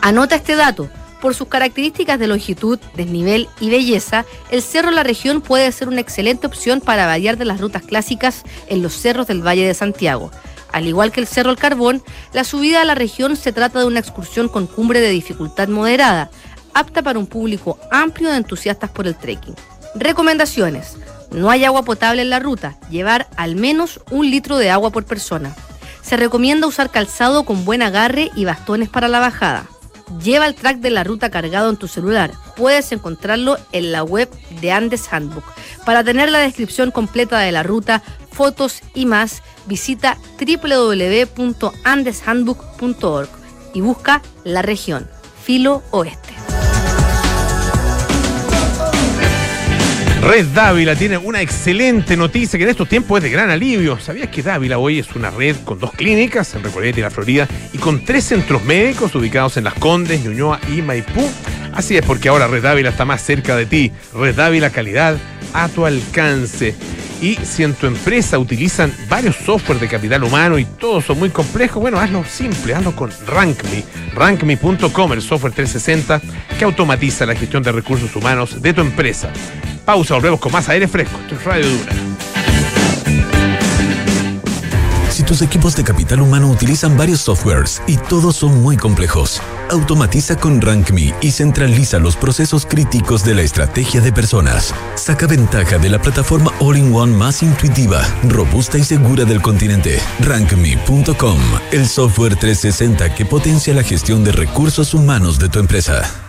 Anota 0.02 0.36
este 0.36 0.56
dato. 0.56 0.90
Por 1.22 1.34
sus 1.34 1.48
características 1.48 2.20
de 2.20 2.28
longitud, 2.28 2.80
desnivel 2.96 3.50
y 3.60 3.70
belleza, 3.70 4.26
el 4.52 4.62
Cerro 4.62 4.92
La 4.92 5.04
Región 5.04 5.42
puede 5.42 5.72
ser 5.72 5.88
una 5.88 6.02
excelente 6.02 6.46
opción 6.46 6.80
para 6.80 7.08
variar 7.08 7.38
de 7.38 7.46
las 7.46 7.60
rutas 7.60 7.82
clásicas 7.82 8.44
en 8.68 8.84
los 8.84 8.94
cerros 8.94 9.26
del 9.26 9.46
Valle 9.46 9.66
de 9.66 9.74
Santiago. 9.74 10.32
Al 10.72 10.86
igual 10.86 11.12
que 11.12 11.20
el 11.20 11.28
Cerro 11.28 11.50
El 11.50 11.58
Carbón, 11.58 12.04
la 12.34 12.44
subida 12.44 12.82
a 12.82 12.86
la 12.86 12.94
región 12.94 13.36
se 13.36 13.52
trata 13.52 13.80
de 13.80 13.86
una 13.86 14.00
excursión 14.00 14.48
con 14.48 14.68
cumbre 14.68 15.00
de 15.00 15.10
dificultad 15.10 15.70
moderada, 15.70 16.30
apta 16.74 17.02
para 17.02 17.18
un 17.18 17.26
público 17.26 17.80
amplio 17.92 18.30
de 18.30 18.38
entusiastas 18.38 18.92
por 18.92 19.08
el 19.08 19.16
trekking. 19.16 19.56
Recomendaciones. 19.96 20.98
No 21.32 21.50
hay 21.50 21.66
agua 21.66 21.84
potable 21.84 22.22
en 22.22 22.30
la 22.30 22.40
ruta. 22.40 22.78
Llevar 22.90 23.28
al 23.36 23.56
menos 23.56 24.00
un 24.12 24.30
litro 24.30 24.58
de 24.58 24.70
agua 24.70 24.92
por 24.92 25.06
persona. 25.06 25.56
Se 26.04 26.16
recomienda 26.16 26.68
usar 26.68 26.92
calzado 26.92 27.44
con 27.44 27.66
buen 27.66 27.82
agarre 27.82 28.30
y 28.36 28.46
bastones 28.46 28.90
para 28.90 29.08
la 29.08 29.20
bajada. 29.20 29.66
Lleva 30.24 30.48
el 30.48 30.56
track 30.56 30.78
de 30.78 30.90
la 30.90 31.04
ruta 31.04 31.30
cargado 31.30 31.70
en 31.70 31.76
tu 31.78 31.88
celular. 31.88 32.32
Puedes 32.56 32.92
encontrarlo 32.92 33.58
en 33.72 33.92
la 33.92 34.04
web 34.04 34.28
de 34.62 34.72
Andes 34.72 35.08
Handbook. 35.12 35.44
Para 35.86 36.04
tener 36.04 36.32
la 36.32 36.40
descripción 36.40 36.90
completa 36.92 37.38
de 37.40 37.52
la 37.52 37.62
ruta, 37.64 38.02
fotos 38.32 38.82
y 38.94 39.06
más, 39.06 39.44
visita 39.66 40.18
www.andeshandbook.org 40.40 43.30
y 43.74 43.82
busca 43.82 44.22
la 44.44 44.62
región, 44.62 45.10
Filo 45.44 45.82
Oeste. 45.92 46.37
Red 50.22 50.48
Dávila 50.48 50.96
tiene 50.96 51.18
una 51.18 51.42
excelente 51.42 52.18
noticia 52.18 52.58
que 52.58 52.64
en 52.64 52.70
estos 52.70 52.90
tiempos 52.90 53.18
es 53.20 53.24
de 53.24 53.30
gran 53.30 53.50
alivio. 53.50 54.00
¿Sabías 54.00 54.30
que 54.30 54.42
Dávila 54.42 54.78
hoy 54.78 55.00
es 55.00 55.16
una 55.16 55.30
red 55.30 55.56
con 55.64 55.80
dos 55.80 55.92
clínicas 55.94 56.54
en 56.56 56.64
Recoleta 56.64 57.00
y 57.00 57.04
la 57.04 57.10
Florida 57.10 57.48
y 57.72 57.78
con 57.78 58.04
tres 58.04 58.26
centros 58.26 58.64
médicos 58.64 59.14
ubicados 59.16 59.58
en 59.58 59.64
Las 59.64 59.76
Condes, 59.76 60.24
Ñuñoa 60.24 60.60
y 60.76 60.82
Maipú? 60.82 61.30
Así 61.74 61.96
es 61.96 62.06
porque 62.06 62.30
ahora 62.30 62.48
Red 62.48 62.64
Dávila 62.64 62.90
está 62.90 63.06
más 63.06 63.22
cerca 63.22 63.56
de 63.56 63.66
ti. 63.66 63.92
Red 64.14 64.36
Dávila 64.36 64.70
calidad 64.72 65.18
a 65.54 65.70
tu 65.70 65.86
alcance. 65.86 66.76
Y 67.22 67.36
si 67.36 67.64
en 67.64 67.74
tu 67.74 67.88
empresa 67.88 68.38
utilizan 68.38 68.94
varios 69.10 69.36
software 69.36 69.80
de 69.80 69.88
capital 69.88 70.24
humano 70.24 70.60
y 70.60 70.66
todos 70.66 71.06
son 71.06 71.20
muy 71.20 71.30
complejos, 71.30 71.82
bueno, 71.82 72.00
hazlo 72.00 72.24
simple, 72.26 72.76
hazlo 72.76 72.96
con 72.96 73.12
RankMe. 73.26 73.84
RankMe.com, 74.14 75.14
el 75.14 75.22
software 75.22 75.54
360 75.54 76.22
que 76.58 76.66
automatiza 76.66 77.26
la 77.26 77.36
gestión 77.36 77.64
de 77.64 77.72
recursos 77.72 78.16
humanos 78.16 78.62
de 78.62 78.74
tu 78.74 78.82
empresa. 78.82 79.32
Pausa, 79.88 80.16
volvemos 80.16 80.42
con 80.42 80.52
más 80.52 80.68
aire 80.68 80.86
fresco. 80.86 81.18
Esto 81.18 81.36
es 81.36 81.44
Radio 81.46 81.70
Dura. 81.70 81.94
Si 85.10 85.24
tus 85.24 85.42
equipos 85.42 85.78
de 85.78 85.86
capital 85.86 86.20
humano 86.20 86.50
utilizan 86.50 86.98
varios 86.98 87.22
softwares 87.22 87.82
y 87.88 87.96
todos 87.96 88.36
son 88.36 88.62
muy 88.62 88.76
complejos, 88.76 89.42
automatiza 89.70 90.36
con 90.36 90.60
RankMe 90.60 91.16
y 91.22 91.32
centraliza 91.32 92.00
los 92.00 92.18
procesos 92.18 92.66
críticos 92.66 93.24
de 93.24 93.34
la 93.34 93.44
estrategia 93.44 94.02
de 94.02 94.12
personas. 94.12 94.76
Saca 94.96 95.26
ventaja 95.26 95.78
de 95.78 95.90
la 95.90 96.02
plataforma 96.02 96.52
All-in-One 96.60 97.16
más 97.16 97.42
intuitiva, 97.42 98.06
robusta 98.28 98.78
y 98.78 98.84
segura 98.84 99.24
del 99.24 99.42
continente. 99.42 100.02
RankMe.com, 100.20 101.40
el 101.72 101.88
software 101.88 102.36
360 102.36 103.16
que 103.16 103.26
potencia 103.26 103.74
la 103.74 103.84
gestión 103.84 104.26
de 104.26 104.34
recursos 104.34 104.94
humanos 104.94 105.40
de 105.40 105.48
tu 105.48 105.60
empresa. 105.60 106.27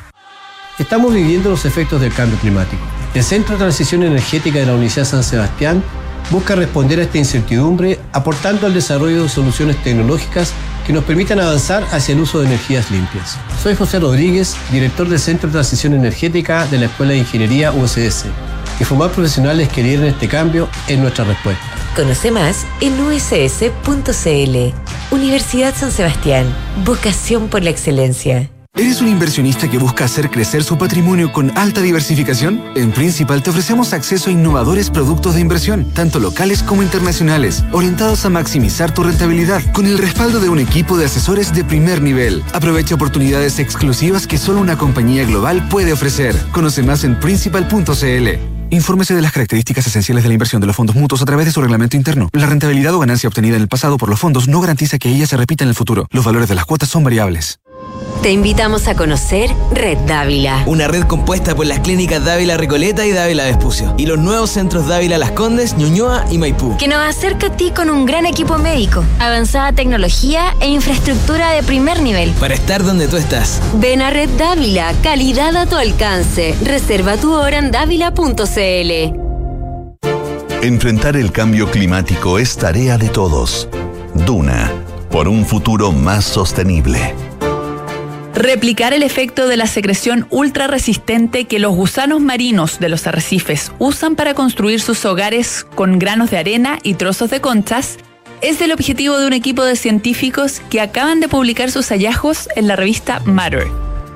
Estamos 0.79 1.13
viviendo 1.13 1.51
los 1.51 1.65
efectos 1.65 2.01
del 2.01 2.15
cambio 2.15 2.39
climático. 2.39 2.81
El 3.13 3.25
Centro 3.25 3.55
de 3.55 3.59
Transición 3.59 4.05
Energética 4.05 4.61
de 4.61 4.67
la 4.67 4.75
Universidad 4.75 5.07
San 5.07 5.25
Sebastián 5.25 5.83
busca 6.31 6.55
responder 6.55 7.01
a 7.01 7.03
esta 7.03 7.19
incertidumbre 7.19 7.99
aportando 8.13 8.67
al 8.67 8.75
desarrollo 8.75 9.25
de 9.25 9.29
soluciones 9.29 9.83
tecnológicas 9.83 10.53
que 10.87 10.93
nos 10.93 11.03
permitan 11.03 11.41
avanzar 11.41 11.85
hacia 11.91 12.15
el 12.15 12.21
uso 12.21 12.41
de 12.41 12.47
energías 12.47 12.91
limpias. 12.93 13.37
Soy 13.61 13.75
José 13.75 13.99
Rodríguez, 13.99 14.57
director 14.71 15.09
del 15.09 15.19
Centro 15.19 15.49
de 15.49 15.55
Transición 15.55 15.95
Energética 15.95 16.67
de 16.67 16.79
la 16.79 16.87
Escuela 16.87 17.13
de 17.13 17.19
Ingeniería 17.19 17.73
USS, 17.73 18.27
y 18.79 18.85
formar 18.85 19.11
profesionales 19.11 19.69
que 19.69 19.83
lideren 19.83 20.07
este 20.07 20.29
cambio 20.29 20.69
es 20.87 20.99
nuestra 20.99 21.25
respuesta. 21.25 21.63
Conoce 21.97 22.31
más 22.31 22.65
en 22.81 23.01
uss.cl. 23.01 24.57
Universidad 25.11 25.75
San 25.75 25.91
Sebastián. 25.91 26.47
Vocación 26.85 27.49
por 27.49 27.65
la 27.65 27.71
excelencia. 27.71 28.49
¿Eres 28.79 29.01
un 29.01 29.09
inversionista 29.09 29.69
que 29.69 29.77
busca 29.77 30.05
hacer 30.05 30.31
crecer 30.31 30.63
su 30.63 30.79
patrimonio 30.79 31.33
con 31.33 31.51
alta 31.59 31.81
diversificación? 31.81 32.63
En 32.77 32.93
Principal 32.93 33.43
te 33.43 33.51
ofrecemos 33.51 33.93
acceso 33.93 34.31
a 34.31 34.33
innovadores 34.33 34.89
productos 34.89 35.35
de 35.35 35.41
inversión, 35.41 35.91
tanto 35.95 36.21
locales 36.21 36.63
como 36.63 36.85
internacionales, 36.85 37.65
orientados 37.73 38.25
a 38.25 38.31
maximizar 38.31 38.95
tu 38.95 39.03
rentabilidad, 39.03 39.63
con 39.73 39.87
el 39.87 39.99
respaldo 39.99 40.39
de 40.39 40.49
un 40.49 40.61
equipo 40.61 40.97
de 40.97 41.07
asesores 41.07 41.53
de 41.53 41.65
primer 41.65 42.01
nivel. 42.01 42.45
Aprovecha 42.53 42.95
oportunidades 42.95 43.59
exclusivas 43.59 44.29
que 44.29 44.39
solo 44.39 44.61
una 44.61 44.79
compañía 44.79 45.25
global 45.25 45.69
puede 45.69 45.93
ofrecer. 45.93 46.37
Conoce 46.53 46.85
más 46.85 47.03
en 47.03 47.19
principal.cl. 47.19 48.29
Infórmese 48.71 49.13
de 49.17 49.23
las 49.23 49.33
características 49.33 49.89
esenciales 49.89 50.23
de 50.23 50.29
la 50.29 50.35
inversión 50.35 50.61
de 50.61 50.69
los 50.69 50.77
fondos 50.77 50.95
mutuos 50.95 51.21
a 51.21 51.25
través 51.25 51.47
de 51.47 51.53
su 51.53 51.61
reglamento 51.61 51.97
interno. 51.97 52.29
La 52.33 52.47
rentabilidad 52.47 52.95
o 52.95 53.01
ganancia 53.01 53.29
obtenida 53.29 53.57
en 53.57 53.63
el 53.63 53.69
pasado 53.69 53.99
por 53.99 54.09
los 54.09 54.21
fondos 54.21 54.47
no 54.47 54.61
garantiza 54.61 54.99
que 54.99 55.09
ella 55.09 55.27
se 55.27 55.37
repita 55.37 55.65
en 55.65 55.71
el 55.71 55.75
futuro. 55.75 56.07
Los 56.13 56.25
valores 56.25 56.49
de 56.49 56.55
las 56.55 56.65
cuotas 56.65 56.89
son 56.89 57.03
variables. 57.03 57.59
Te 58.23 58.33
invitamos 58.33 58.89
a 58.89 58.97
conocer 58.97 59.49
Red 59.71 59.99
Dávila. 59.99 60.65
Una 60.67 60.89
red 60.89 61.05
compuesta 61.05 61.55
por 61.55 61.67
las 61.67 61.79
clínicas 61.81 62.25
Dávila 62.25 62.57
Recoleta 62.57 63.07
y 63.07 63.13
Dávila 63.13 63.45
Vespucio. 63.45 63.95
Y 63.97 64.07
los 64.07 64.19
nuevos 64.19 64.51
centros 64.51 64.89
Dávila 64.89 65.19
Las 65.19 65.31
Condes, 65.31 65.77
Ñuñoa 65.77 66.25
y 66.29 66.37
Maipú. 66.37 66.77
Que 66.79 66.89
nos 66.89 66.99
acerca 66.99 67.47
a 67.47 67.57
ti 67.57 67.71
con 67.71 67.91
un 67.91 68.07
gran 68.07 68.27
equipo 68.27 68.59
médico, 68.59 69.05
avanzada 69.21 69.73
tecnología 69.73 70.57
e 70.61 70.67
infraestructura 70.67 71.53
de 71.53 71.63
primer 71.63 72.03
nivel. 72.03 72.33
Para 72.33 72.55
estar 72.55 72.83
donde 72.83 73.07
tú 73.07 73.17
estás. 73.17 73.61
Ven 73.75 74.03
a 74.03 74.11
Red 74.11 74.31
Dávila, 74.31 74.93
calidad 75.03 75.55
a 75.57 75.67
tu 75.67 75.77
alcance. 75.77 76.57
Reserva 76.65 77.17
tu 77.19 77.33
hora 77.33 77.59
en 77.59 77.71
dávila.cl. 77.71 79.15
Enfrentar 80.61 81.17
el 81.17 81.31
cambio 81.31 81.71
climático 81.71 82.41
es 82.41 82.57
tarea 82.57 82.99
de 82.99 83.11
todos. 83.11 83.69
Duna, 84.27 84.73
por 85.09 85.29
un 85.29 85.47
futuro 85.47 85.93
más 85.93 86.25
sostenible. 86.25 87.15
Replicar 88.39 88.95
el 88.95 89.03
efecto 89.03 89.49
de 89.49 89.57
la 89.57 89.67
secreción 89.67 90.29
ultra 90.31 90.69
resistente 90.69 91.47
que 91.47 91.59
los 91.59 91.75
gusanos 91.75 92.21
marinos 92.21 92.79
de 92.79 92.89
los 92.89 93.05
arrecifes 93.09 93.73
usan 93.81 94.15
para 94.15 94.35
construir 94.35 94.81
sus 94.81 95.05
hogares 95.05 95.67
con 95.75 95.99
granos 95.99 96.31
de 96.31 96.39
arena 96.39 96.79
y 96.85 96.95
trozos 96.95 97.31
de 97.31 97.41
conchas 97.41 97.99
es 98.41 98.61
el 98.61 98.71
objetivo 98.71 99.19
de 99.19 99.27
un 99.27 99.33
equipo 99.33 99.65
de 99.65 99.75
científicos 99.75 100.63
que 100.71 100.81
acaban 100.81 101.19
de 101.19 101.27
publicar 101.27 101.73
sus 101.73 101.89
hallazgos 101.89 102.49
en 102.55 102.69
la 102.69 102.77
revista 102.77 103.19
Matter. 103.25 103.67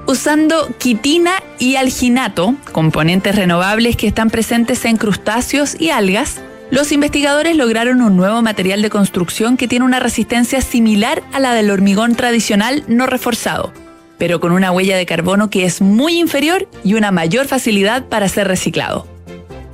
Usando 0.06 0.72
quitina 0.78 1.42
y 1.58 1.74
alginato, 1.74 2.54
componentes 2.70 3.34
renovables 3.34 3.96
que 3.96 4.06
están 4.06 4.30
presentes 4.30 4.84
en 4.84 4.98
crustáceos 4.98 5.74
y 5.80 5.90
algas, 5.90 6.40
los 6.70 6.92
investigadores 6.92 7.56
lograron 7.56 8.00
un 8.00 8.16
nuevo 8.16 8.40
material 8.40 8.82
de 8.82 8.90
construcción 8.90 9.56
que 9.56 9.66
tiene 9.66 9.84
una 9.84 9.98
resistencia 9.98 10.60
similar 10.60 11.24
a 11.32 11.40
la 11.40 11.54
del 11.54 11.72
hormigón 11.72 12.14
tradicional 12.14 12.84
no 12.86 13.08
reforzado 13.08 13.81
pero 14.22 14.38
con 14.38 14.52
una 14.52 14.70
huella 14.70 14.96
de 14.96 15.04
carbono 15.04 15.50
que 15.50 15.64
es 15.64 15.80
muy 15.80 16.20
inferior 16.20 16.68
y 16.84 16.94
una 16.94 17.10
mayor 17.10 17.48
facilidad 17.48 18.04
para 18.04 18.28
ser 18.28 18.46
reciclado. 18.46 19.04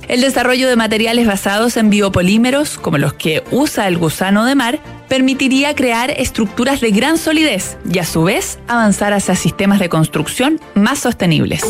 El 0.07 0.21
desarrollo 0.21 0.67
de 0.67 0.75
materiales 0.75 1.27
basados 1.27 1.77
en 1.77 1.91
biopolímeros, 1.91 2.79
como 2.79 2.97
los 2.97 3.13
que 3.13 3.43
usa 3.51 3.87
el 3.87 3.99
gusano 3.99 4.45
de 4.45 4.55
mar, 4.55 4.79
permitiría 5.07 5.75
crear 5.75 6.09
estructuras 6.09 6.81
de 6.81 6.89
gran 6.89 7.19
solidez 7.19 7.77
y 7.93 7.99
a 7.99 8.05
su 8.05 8.23
vez 8.23 8.57
avanzar 8.67 9.13
hacia 9.13 9.35
sistemas 9.35 9.77
de 9.77 9.89
construcción 9.89 10.59
más 10.73 10.97
sostenibles. 10.97 11.61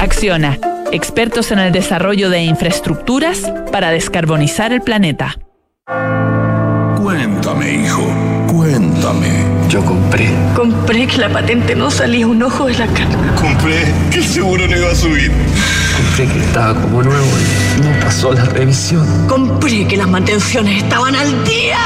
Acciona, 0.00 0.58
expertos 0.90 1.52
en 1.52 1.60
el 1.60 1.70
desarrollo 1.70 2.30
de 2.30 2.42
infraestructuras 2.42 3.48
para 3.70 3.92
descarbonizar 3.92 4.72
el 4.72 4.80
planeta. 4.80 5.38
Cuéntame, 6.96 7.74
hijo, 7.74 8.02
cuéntame. 8.48 9.53
Yo 9.68 9.84
compré. 9.84 10.30
Compré 10.54 11.06
que 11.06 11.18
la 11.18 11.28
patente 11.28 11.74
no 11.74 11.90
salía 11.90 12.26
un 12.26 12.42
ojo 12.42 12.66
de 12.66 12.74
la 12.74 12.86
cara. 12.86 13.34
Compré 13.34 13.92
que 14.10 14.18
el 14.18 14.24
seguro 14.24 14.68
no 14.68 14.76
iba 14.76 14.90
a 14.90 14.94
subir. 14.94 15.32
Compré 15.96 16.32
que 16.32 16.40
estaba 16.40 16.80
como 16.80 17.02
nuevo 17.02 17.26
y 17.76 17.80
no 17.80 18.00
pasó 18.00 18.32
la 18.32 18.44
revisión. 18.44 19.06
Compré 19.26 19.86
que 19.86 19.96
las 19.96 20.08
mantenciones 20.08 20.82
estaban 20.82 21.16
al 21.16 21.44
día. 21.44 21.78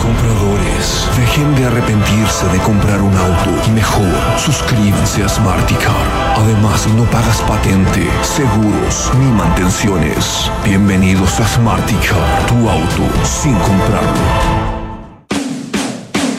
Compradores, 0.00 1.08
dejen 1.16 1.54
de 1.54 1.64
arrepentirse 1.66 2.46
de 2.48 2.58
comprar 2.58 3.00
un 3.00 3.16
auto. 3.16 3.70
Mejor, 3.72 4.12
suscríbanse 4.36 5.22
a 5.22 5.28
Smarticar. 5.28 6.06
Además, 6.36 6.86
no 6.96 7.04
pagas 7.04 7.40
patente, 7.42 8.08
seguros 8.22 9.12
ni 9.18 9.26
mantenciones. 9.26 10.50
Bienvenidos 10.64 11.40
a 11.40 11.46
Smarticar, 11.46 12.46
tu 12.46 12.68
auto 12.68 13.08
sin 13.24 13.54
comprarlo. 13.54 14.71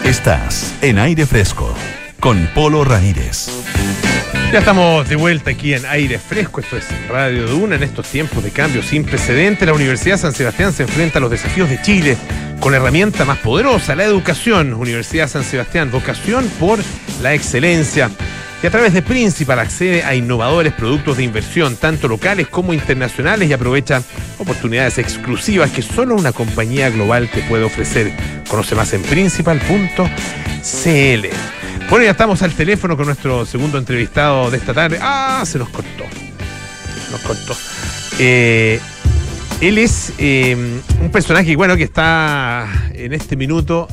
Estás 0.03 0.75
en 0.81 0.99
aire 0.99 1.25
fresco 1.25 1.73
con 2.19 2.49
Polo 2.53 2.83
Ramírez. 2.83 3.47
Ya 4.51 4.59
estamos 4.59 5.07
de 5.07 5.15
vuelta 5.15 5.51
aquí 5.51 5.73
en 5.73 5.85
aire 5.85 6.19
fresco. 6.19 6.59
Esto 6.59 6.75
es 6.75 6.85
Radio 7.07 7.47
Duna. 7.47 7.77
En 7.77 7.83
estos 7.83 8.07
tiempos 8.07 8.43
de 8.43 8.51
cambio 8.51 8.83
sin 8.83 9.05
precedente, 9.05 9.65
la 9.65 9.71
Universidad 9.71 10.17
San 10.17 10.33
Sebastián 10.33 10.73
se 10.73 10.83
enfrenta 10.83 11.19
a 11.19 11.21
los 11.21 11.31
desafíos 11.31 11.69
de 11.69 11.81
Chile 11.81 12.17
con 12.59 12.73
la 12.73 12.79
herramienta 12.79 13.23
más 13.23 13.37
poderosa, 13.37 13.95
la 13.95 14.03
educación. 14.03 14.73
Universidad 14.73 15.29
San 15.29 15.45
Sebastián, 15.45 15.89
vocación 15.89 16.51
por 16.59 16.79
la 17.21 17.33
excelencia. 17.33 18.11
Y 18.63 18.67
a 18.67 18.71
través 18.71 18.93
de 18.93 19.01
Principal 19.01 19.59
accede 19.59 20.05
a 20.05 20.15
innovadores 20.15 20.71
productos 20.71 21.17
de 21.17 21.23
inversión, 21.23 21.75
tanto 21.75 22.07
locales 22.07 22.47
como 22.47 22.73
internacionales, 22.73 23.49
y 23.49 23.53
aprovecha 23.53 24.01
oportunidades 24.39 24.97
exclusivas 24.99 25.69
que 25.69 25.81
solo 25.81 26.15
una 26.15 26.31
compañía 26.31 26.89
global 26.89 27.29
te 27.29 27.41
puede 27.41 27.65
ofrecer. 27.65 28.13
Conoce 28.47 28.73
más 28.73 28.93
en 28.93 29.01
principal.cl. 29.01 30.07
Bueno, 31.89 32.05
ya 32.05 32.11
estamos 32.11 32.41
al 32.41 32.53
teléfono 32.53 32.95
con 32.95 33.07
nuestro 33.07 33.45
segundo 33.45 33.77
entrevistado 33.77 34.49
de 34.49 34.59
esta 34.59 34.73
tarde. 34.73 34.97
Ah, 35.01 35.43
se 35.45 35.59
nos 35.59 35.67
cortó. 35.67 36.05
Nos 37.11 37.19
cortó. 37.19 37.57
Eh, 38.17 38.79
él 39.59 39.77
es 39.77 40.13
eh, 40.17 40.55
un 41.01 41.11
personaje, 41.11 41.53
bueno, 41.57 41.75
que 41.75 41.83
está 41.83 42.69
en 42.93 43.11
este 43.11 43.35
minuto 43.35 43.89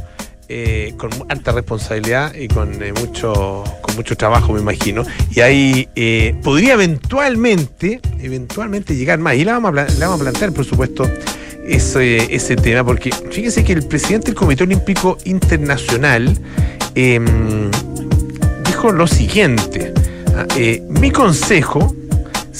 eh, 0.52 0.94
con 0.96 1.10
alta 1.28 1.52
responsabilidad 1.52 2.34
y 2.34 2.48
con 2.48 2.82
eh, 2.82 2.92
mucho 2.92 3.62
con 3.82 3.94
mucho 3.94 4.16
trabajo, 4.16 4.52
me 4.52 4.60
imagino. 4.60 5.04
Y 5.30 5.42
ahí 5.42 5.88
eh, 5.94 6.34
podría 6.42 6.74
eventualmente, 6.74 8.00
eventualmente 8.20 8.96
llegar 8.96 9.20
más. 9.20 9.36
Y 9.36 9.44
le 9.44 9.52
vamos 9.52 9.70
a, 9.70 9.86
vamos 10.00 10.20
a 10.20 10.22
plantear, 10.24 10.52
por 10.52 10.64
supuesto, 10.64 11.08
ese, 11.64 12.34
ese 12.34 12.56
tema, 12.56 12.82
porque 12.82 13.12
fíjense 13.30 13.62
que 13.62 13.74
el 13.74 13.86
presidente 13.86 14.26
del 14.26 14.34
Comité 14.34 14.64
Olímpico 14.64 15.18
Internacional 15.24 16.36
em, 16.96 17.70
dijo 18.66 18.90
lo 18.90 19.06
siguiente. 19.06 19.94
Ah, 20.34 20.46
mi 20.88 21.12
consejo 21.12 21.94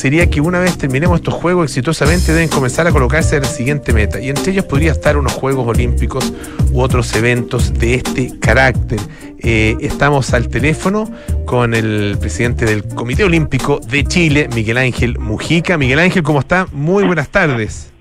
sería 0.01 0.31
que 0.31 0.41
una 0.41 0.59
vez 0.61 0.79
terminemos 0.79 1.19
estos 1.19 1.35
juegos 1.35 1.67
exitosamente 1.67 2.33
deben 2.33 2.49
comenzar 2.49 2.87
a 2.87 2.91
colocarse 2.91 3.37
en 3.37 3.43
la 3.43 3.49
siguiente 3.49 3.93
meta. 3.93 4.19
Y 4.19 4.31
entre 4.31 4.53
ellos 4.53 4.65
podría 4.65 4.93
estar 4.93 5.19
unos 5.19 5.35
Juegos 5.35 5.69
Olímpicos 5.69 6.33
u 6.73 6.81
otros 6.81 7.15
eventos 7.15 7.75
de 7.75 7.97
este 7.97 8.39
carácter. 8.41 8.99
Eh, 9.41 9.77
estamos 9.81 10.33
al 10.33 10.49
teléfono 10.49 11.11
con 11.45 11.75
el 11.75 12.17
presidente 12.19 12.65
del 12.65 12.83
Comité 12.89 13.25
Olímpico 13.25 13.79
de 13.79 14.05
Chile, 14.05 14.49
Miguel 14.55 14.79
Ángel 14.79 15.19
Mujica. 15.19 15.77
Miguel 15.77 15.99
Ángel, 15.99 16.23
¿cómo 16.23 16.41
está? 16.41 16.67
Muy 16.73 17.05
buenas 17.05 17.29
tardes. 17.29 17.93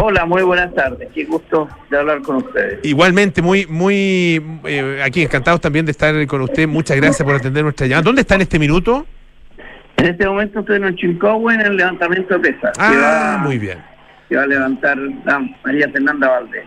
Hola, 0.00 0.26
muy 0.26 0.42
buenas 0.42 0.72
tardes. 0.72 1.08
Qué 1.12 1.24
gusto 1.24 1.66
de 1.90 1.98
hablar 1.98 2.22
con 2.22 2.36
ustedes. 2.36 2.78
Igualmente, 2.84 3.42
muy, 3.42 3.66
muy 3.66 4.40
eh, 4.66 5.02
aquí 5.04 5.22
encantados 5.22 5.60
también 5.60 5.84
de 5.84 5.90
estar 5.90 6.14
con 6.28 6.42
usted. 6.42 6.68
Muchas 6.68 6.96
gracias 6.96 7.26
por 7.26 7.34
atender 7.34 7.64
nuestra 7.64 7.88
llamada. 7.88 8.02
¿Dónde 8.04 8.20
está 8.20 8.36
en 8.36 8.42
este 8.42 8.60
minuto? 8.60 9.04
En 9.96 10.06
este 10.06 10.26
momento 10.26 10.60
estoy 10.60 10.76
en 10.76 10.84
el 10.84 10.96
Chilcahue 10.96 11.54
en 11.54 11.60
el 11.60 11.76
levantamiento 11.76 12.38
de 12.38 12.52
pesas. 12.52 12.72
Ah, 12.78 13.40
muy 13.42 13.58
bien. 13.58 13.78
Que 14.28 14.36
va 14.36 14.42
a 14.42 14.46
levantar 14.46 14.98
María 15.64 15.88
Fernanda 15.90 16.28
Valdés. 16.28 16.64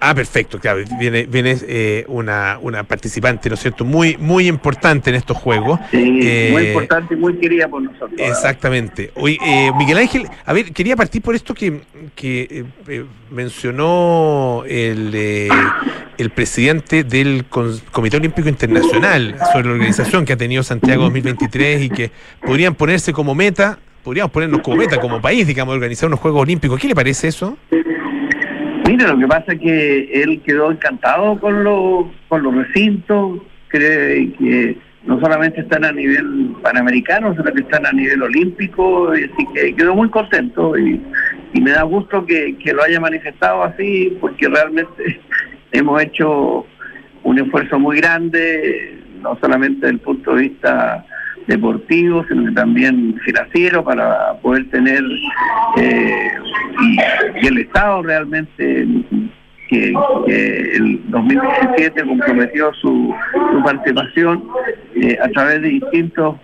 Ah, 0.00 0.14
perfecto, 0.14 0.60
claro. 0.60 0.80
Viene, 0.98 1.26
viene 1.26 1.56
eh, 1.62 2.04
una, 2.06 2.58
una 2.62 2.84
participante, 2.84 3.48
¿no 3.48 3.54
es 3.54 3.60
cierto? 3.60 3.84
Muy, 3.84 4.16
muy 4.16 4.46
importante 4.46 5.10
en 5.10 5.16
estos 5.16 5.36
juegos. 5.36 5.80
Sí, 5.90 6.20
eh, 6.22 6.50
muy 6.52 6.66
importante 6.68 7.14
y 7.14 7.16
muy 7.16 7.36
querida 7.38 7.66
por 7.68 7.82
nosotros. 7.82 8.12
Exactamente. 8.16 9.10
Hoy, 9.16 9.38
eh, 9.44 9.72
Miguel 9.76 9.98
Ángel, 9.98 10.28
a 10.44 10.52
ver, 10.52 10.72
quería 10.72 10.94
partir 10.94 11.20
por 11.20 11.34
esto 11.34 11.52
que, 11.52 11.80
que 12.14 12.64
mencionó 13.30 14.62
el, 14.68 15.50
el 16.16 16.30
presidente 16.30 17.02
del 17.02 17.46
Comité 17.46 18.18
Olímpico 18.18 18.48
Internacional 18.48 19.36
sobre 19.52 19.66
la 19.66 19.72
organización 19.72 20.24
que 20.24 20.34
ha 20.34 20.36
tenido 20.36 20.62
Santiago 20.62 21.02
2023 21.04 21.82
y 21.82 21.90
que 21.90 22.12
podrían 22.44 22.76
ponerse 22.76 23.12
como 23.12 23.34
meta, 23.34 23.78
podríamos 24.04 24.30
ponernos 24.30 24.60
como 24.62 24.76
meta, 24.76 25.00
como 25.00 25.20
país, 25.20 25.44
digamos, 25.44 25.74
organizar 25.74 26.06
unos 26.06 26.20
Juegos 26.20 26.42
Olímpicos. 26.42 26.80
¿Qué 26.80 26.86
le 26.86 26.94
parece 26.94 27.28
eso? 27.28 27.58
Mira, 28.88 29.08
lo 29.08 29.18
que 29.18 29.26
pasa 29.26 29.52
es 29.52 29.60
que 29.60 30.22
él 30.22 30.40
quedó 30.46 30.70
encantado 30.70 31.38
con, 31.38 31.62
lo, 31.62 32.10
con 32.26 32.42
los 32.42 32.54
recintos, 32.54 33.42
cree 33.68 34.32
que 34.32 34.78
no 35.04 35.20
solamente 35.20 35.60
están 35.60 35.84
a 35.84 35.92
nivel 35.92 36.56
panamericano, 36.62 37.34
sino 37.36 37.52
que 37.52 37.60
están 37.60 37.84
a 37.84 37.92
nivel 37.92 38.22
olímpico, 38.22 39.14
y 39.14 39.24
así 39.24 39.46
que 39.52 39.74
quedó 39.74 39.94
muy 39.94 40.08
contento 40.08 40.78
y, 40.78 41.02
me 41.60 41.72
da 41.72 41.82
gusto 41.82 42.24
que, 42.24 42.56
lo 42.72 42.82
haya 42.82 42.98
manifestado 42.98 43.62
así, 43.62 44.16
porque 44.22 44.48
realmente 44.48 45.20
hemos 45.72 46.02
hecho 46.02 46.64
un 47.24 47.38
esfuerzo 47.38 47.78
muy 47.78 47.98
grande, 47.98 49.02
no 49.20 49.36
solamente 49.38 49.80
desde 49.80 49.96
el 49.96 50.00
punto 50.00 50.34
de 50.34 50.42
vista 50.44 51.04
deportivo, 51.48 52.24
sino 52.28 52.44
que 52.44 52.52
también 52.52 53.18
financiero 53.24 53.82
para 53.82 54.34
poder 54.34 54.70
tener 54.70 55.02
eh, 55.78 56.30
y, 57.42 57.46
el 57.46 57.58
Estado 57.58 58.02
realmente 58.02 58.86
que, 59.68 59.92
el 60.26 61.00
2017 61.08 62.04
comprometió 62.04 62.72
su, 62.74 63.14
participación 63.64 64.44
eh, 64.94 65.18
a 65.20 65.28
través 65.28 65.62
de 65.62 65.68
distintos 65.68 66.36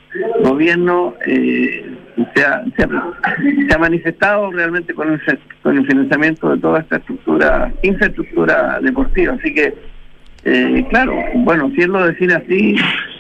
gobiernos 0.43 1.15
eh, 1.27 1.95
se, 2.35 2.45
ha, 2.45 2.65
se, 2.77 3.75
ha, 3.75 3.79
manifestado 3.79 4.51
realmente 4.53 4.95
con 4.95 5.13
el, 5.13 5.21
con 5.63 5.79
el 5.79 5.87
financiamiento 5.87 6.51
de 6.51 6.61
toda 6.61 6.81
esta 6.81 6.97
estructura 6.97 7.73
infraestructura 7.83 8.79
deportiva. 8.81 9.35
Así 9.35 9.55
que 9.55 9.75
claro 10.91 11.15
bueno 11.37 11.71
si 11.75 11.83
él 11.83 11.91
lo 11.91 12.07
define 12.07 12.35
así 12.35 12.77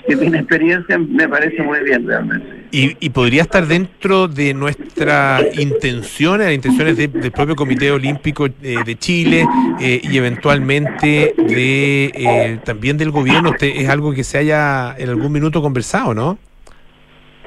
que 0.06 0.16
tiene 0.16 0.36
experiencia, 0.40 0.98
me 0.98 1.26
parece 1.26 1.62
muy 1.62 1.78
bien 1.82 2.06
realmente. 2.06 2.46
Y, 2.72 2.94
y 3.00 3.08
podría 3.08 3.40
estar 3.40 3.66
dentro 3.66 4.28
de 4.28 4.52
nuestras 4.52 5.58
intenciones, 5.58 6.44
las 6.46 6.54
intenciones 6.54 6.98
de- 6.98 7.08
del 7.08 7.32
propio 7.32 7.56
Comité 7.56 7.90
Olímpico 7.90 8.44
eh, 8.44 8.52
de 8.84 8.96
Chile 8.98 9.46
eh, 9.80 10.02
y 10.02 10.18
eventualmente 10.18 11.34
de 11.38 12.12
eh, 12.14 12.58
también 12.66 12.98
del 12.98 13.12
gobierno. 13.12 13.48
Usted, 13.52 13.68
es 13.76 13.88
algo 13.88 14.12
que 14.12 14.24
se 14.24 14.36
haya 14.36 14.94
en 14.98 15.08
algún 15.08 15.32
minuto 15.32 15.62
conversado, 15.62 16.12
¿no? 16.12 16.36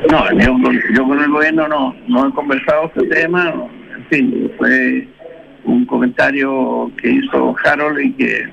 No, 0.09 0.31
yo, 0.39 0.53
con- 0.53 0.81
yo 0.95 1.03
con 1.07 1.19
el 1.23 1.29
gobierno 1.29 1.67
no, 1.67 1.95
no 2.07 2.27
he 2.27 2.31
conversado 2.33 2.91
este 2.95 3.03
tema, 3.15 3.53
en 3.95 4.05
fin, 4.09 4.51
fue 4.57 5.07
un 5.63 5.85
comentario 5.85 6.91
que 6.99 7.07
hizo 7.11 7.55
Harold 7.63 7.99
y 7.99 8.13
que 8.13 8.49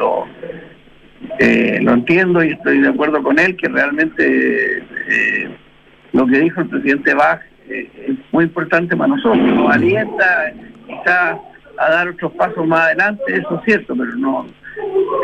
lo, 0.00 0.26
eh, 1.38 1.78
lo 1.82 1.92
entiendo 1.92 2.42
y 2.42 2.52
estoy 2.52 2.80
de 2.80 2.88
acuerdo 2.88 3.22
con 3.22 3.38
él, 3.38 3.56
que 3.56 3.68
realmente 3.68 4.78
eh, 4.78 5.50
lo 6.12 6.26
que 6.26 6.40
dijo 6.40 6.62
el 6.62 6.68
presidente 6.68 7.14
Bach 7.14 7.40
eh, 7.68 7.88
es 8.08 8.16
muy 8.32 8.44
importante 8.44 8.96
para 8.96 9.14
nosotros, 9.14 9.38
nos 9.38 9.72
alienta 9.72 10.52
quizá 10.86 11.38
a 11.78 11.90
dar 11.90 12.08
otros 12.08 12.32
pasos 12.32 12.66
más 12.66 12.86
adelante, 12.86 13.22
eso 13.28 13.56
es 13.56 13.64
cierto, 13.64 13.94
pero 13.96 14.14
no, 14.16 14.46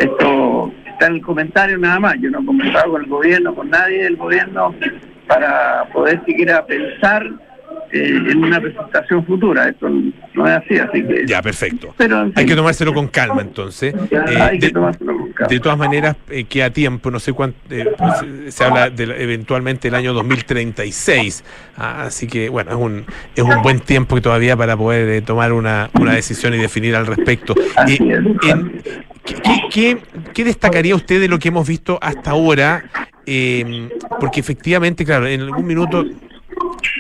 esto 0.01 0.73
está 0.87 1.07
en 1.07 1.15
el 1.15 1.23
comentario 1.23 1.79
nada 1.79 1.99
más, 1.99 2.15
yo 2.21 2.31
no 2.31 2.41
he 2.41 2.47
conversado 2.47 2.93
con 2.93 3.03
el 3.03 3.09
gobierno, 3.09 3.55
con 3.55 3.71
nadie 3.71 4.05
del 4.05 4.17
gobierno 4.17 4.75
para 5.27 5.85
poder 5.93 6.23
siquiera 6.25 6.65
pensar 6.65 7.29
en 8.05 8.45
una 8.45 8.61
presentación 8.61 9.25
futura, 9.25 9.69
esto 9.69 9.89
no 9.89 10.47
es 10.47 10.53
así, 10.53 10.77
así 10.79 11.03
que... 11.03 11.25
Ya, 11.27 11.41
perfecto. 11.43 11.95
Pero, 11.97 12.23
en 12.23 12.33
Hay 12.35 12.47
que 12.47 12.55
tomárselo 12.57 12.93
con 12.95 13.09
calma, 13.09 13.41
entonces. 13.43 13.95
Ya, 14.11 14.25
Eh, 14.29 14.41
hay 14.41 14.59
que 14.59 14.67
de, 14.67 14.73
tomárselo 14.73 15.17
con 15.17 15.33
calma. 15.33 15.49
de 15.49 15.61
todas 15.61 15.79
maneras, 15.79 16.17
eh, 16.31 16.45
queda 16.45 16.71
tiempo, 16.71 17.11
no 17.11 17.19
sé 17.19 17.33
cuánto, 17.33 17.59
eh, 17.71 17.87
pues, 17.97 18.55
se 18.55 18.65
habla 18.65 18.91
de, 18.91 19.05
eventualmente 19.23 19.89
el 19.89 19.95
año 19.95 20.13
2036, 20.13 21.45
Ah, 21.79 22.05
así 22.07 22.27
que 22.27 22.49
bueno, 22.49 22.71
es 22.71 22.77
un, 22.79 23.05
es 23.35 23.43
un 23.45 23.61
buen 23.63 23.81
tiempo 23.81 24.15
que 24.15 24.23
todavía 24.23 24.57
para 24.57 24.77
poder 24.77 25.09
eh, 25.11 25.21
tomar 25.23 25.53
una, 25.53 25.91
una 26.01 26.15
decisión 26.15 26.55
y 26.55 26.57
definir 26.57 26.97
al 26.97 27.07
respecto. 27.07 27.55
Eh, 27.87 27.99
en- 27.99 28.83
¿qué, 29.25 29.35
qué- 29.35 29.61
qué- 29.71 29.99
qué 30.33 30.45
destacaría 30.45 30.95
usted 30.95 31.21
de 31.21 31.29
lo 31.29 31.39
que 31.39 31.49
hemos 31.49 31.69
visto 31.69 31.99
hasta 32.01 32.31
ahora? 32.31 32.85
Eh, 33.27 33.89
porque 34.21 34.41
efectivamente, 34.41 35.05
claro, 35.05 35.27
en 35.27 35.41
algún 35.43 35.67
minuto 35.67 36.05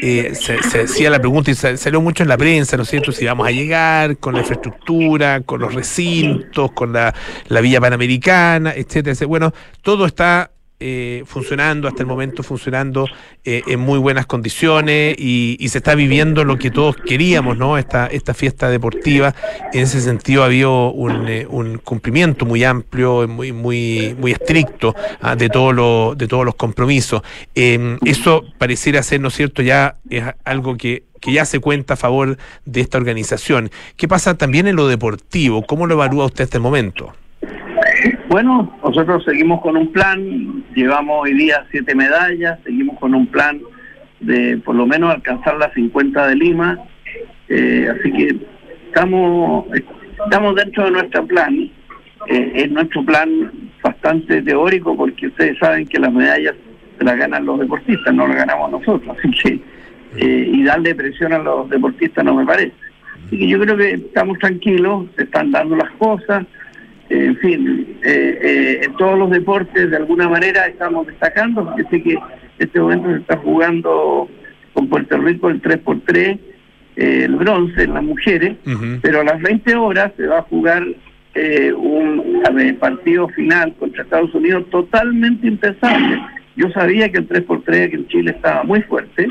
eh, 0.03 0.33
se, 0.35 0.63
se 0.63 0.83
hacía 0.83 1.11
la 1.11 1.19
pregunta 1.19 1.51
y 1.51 1.55
sa- 1.55 1.77
salió 1.77 2.01
mucho 2.01 2.23
en 2.23 2.29
la 2.29 2.37
prensa, 2.37 2.77
¿no 2.77 2.83
es 2.85 2.89
cierto? 2.91 3.13
Si 3.13 3.25
vamos 3.25 3.47
a 3.47 3.51
llegar 3.51 4.17
con 4.19 4.35
la 4.35 4.41
infraestructura, 4.41 5.41
con 5.43 5.61
los 5.61 5.75
recintos, 5.75 6.73
con 6.73 6.93
la, 6.93 7.15
la 7.49 7.61
Villa 7.61 7.81
Panamericana, 7.81 8.73
etcétera. 8.75 9.17
Bueno, 9.27 9.53
todo 9.83 10.07
está 10.07 10.51
eh, 10.79 11.23
funcionando, 11.27 11.89
hasta 11.89 12.03
el 12.03 12.07
momento 12.07 12.43
funcionando 12.43 13.07
eh, 13.45 13.63
en 13.67 13.81
muy 13.81 13.99
buenas 13.99 14.27
condiciones 14.27 15.17
y, 15.19 15.57
y 15.59 15.69
se 15.69 15.79
está 15.79 15.95
viviendo 15.95 16.45
lo 16.45 16.59
que 16.59 16.71
todos 16.71 16.97
queríamos, 16.97 17.57
¿no? 17.57 17.79
Esta, 17.79 18.07
esta 18.07 18.35
fiesta 18.35 18.69
deportiva. 18.69 19.35
En 19.73 19.81
ese 19.81 20.01
sentido 20.01 20.43
ha 20.43 20.47
habido 20.47 20.91
un, 20.93 21.29
eh, 21.29 21.47
un 21.49 21.79
cumplimiento 21.79 22.45
muy 22.45 22.65
amplio, 22.65 23.27
muy, 23.27 23.53
muy, 23.53 24.15
muy 24.19 24.33
estricto 24.33 24.95
ah, 25.21 25.35
de, 25.37 25.49
todo 25.49 25.73
lo, 25.73 26.15
de 26.15 26.29
todos 26.29 26.45
los 26.45 26.55
compromisos. 26.57 27.23
Eh, 27.55 27.99
eso 28.05 28.45
pareciera 28.59 29.03
ser, 29.03 29.21
¿no 29.21 29.29
es 29.29 29.35
cierto?, 29.35 29.63
ya 29.63 29.97
es 30.11 30.25
algo 30.45 30.77
que, 30.77 31.05
que 31.21 31.33
ya 31.33 31.45
se 31.45 31.59
cuenta 31.61 31.95
a 31.95 31.97
favor 31.97 32.37
de 32.65 32.81
esta 32.81 32.99
organización. 32.99 33.71
¿Qué 33.97 34.09
pasa 34.09 34.37
también 34.37 34.67
en 34.67 34.77
lo 34.77 34.89
deportivo? 34.89 35.65
¿Cómo 35.67 35.87
lo 35.87 35.95
evalúa 35.95 36.27
usted 36.27 36.45
hasta 36.45 36.59
el 36.59 36.63
momento? 36.63 37.15
Bueno, 38.29 38.77
nosotros 38.83 39.25
seguimos 39.25 39.61
con 39.61 39.77
un 39.77 39.93
plan, 39.93 40.65
llevamos 40.75 41.23
hoy 41.23 41.35
día 41.35 41.65
siete 41.71 41.95
medallas, 41.95 42.59
seguimos 42.65 42.99
con 42.99 43.15
un 43.15 43.27
plan 43.29 43.61
de 44.21 44.59
por 44.59 44.75
lo 44.75 44.85
menos 44.85 45.15
alcanzar 45.15 45.57
las 45.59 45.73
50 45.75 46.27
de 46.27 46.35
Lima, 46.35 46.79
eh, 47.49 47.89
así 47.89 48.13
que 48.13 48.37
estamos 48.89 49.67
estamos 50.25 50.57
dentro 50.57 50.87
de 50.87 50.91
nuestro 50.91 51.27
plan, 51.27 51.71
eh, 52.29 52.53
es 52.55 52.71
nuestro 52.71 53.05
plan 53.05 53.53
bastante 53.81 54.43
teórico 54.43 54.97
porque 54.97 55.29
ustedes 55.29 55.57
saben 55.59 55.87
que 55.87 56.01
las 56.01 56.13
medallas 56.13 56.57
las 56.99 57.17
ganan 57.17 57.47
los 57.47 57.61
deportistas, 57.61 58.13
no 58.13 58.27
las 58.27 58.39
ganamos 58.39 58.73
nosotros, 58.73 59.17
así 59.17 59.31
que 59.31 59.61
eh, 60.17 60.51
y 60.53 60.65
darle 60.65 60.97
presión 60.97 61.33
a 61.33 61.39
los 61.39 61.71
deportistas 61.71 62.25
no 62.25 62.35
me 62.35 62.45
parece. 62.45 62.73
Así 63.27 63.39
que 63.39 63.47
yo 63.47 63.61
creo 63.61 63.77
que 63.77 63.91
estamos 63.93 64.39
tranquilos, 64.41 65.07
se 65.17 65.25
están 65.25 65.53
dando 65.53 65.77
las 65.77 65.91
cosas, 65.93 66.45
en 67.09 67.37
fin, 67.39 67.99
eh, 68.03 68.39
eh, 68.43 68.81
en 68.85 68.97
todos 68.97 69.19
los 69.19 69.31
deportes 69.31 69.91
de 69.91 69.97
alguna 69.97 70.29
manera 70.29 70.67
estamos 70.67 71.07
destacando, 71.07 71.65
porque 71.65 71.85
sé 71.85 72.03
que 72.03 72.13
en 72.13 72.21
este 72.59 72.81
momento 72.81 73.11
se 73.11 73.17
está 73.19 73.37
jugando 73.39 74.29
con 74.73 74.89
Puerto 74.89 75.17
Rico 75.19 75.49
el 75.49 75.63
3x3, 75.63 76.39
eh, 76.97 77.23
el 77.25 77.37
bronce 77.37 77.85
en 77.85 77.95
las 77.95 78.03
mujeres, 78.03 78.57
pero 79.03 79.21
a 79.21 79.25
las 79.25 79.41
20 79.41 79.75
horas 79.75 80.13
se 80.17 80.27
va 80.27 80.39
a 80.39 80.43
jugar 80.43 80.85
eh, 81.35 81.73
un 81.73 82.43
ver, 82.55 82.79
partido 82.79 83.29
final 83.29 83.75
contra 83.79 84.03
Estados 84.03 84.35
Unidos 84.35 84.65
totalmente 84.71 85.47
impensable. 85.47 86.21
Yo 86.57 86.71
sabía 86.71 87.11
que 87.11 87.19
el 87.19 87.29
3x3 87.29 87.91
que 87.91 87.97
en 87.97 88.09
Chile 88.09 88.31
estaba 88.31 88.65
muy 88.65 88.81
fuerte 88.83 89.29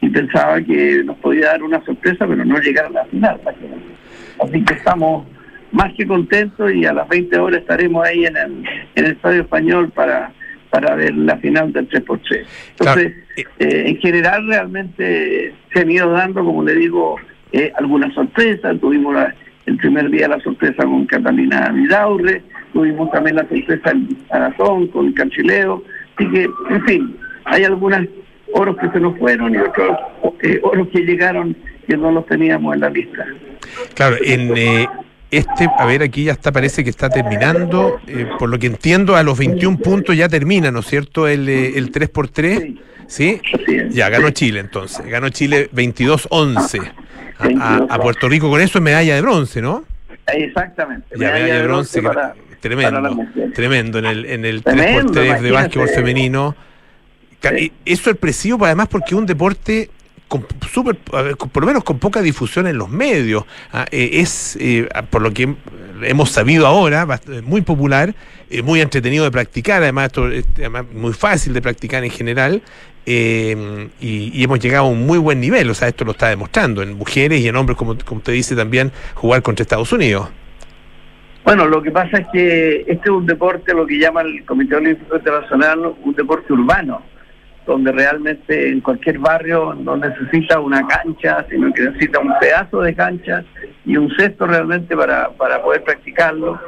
y 0.00 0.08
pensaba 0.08 0.60
que 0.62 1.02
nos 1.04 1.18
podía 1.18 1.48
dar 1.48 1.62
una 1.62 1.84
sorpresa, 1.84 2.26
pero 2.26 2.44
no 2.44 2.58
llegar 2.58 2.86
a 2.86 2.90
la 2.90 3.04
final. 3.04 3.40
Así 4.42 4.64
que 4.64 4.74
estamos 4.74 5.26
más 5.72 5.92
que 5.94 6.06
contentos 6.06 6.72
y 6.72 6.84
a 6.84 6.92
las 6.92 7.08
20 7.08 7.38
horas 7.38 7.60
estaremos 7.62 8.06
ahí 8.06 8.24
en 8.26 8.36
el, 8.36 8.64
en 8.94 9.04
el 9.06 9.12
Estadio 9.12 9.42
Español 9.42 9.90
para, 9.94 10.32
para 10.70 10.94
ver 10.94 11.14
la 11.14 11.36
final 11.38 11.72
del 11.72 11.88
3x3. 11.88 12.44
Entonces, 12.78 13.12
eh, 13.58 13.84
en 13.86 13.96
general 13.98 14.46
realmente 14.46 15.54
se 15.72 15.80
han 15.80 15.90
ido 15.90 16.10
dando, 16.10 16.44
como 16.44 16.62
le 16.62 16.74
digo, 16.74 17.16
eh, 17.52 17.72
algunas 17.76 18.12
sorpresas. 18.14 18.78
Tuvimos 18.80 19.14
la- 19.14 19.34
el 19.66 19.76
primer 19.76 20.10
día 20.10 20.26
la 20.28 20.40
sorpresa 20.40 20.82
con 20.82 21.06
Catalina 21.06 21.70
Vidaurre, 21.70 22.42
tuvimos 22.72 23.10
también 23.12 23.36
la 23.36 23.46
sorpresa 23.48 23.90
en 23.92 24.08
Arazón 24.30 24.88
con 24.88 25.12
Canchileo. 25.12 25.84
Así 26.16 26.28
que, 26.30 26.48
en 26.70 26.84
fin, 26.84 27.16
hay 27.44 27.64
algunos 27.64 28.00
oros 28.54 28.76
que 28.78 28.88
se 28.90 28.98
nos 29.00 29.16
fueron 29.18 29.54
y 29.54 29.58
otros 29.58 29.96
eh, 30.42 30.58
oros 30.64 30.88
que 30.88 31.00
llegaron 31.02 31.56
que 31.86 31.96
no 31.96 32.10
los 32.10 32.26
teníamos 32.26 32.74
en 32.74 32.80
la 32.80 32.90
lista. 32.90 33.24
Claro, 33.94 34.16
en 34.24 34.56
eh, 34.56 34.88
este, 35.32 35.68
a 35.78 35.84
ver, 35.86 36.02
aquí 36.02 36.24
ya 36.24 36.32
está, 36.32 36.52
parece 36.52 36.84
que 36.84 36.90
está 36.90 37.08
terminando. 37.10 37.98
eh, 38.06 38.26
por 38.38 38.48
lo 38.50 38.58
que 38.58 38.66
entiendo, 38.68 39.16
a 39.16 39.22
los 39.22 39.36
21 39.38 39.78
puntos 39.78 40.16
ya 40.16 40.28
termina, 40.28 40.70
¿no 40.70 40.80
es 40.80 40.86
cierto? 40.86 41.26
El, 41.26 41.48
eh, 41.48 41.72
el 41.76 41.90
3x3. 41.90 42.78
¿Sí? 43.08 43.40
Ya 43.90 44.08
ganó 44.08 44.30
Chile 44.30 44.60
entonces. 44.60 45.04
Ganó 45.06 45.28
Chile 45.30 45.68
22-11 45.74 46.92
a, 47.60 47.76
a- 47.90 47.98
Puerto 47.98 48.28
Rico. 48.28 48.48
Con 48.48 48.60
eso 48.60 48.78
es 48.78 48.82
medalla 48.84 49.14
de 49.14 49.20
bronce, 49.20 49.60
¿no? 49.60 49.84
Exactamente. 50.26 51.08
Ya, 51.18 51.32
medalla 51.32 51.54
de 51.56 51.62
bronce. 51.64 52.00
para- 52.02 52.34
tremendo. 52.60 52.90
para 53.02 53.10
mujer. 53.10 53.52
tremendo 53.52 53.98
en 53.98 54.04
el, 54.06 54.24
en 54.24 54.44
el 54.44 54.62
Tremendo, 54.62 55.12
3x3 55.12 55.40
de 55.40 55.50
básquetbol 55.50 55.88
femenino. 55.88 56.56
Y 57.58 57.72
Es 57.84 57.98
sorpresivo, 57.98 58.64
además, 58.64 58.86
porque 58.88 59.14
un 59.16 59.26
deporte 59.26 59.90
con 60.32 60.46
con- 61.36 61.50
por 61.50 61.62
lo 61.62 61.66
menos 61.66 61.84
con 61.84 61.98
poca 61.98 62.22
difusión 62.22 62.66
en 62.66 62.78
los 62.78 62.88
medios. 62.88 63.44
Ah, 63.72 63.84
eh, 63.90 64.10
es, 64.14 64.56
eh, 64.60 64.88
por 65.10 65.20
lo 65.20 65.30
que 65.32 65.54
hemos 66.02 66.30
sabido 66.30 66.66
ahora, 66.66 67.06
eh, 67.28 67.42
muy 67.42 67.60
popular, 67.60 68.14
muy 68.64 68.80
entretenido 68.80 69.24
de 69.24 69.30
practicar, 69.30 69.82
además, 69.82 70.06
esto, 70.06 70.28
es, 70.30 70.44
además 70.56 70.84
muy 70.92 71.12
fácil 71.12 71.52
de 71.52 71.60
practicar 71.60 72.02
en 72.04 72.10
general. 72.10 72.62
y, 73.04 73.52
y 74.00 74.44
hemos 74.44 74.60
llegado 74.60 74.84
a 74.86 74.88
un 74.88 75.04
muy 75.04 75.18
buen 75.18 75.40
nivel, 75.40 75.68
o 75.68 75.74
sea, 75.74 75.88
esto 75.88 76.04
lo 76.04 76.12
está 76.12 76.28
demostrando 76.28 76.82
en 76.82 76.94
mujeres 76.96 77.40
y 77.40 77.48
en 77.48 77.56
hombres, 77.56 77.76
como, 77.76 77.96
como 78.04 78.18
usted 78.18 78.32
dice 78.32 78.54
también, 78.54 78.92
jugar 79.14 79.42
contra 79.42 79.62
Estados 79.64 79.92
Unidos. 79.92 80.28
Bueno, 81.44 81.66
lo 81.66 81.82
que 81.82 81.90
pasa 81.90 82.18
es 82.18 82.26
que 82.32 82.80
este 82.86 83.02
es 83.06 83.10
un 83.10 83.26
deporte, 83.26 83.74
lo 83.74 83.84
que 83.86 83.98
llama 83.98 84.20
el 84.22 84.44
Comité 84.44 84.76
Olímpico 84.76 85.16
Internacional, 85.16 85.92
un 86.04 86.14
deporte 86.14 86.52
urbano, 86.52 87.02
donde 87.66 87.92
realmente 87.92 88.68
en 88.68 88.80
cualquier 88.80 89.18
barrio 89.18 89.74
no 89.74 89.96
necesita 89.96 90.60
una 90.60 90.86
cancha, 90.86 91.46
sino 91.48 91.72
que 91.72 91.82
necesita 91.82 92.18
un 92.20 92.32
pedazo 92.40 92.80
de 92.80 92.94
cancha 92.94 93.44
y 93.84 93.96
un 93.96 94.12
cesto 94.16 94.46
realmente 94.46 94.96
para, 94.96 95.30
para 95.30 95.62
poder 95.62 95.82
practicarlo. 95.84 96.60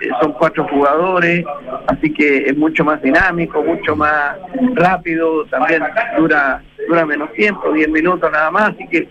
Eh, 0.00 0.08
son 0.20 0.32
cuatro 0.32 0.66
jugadores, 0.68 1.44
así 1.86 2.12
que 2.12 2.38
es 2.46 2.56
mucho 2.56 2.84
más 2.84 3.00
dinámico, 3.00 3.62
mucho 3.62 3.96
más 3.96 4.36
rápido, 4.74 5.44
también 5.46 5.82
dura, 6.18 6.62
dura 6.88 7.06
menos 7.06 7.32
tiempo, 7.32 7.72
10 7.72 7.88
minutos 7.88 8.30
nada 8.30 8.50
más, 8.50 8.70
así 8.70 8.86
que 8.88 9.08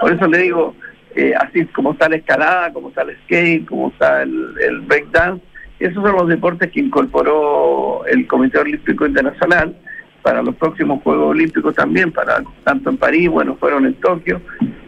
por 0.00 0.12
eso 0.12 0.26
le 0.26 0.38
digo, 0.38 0.74
eh, 1.14 1.32
así 1.40 1.64
como 1.66 1.92
está 1.92 2.08
la 2.08 2.16
escalada, 2.16 2.72
como 2.72 2.88
está 2.88 3.02
el 3.02 3.16
skate, 3.22 3.64
como 3.66 3.88
está 3.88 4.22
el, 4.22 4.54
el 4.60 4.80
breakdance, 4.80 5.42
esos 5.78 6.02
son 6.02 6.16
los 6.16 6.28
deportes 6.28 6.70
que 6.72 6.80
incorporó 6.80 8.04
el 8.06 8.26
Comité 8.26 8.58
Olímpico 8.58 9.06
Internacional 9.06 9.76
para 10.24 10.42
los 10.42 10.56
próximos 10.56 11.02
Juegos 11.02 11.32
Olímpicos 11.32 11.74
también, 11.74 12.10
para 12.10 12.42
tanto 12.64 12.88
en 12.88 12.96
París, 12.96 13.28
bueno, 13.28 13.56
fueron 13.60 13.84
en 13.84 13.92
Tokio, 13.94 14.40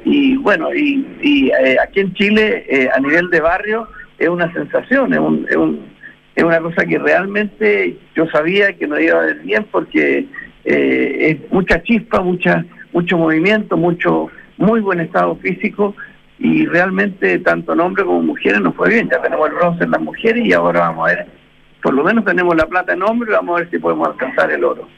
y 0.05 0.37
bueno, 0.39 0.75
y, 0.75 1.51
eh, 1.63 1.77
aquí 1.83 2.01
en 2.01 2.15
Chile, 2.15 2.65
eh, 2.69 2.89
a 2.93 2.99
nivel 2.99 3.29
de 3.29 3.41
barrio, 3.41 3.87
es 4.19 4.29
una 4.29 4.51
sensación, 4.55 5.13
es 5.13 5.21
un, 5.21 5.47
es 5.49 5.57
un, 5.57 5.81
es 6.35 6.43
una 6.43 6.59
cosa 6.61 6.87
que 6.87 6.99
realmente 6.99 7.99
yo 8.15 8.27
sabía 8.31 8.73
que 8.73 8.87
no 8.87 8.99
iba 8.99 9.21
a 9.21 9.31
ir 9.31 9.43
bien 9.43 9.67
porque 9.71 10.27
eh, 10.65 11.17
es 11.21 11.53
mucha 11.53 11.83
chispa, 11.83 12.23
mucha, 12.23 12.65
mucho 12.93 13.19
movimiento, 13.19 13.77
mucho 13.77 14.31
muy 14.57 14.81
buen 14.81 15.01
estado 15.01 15.37
físico 15.37 15.95
y 16.39 16.65
realmente 16.65 17.39
tanto 17.41 17.75
en 17.75 17.81
hombres 17.81 18.07
como 18.07 18.23
mujeres 18.23 18.61
nos 18.63 18.75
fue 18.75 18.89
bien. 18.89 19.09
Ya 19.11 19.21
tenemos 19.21 19.49
el 19.51 19.55
bronce 19.55 19.85
en 19.85 19.91
las 19.91 20.01
mujeres 20.01 20.47
y 20.47 20.53
ahora 20.55 20.81
vamos 20.81 21.11
a 21.11 21.15
ver, 21.15 21.27
por 21.87 21.95
lo 21.95 22.03
menos 22.03 22.25
tenemos 22.25 22.57
la 22.57 22.67
plata 22.67 22.95
en 22.95 23.03
hombres 23.05 23.31
y 23.31 23.33
vamos 23.35 23.55
a 23.55 23.61
ver 23.61 23.71
si 23.71 23.79
podemos 23.79 24.09
alcanzar 24.09 24.51
el 24.51 24.65
oro. 24.65 24.89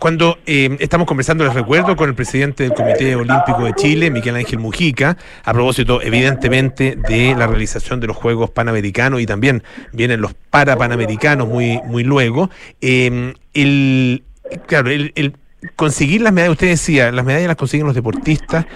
Cuando 0.00 0.38
eh, 0.44 0.76
estamos 0.80 1.06
conversando, 1.06 1.44
les 1.44 1.54
recuerdo, 1.54 1.94
con 1.94 2.08
el 2.08 2.16
presidente 2.16 2.64
del 2.64 2.74
Comité 2.74 3.14
Olímpico 3.14 3.62
de 3.62 3.72
Chile, 3.74 4.10
Miguel 4.10 4.34
Ángel 4.34 4.58
Mujica, 4.58 5.16
a 5.44 5.52
propósito, 5.52 6.02
evidentemente, 6.02 6.96
de 6.96 7.36
la 7.36 7.46
realización 7.46 8.00
de 8.00 8.08
los 8.08 8.16
Juegos 8.16 8.50
Panamericanos 8.50 9.20
y 9.20 9.26
también 9.26 9.62
vienen 9.92 10.20
los 10.20 10.34
Parapanamericanos 10.34 11.46
muy, 11.46 11.80
muy 11.84 12.02
luego. 12.02 12.50
Eh, 12.80 13.34
el, 13.54 14.24
claro, 14.66 14.90
el 14.90 15.36
conseguir 15.76 16.22
las 16.22 16.32
medallas, 16.32 16.52
usted 16.52 16.68
decía, 16.68 17.12
las 17.12 17.24
medallas 17.24 17.48
las 17.48 17.56
consiguen 17.56 17.86
los 17.86 17.94
deportistas, 17.94 18.66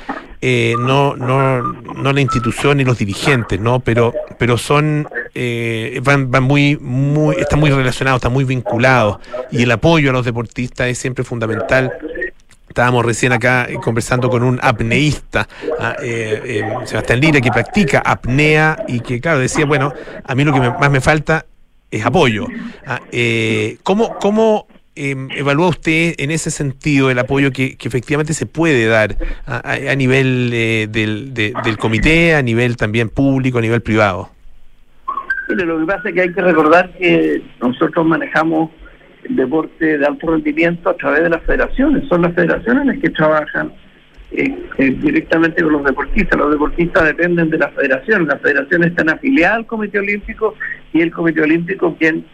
eh, 0.40 0.74
no, 0.78 1.16
no, 1.16 1.62
no 1.62 2.12
la 2.12 2.20
institución 2.20 2.76
ni 2.76 2.84
los 2.84 2.98
dirigentes, 2.98 3.58
¿no? 3.58 3.80
Pero, 3.80 4.12
pero 4.38 4.58
son, 4.58 5.08
eh, 5.34 6.00
van, 6.04 6.30
van 6.30 6.42
muy, 6.44 6.76
muy, 6.76 7.36
están 7.36 7.58
muy 7.58 7.70
relacionados, 7.70 8.18
están 8.18 8.32
muy 8.32 8.44
vinculados, 8.44 9.18
y 9.50 9.62
el 9.62 9.70
apoyo 9.70 10.10
a 10.10 10.12
los 10.12 10.24
deportistas 10.24 10.88
es 10.88 10.98
siempre 10.98 11.24
fundamental. 11.24 11.92
Estábamos 12.68 13.06
recién 13.06 13.32
acá 13.32 13.66
eh, 13.68 13.76
conversando 13.82 14.28
con 14.28 14.42
un 14.42 14.60
apneísta, 14.62 15.48
ah, 15.80 15.96
Sebastián 16.84 17.20
Lira, 17.20 17.40
que 17.40 17.50
practica 17.50 18.00
apnea 18.04 18.84
y 18.86 19.00
que, 19.00 19.20
claro, 19.20 19.38
decía, 19.38 19.64
bueno, 19.64 19.92
a 20.24 20.34
mí 20.34 20.44
lo 20.44 20.52
que 20.52 20.60
me- 20.60 20.70
más 20.70 20.90
me 20.90 21.00
falta 21.00 21.46
es 21.90 22.04
apoyo. 22.04 22.46
Ah, 22.86 23.00
¿Cómo, 23.82 24.16
cómo 24.18 24.66
eh, 24.96 25.14
evalúa 25.36 25.68
usted 25.68 26.14
en 26.18 26.30
ese 26.30 26.50
sentido 26.50 27.10
el 27.10 27.18
apoyo 27.18 27.52
que, 27.52 27.76
efectivamente 27.80 28.34
se 28.34 28.46
puede 28.46 28.86
dar 28.86 29.16
a, 29.46 29.94
nivel 29.94 30.50
eh, 30.52 30.88
del, 30.90 31.34
de- 31.34 31.52
del 31.64 31.76
comité, 31.78 32.34
a 32.34 32.42
nivel 32.42 32.76
también 32.76 33.08
público, 33.08 33.58
a 33.58 33.60
nivel 33.60 33.82
privado? 33.82 34.30
Mire, 35.48 35.64
lo 35.64 35.78
que 35.78 35.86
pasa 35.86 36.08
es 36.08 36.14
que 36.14 36.20
hay 36.22 36.32
que 36.32 36.42
recordar 36.42 36.92
que 36.98 37.42
nosotros 37.60 38.04
manejamos 38.04 38.70
el 39.24 39.36
deporte 39.36 39.98
de 39.98 40.06
alto 40.06 40.32
rendimiento 40.32 40.90
a 40.90 40.96
través 40.96 41.22
de 41.22 41.30
las 41.30 41.42
federaciones. 41.42 42.08
Son 42.08 42.22
las 42.22 42.34
federaciones 42.34 42.86
las 42.86 42.98
que 42.98 43.10
trabajan 43.10 43.72
eh, 44.32 44.52
eh, 44.78 44.90
directamente 44.90 45.62
con 45.62 45.72
los 45.72 45.84
deportistas. 45.84 46.38
Los 46.38 46.50
deportistas 46.50 47.04
dependen 47.04 47.50
de 47.50 47.58
las 47.58 47.72
federaciones. 47.74 48.26
Las 48.28 48.40
federaciones 48.40 48.90
están 48.90 49.08
afiliadas 49.10 49.58
al 49.58 49.66
Comité 49.66 49.98
Olímpico 50.00 50.54
y 50.92 51.00
el 51.00 51.12
Comité 51.12 51.42
Olímpico 51.42 51.96
quien 51.96 52.24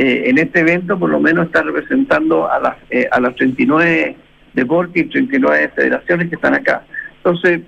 eh, 0.00 0.28
en 0.30 0.38
este 0.38 0.60
evento 0.60 0.98
por 0.98 1.10
lo 1.10 1.18
menos 1.20 1.46
está 1.46 1.60
representando 1.62 2.34
a 2.50 2.56
las, 2.60 2.76
eh, 2.90 3.06
a 3.10 3.18
las 3.20 3.34
39 3.34 4.16
deportes 4.54 5.02
y 5.04 5.08
39 5.08 5.70
federaciones 5.76 6.28
que 6.28 6.36
están 6.36 6.54
acá. 6.54 6.76
Entonces, 7.18 7.60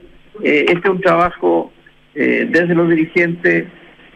eh, 0.42 0.64
este 0.72 0.84
es 0.88 0.94
un 0.96 1.00
trabajo 1.00 1.72
eh, 2.14 2.46
desde 2.50 2.74
los 2.74 2.88
dirigentes 2.88 3.66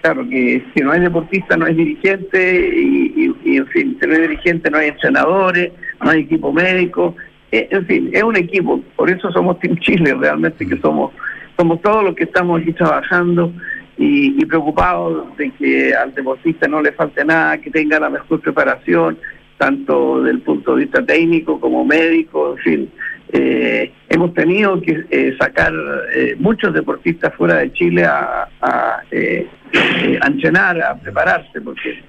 claro 0.00 0.28
que 0.28 0.62
si 0.74 0.82
no 0.82 0.92
hay 0.92 1.00
deportista 1.00 1.56
no 1.56 1.64
hay 1.66 1.74
dirigente 1.74 2.38
y, 2.76 3.12
y- 3.16 3.36
y, 3.52 3.56
en 3.56 3.66
fin, 3.68 3.96
si 3.98 4.06
no 4.06 4.14
hay 4.14 4.20
dirigente 4.28 4.70
no 4.70 4.78
hay 4.78 4.88
entrenadores, 4.88 5.72
no 6.02 6.10
hay 6.10 6.20
equipo 6.28 6.52
médico, 6.52 7.14
Eh, 7.52 7.68
en 7.70 7.84
fin, 7.86 8.10
es 8.12 8.22
un 8.24 8.36
equipo, 8.36 8.82
por 8.96 9.08
eso 9.14 9.30
somos 9.30 9.58
Team 9.60 9.76
Chile 9.78 10.10
realmente, 10.24 10.66
que 10.66 10.76
somos 10.86 11.12
somos 11.56 11.80
todos 11.82 12.02
los 12.06 12.14
que 12.16 12.24
estamos 12.24 12.60
aquí 12.60 12.72
trabajando 12.72 13.52
y, 13.96 14.40
y 14.40 14.44
preocupados 14.46 15.36
de 15.36 15.50
que 15.52 15.94
al 15.94 16.14
deportista 16.14 16.66
no 16.68 16.82
le 16.82 16.92
falte 16.92 17.24
nada, 17.24 17.58
que 17.58 17.70
tenga 17.70 18.00
la 18.00 18.10
mejor 18.10 18.40
preparación, 18.40 19.18
tanto 19.58 20.22
del 20.22 20.40
punto 20.40 20.74
de 20.74 20.84
vista 20.84 21.04
técnico 21.04 21.60
como 21.60 21.84
médico, 21.84 22.52
en 22.52 22.58
fin. 22.58 22.90
Eh, 23.32 23.90
hemos 24.08 24.34
tenido 24.34 24.80
que 24.80 25.04
eh, 25.10 25.34
sacar 25.40 25.72
eh, 26.14 26.36
muchos 26.38 26.72
deportistas 26.72 27.34
fuera 27.34 27.56
de 27.56 27.72
Chile 27.72 28.04
a, 28.04 28.48
a, 28.60 29.02
eh, 29.10 29.46
eh, 29.72 30.18
a 30.20 30.90
a 30.90 30.94
prepararse, 31.00 31.60
porque 31.60 32.02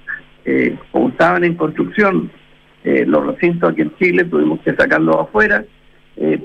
eh, 0.44 0.76
como 0.92 1.08
estaban 1.08 1.44
en 1.44 1.54
construcción 1.54 2.30
los 2.84 3.26
recintos 3.26 3.72
aquí 3.72 3.82
en 3.82 3.96
Chile, 3.96 4.22
tuvimos 4.26 4.60
que 4.60 4.72
sacarlos 4.72 5.16
afuera, 5.16 5.64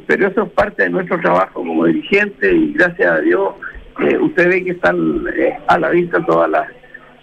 pero 0.08 0.28
eso 0.28 0.42
es 0.42 0.50
parte 0.54 0.82
de 0.82 0.90
nuestro 0.90 1.20
trabajo 1.20 1.60
como 1.64 1.86
dirigente 1.86 2.52
y 2.52 2.74
gracias 2.74 3.12
a 3.12 3.20
Dios 3.20 3.54
eh, 4.02 4.18
usted 4.20 4.50
ve 4.50 4.64
que 4.64 4.72
están 4.72 5.26
eh, 5.36 5.58
a 5.68 5.78
la 5.80 5.90
vista 5.90 6.24
todas 6.26 6.50
las, 6.50 6.68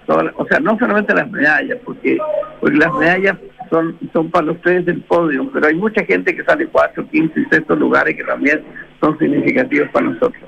todas 0.06 0.24
las- 0.24 0.34
o 0.36 0.46
sea, 0.46 0.60
no 0.60 0.78
solamente 0.78 1.14
las 1.14 1.30
medallas, 1.30 1.78
porque, 1.84 2.18
porque 2.60 2.76
las 2.76 2.92
medallas 2.94 3.36
son, 3.70 3.98
son 4.12 4.30
para 4.30 4.46
los 4.46 4.60
tres 4.62 4.84
del 4.86 5.02
podio, 5.02 5.50
pero 5.52 5.66
hay 5.66 5.74
mucha 5.74 6.04
gente 6.04 6.34
que 6.34 6.44
sale 6.44 6.66
cuatro, 6.68 7.06
quince 7.10 7.40
y 7.40 7.44
sexto 7.46 7.76
lugares 7.76 8.16
que 8.16 8.24
también 8.24 8.62
son 9.00 9.18
significativos 9.18 9.88
para 9.90 10.06
nosotros. 10.06 10.42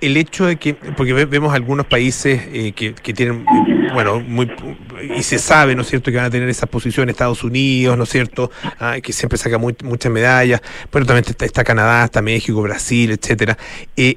El 0.00 0.16
hecho 0.16 0.46
de 0.46 0.56
que, 0.56 0.74
porque 0.74 1.12
ve- 1.12 1.26
vemos 1.26 1.52
algunos 1.54 1.86
países 1.86 2.42
eh, 2.52 2.72
que, 2.72 2.94
que 2.94 3.12
tienen, 3.12 3.44
bueno, 3.92 4.20
muy, 4.20 4.50
y 5.16 5.22
se 5.22 5.38
sabe, 5.38 5.74
¿no 5.74 5.82
es 5.82 5.88
cierto?, 5.88 6.10
que 6.10 6.16
van 6.16 6.26
a 6.26 6.30
tener 6.30 6.48
esas 6.48 6.68
posiciones, 6.68 7.12
Estados 7.14 7.44
Unidos, 7.44 7.96
¿no 7.98 8.04
es 8.04 8.10
cierto?, 8.10 8.50
Ah, 8.78 8.96
que 9.02 9.12
siempre 9.12 9.36
saca 9.38 9.58
muy- 9.58 9.76
muchas 9.84 10.10
medallas, 10.12 10.60
pero 10.90 11.04
también 11.04 11.24
está, 11.28 11.44
está 11.44 11.64
Canadá, 11.64 12.04
está 12.04 12.22
México, 12.22 12.62
Brasil, 12.62 13.10
etcétera. 13.10 13.58
Eh, 13.96 14.14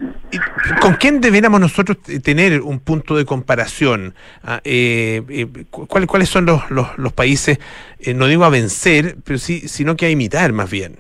¿Con 0.80 0.94
quién 0.96 1.20
deberíamos 1.22 1.60
nosotros 1.60 1.98
tener 2.24 2.62
un 2.62 2.80
punto 2.80 3.16
de 3.16 3.26
comparación? 3.26 4.16
Ah, 4.44 4.62
eh, 4.64 5.22
eh, 5.30 5.48
cu- 5.70 5.86
¿cuál- 5.88 6.08
¿Cuáles 6.08 6.30
son 6.30 6.46
los, 6.46 6.70
los, 6.72 6.88
los 6.98 7.14
países, 7.14 7.60
eh, 8.00 8.14
no 8.14 8.28
digo 8.28 8.46
a 8.46 8.50
vencer, 8.50 9.18
pero 9.24 9.38
sí, 9.40 9.68
sino 9.68 9.96
que 9.96 10.06
a 10.06 10.10
imitar 10.10 10.54
más 10.54 10.70
bien? 10.72 10.98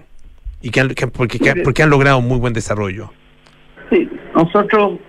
Y 0.61 0.69
que 0.71 0.79
han- 0.81 0.93
que 0.93 1.03
han- 1.05 1.11
porque, 1.11 1.39
que 1.39 1.55
porque 1.57 1.83
han 1.83 1.89
logrado 1.89 2.17
un 2.19 2.27
muy 2.27 2.37
buen 2.37 2.53
desarrollo. 2.53 3.11
Nosotros 4.33 4.99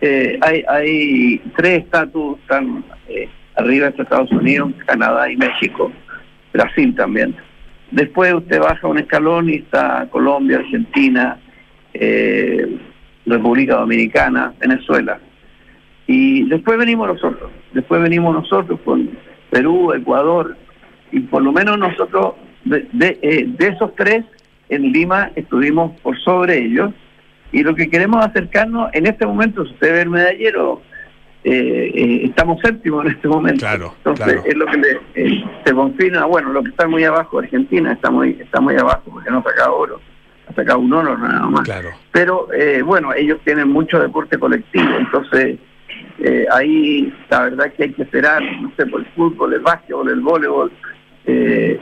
eh, 0.00 0.38
hay, 0.40 0.64
hay 0.68 1.38
tres 1.56 1.84
estatus 1.84 2.38
están 2.40 2.84
eh, 3.08 3.28
arriba 3.56 3.90
de 3.90 4.02
Estados 4.02 4.30
Unidos, 4.32 4.72
Canadá 4.86 5.30
y 5.30 5.36
México, 5.36 5.92
Brasil 6.52 6.94
también. 6.94 7.34
Después 7.90 8.34
usted 8.34 8.60
baja 8.60 8.86
un 8.86 8.98
escalón 8.98 9.48
y 9.48 9.56
está 9.56 10.06
Colombia, 10.10 10.58
Argentina, 10.58 11.38
eh, 11.94 12.78
República 13.24 13.76
Dominicana, 13.76 14.52
Venezuela. 14.58 15.18
Y 16.06 16.48
después 16.48 16.78
venimos 16.78 17.08
nosotros, 17.08 17.50
después 17.72 18.00
venimos 18.02 18.34
nosotros 18.34 18.78
con 18.84 19.10
Perú, 19.50 19.92
Ecuador, 19.92 20.56
y 21.12 21.20
por 21.20 21.42
lo 21.42 21.52
menos 21.52 21.78
nosotros, 21.78 22.34
de, 22.64 22.86
de, 22.92 23.18
eh, 23.22 23.44
de 23.46 23.68
esos 23.68 23.94
tres, 23.96 24.24
en 24.68 24.92
Lima 24.92 25.30
estuvimos 25.36 25.98
por 26.00 26.18
sobre 26.20 26.58
ellos, 26.58 26.92
y 27.52 27.62
lo 27.62 27.74
que 27.74 27.88
queremos 27.88 28.24
acercarnos 28.24 28.90
en 28.92 29.06
este 29.06 29.26
momento, 29.26 29.64
si 29.64 29.72
usted 29.72 29.92
ve 29.92 30.00
el 30.02 30.10
medallero, 30.10 30.82
eh, 31.44 31.92
eh, 31.94 32.20
estamos 32.24 32.60
séptimos 32.60 33.04
en 33.06 33.12
este 33.12 33.28
momento. 33.28 33.60
Entonces 33.98 34.24
claro. 34.26 34.42
es 34.46 34.56
lo 34.56 34.66
que 34.66 34.76
le, 34.78 35.00
eh, 35.14 35.44
se 35.64 35.72
confirma, 35.74 36.24
bueno, 36.24 36.52
lo 36.52 36.62
que 36.62 36.70
está 36.70 36.88
muy 36.88 37.04
abajo, 37.04 37.38
Argentina 37.38 37.92
está 37.92 38.10
muy, 38.10 38.30
está 38.40 38.60
muy 38.60 38.74
abajo 38.76 39.02
porque 39.12 39.30
no 39.30 39.38
ha 39.38 39.42
sacado 39.44 39.76
oro, 39.76 40.00
ha 40.48 40.54
sacado 40.54 40.80
un 40.80 40.92
oro 40.92 41.16
nada 41.16 41.46
más. 41.46 41.68
Pero 42.10 42.48
eh, 42.52 42.82
bueno, 42.82 43.12
ellos 43.14 43.38
tienen 43.44 43.68
mucho 43.68 44.00
deporte 44.00 44.38
colectivo, 44.38 44.90
entonces 44.98 45.58
eh, 46.18 46.46
ahí 46.52 47.14
la 47.30 47.42
verdad 47.44 47.72
que 47.74 47.84
hay 47.84 47.92
que 47.92 48.02
esperar, 48.02 48.42
no 48.60 48.72
sé, 48.76 48.86
por 48.86 49.00
el 49.00 49.06
fútbol, 49.14 49.54
el 49.54 49.60
básquetbol, 49.60 50.08
el 50.10 50.20
voleibol. 50.20 50.72
eh, 51.26 51.78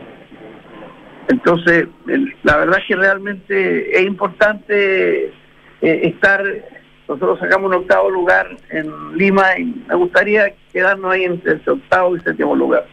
entonces, 1.28 1.86
el- 2.08 2.34
la 2.42 2.58
verdad 2.58 2.78
es 2.80 2.84
que 2.86 2.96
realmente 2.96 3.98
es 3.98 4.06
importante 4.06 5.32
eh, 5.84 6.08
estar, 6.08 6.42
nosotros 7.08 7.38
sacamos 7.38 7.68
un 7.70 7.74
octavo 7.76 8.10
lugar 8.10 8.56
en 8.70 9.16
Lima 9.16 9.58
y 9.58 9.64
me 9.88 9.94
gustaría 9.94 10.52
quedarnos 10.72 11.12
ahí 11.12 11.24
entre 11.24 11.52
el 11.52 11.62
octavo 11.66 12.16
y 12.16 12.20
séptimo 12.20 12.56
lugar. 12.56 12.86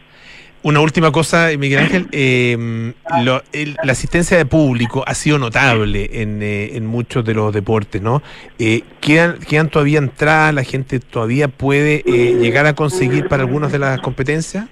Una 0.64 0.78
última 0.78 1.10
cosa, 1.10 1.48
Miguel 1.58 1.80
Ángel, 1.80 2.06
eh, 2.12 2.92
lo- 3.24 3.42
el- 3.52 3.76
la 3.82 3.90
asistencia 3.92 4.36
de 4.36 4.46
público 4.46 5.02
ha 5.06 5.14
sido 5.14 5.38
notable 5.38 6.08
en, 6.22 6.40
eh, 6.40 6.76
en 6.76 6.86
muchos 6.86 7.24
de 7.24 7.34
los 7.34 7.52
deportes, 7.52 8.00
¿no? 8.00 8.22
Eh, 8.60 8.82
¿quedan, 9.00 9.38
¿Quedan 9.40 9.70
todavía 9.70 9.98
entradas? 9.98 10.54
¿La 10.54 10.62
gente 10.62 11.00
todavía 11.00 11.48
puede 11.48 12.04
eh, 12.06 12.36
llegar 12.40 12.66
a 12.66 12.74
conseguir 12.74 13.26
para 13.26 13.42
algunas 13.42 13.72
de 13.72 13.80
las 13.80 14.00
competencias? 14.00 14.66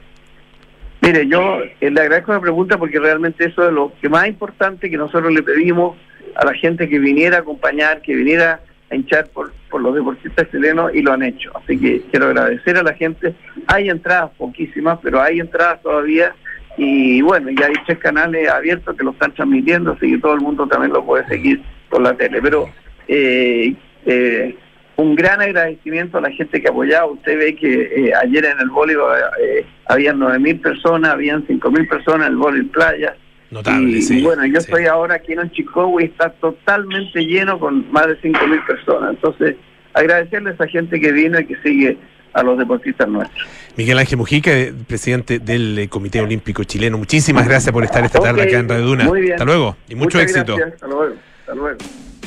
Mire, 1.03 1.27
yo 1.27 1.59
eh, 1.81 1.91
le 1.91 2.01
agradezco 2.01 2.33
la 2.35 2.41
pregunta 2.41 2.77
porque 2.79 3.01
realmente 3.01 3.47
eso 3.47 3.67
es 3.67 3.73
lo 3.73 3.91
que 4.01 4.09
más 4.09 4.29
importante 4.29 4.91
que 4.91 4.97
nosotros 4.99 5.33
le 5.33 5.43
pedimos 5.43 5.97
a 6.35 6.45
la 6.45 6.55
gente 6.55 6.89
que 6.89 6.99
viniera 6.99 7.39
a 7.39 7.41
acompañar, 7.41 8.03
que 8.03 8.15
viniera 8.15 8.61
a 8.91 8.95
hinchar 8.95 9.29
por, 9.29 9.53
por 9.71 9.81
los 9.81 9.95
deportistas 9.95 10.51
chilenos 10.51 10.95
y 10.95 11.03
lo 11.03 11.13
han 11.13 11.23
hecho. 11.23 11.51
Así 11.57 11.79
que 11.79 12.03
quiero 12.11 12.27
agradecer 12.27 12.77
a 12.77 12.83
la 12.83 12.95
gente. 12.95 13.35
Hay 13.67 13.89
entradas 13.89 14.31
poquísimas, 14.37 14.99
pero 15.03 15.21
hay 15.21 15.41
entradas 15.41 15.81
todavía 15.83 16.35
y 16.77 17.21
bueno, 17.23 17.51
ya 17.51 17.67
hay 17.67 17.75
tres 17.87 17.99
canales 17.99 18.49
abiertos 18.49 18.97
que 18.97 19.05
lo 19.05 19.11
están 19.11 19.35
transmitiendo, 19.35 19.93
así 19.93 20.11
que 20.11 20.19
todo 20.19 20.35
el 20.35 20.41
mundo 20.41 20.67
también 20.67 20.93
lo 20.93 21.05
puede 21.05 21.27
seguir 21.27 21.61
por 21.89 22.01
la 22.01 22.15
tele. 22.15 22.41
Pero 22.41 22.71
eh, 23.09 23.75
eh, 24.07 24.57
un 25.01 25.15
gran 25.15 25.41
agradecimiento 25.41 26.19
a 26.19 26.21
la 26.21 26.31
gente 26.31 26.61
que 26.61 26.69
apoyaba. 26.69 27.07
Usted 27.07 27.39
ve 27.39 27.57
que 27.57 27.83
eh, 27.83 28.13
ayer 28.23 28.45
en 28.45 28.61
el 28.61 28.69
voleibol 28.69 29.13
eh, 29.41 29.65
habían 29.87 30.19
9.000 30.19 30.61
personas, 30.61 31.13
habían 31.13 31.47
5.000 31.47 31.89
personas 31.89 32.27
en 32.27 32.33
el 32.35 32.39
voleibol 32.39 32.71
playa. 32.71 33.17
Notable, 33.51 33.99
y, 33.99 34.03
sí, 34.03 34.19
y 34.19 34.23
bueno, 34.23 34.45
yo 34.47 34.61
sí. 34.61 34.67
estoy 34.71 34.87
ahora 34.87 35.17
aquí 35.17 35.33
en 35.33 35.51
Chicago 35.51 36.01
y 36.01 36.05
está 36.05 36.31
totalmente 36.31 37.21
lleno 37.25 37.59
con 37.59 37.91
más 37.91 38.07
de 38.07 38.21
5.000 38.21 38.67
personas. 38.67 39.11
Entonces, 39.11 39.57
agradecerle 39.93 40.51
a 40.51 40.53
esa 40.53 40.69
gente 40.69 41.01
que 41.01 41.11
vino 41.13 41.41
y 41.41 41.47
que 41.47 41.57
sigue 41.63 41.99
a 42.33 42.43
los 42.43 42.59
deportistas 42.59 43.09
nuestros. 43.09 43.49
Miguel 43.77 43.99
Ángel 43.99 44.19
Mujica, 44.19 44.51
presidente 44.87 45.39
del 45.39 45.79
eh, 45.79 45.89
Comité 45.89 46.21
Olímpico 46.21 46.63
Chileno. 46.65 46.99
Muchísimas 46.99 47.47
gracias 47.47 47.73
por 47.73 47.83
estar 47.85 48.05
esta 48.05 48.21
tarde 48.21 48.43
acá 48.43 48.59
en 48.59 48.69
Radio 48.69 48.85
Duna. 48.85 49.05
muy 49.05 49.21
bien. 49.23 49.33
Hasta 49.33 49.45
luego 49.45 49.77
y 49.89 49.95
mucho 49.95 50.19
Muchas 50.19 50.31
éxito. 50.31 50.57
gracias. 50.57 50.75
Hasta 50.75 50.87
luego. 50.87 51.15
Hasta 51.41 51.55
luego. 51.55 51.79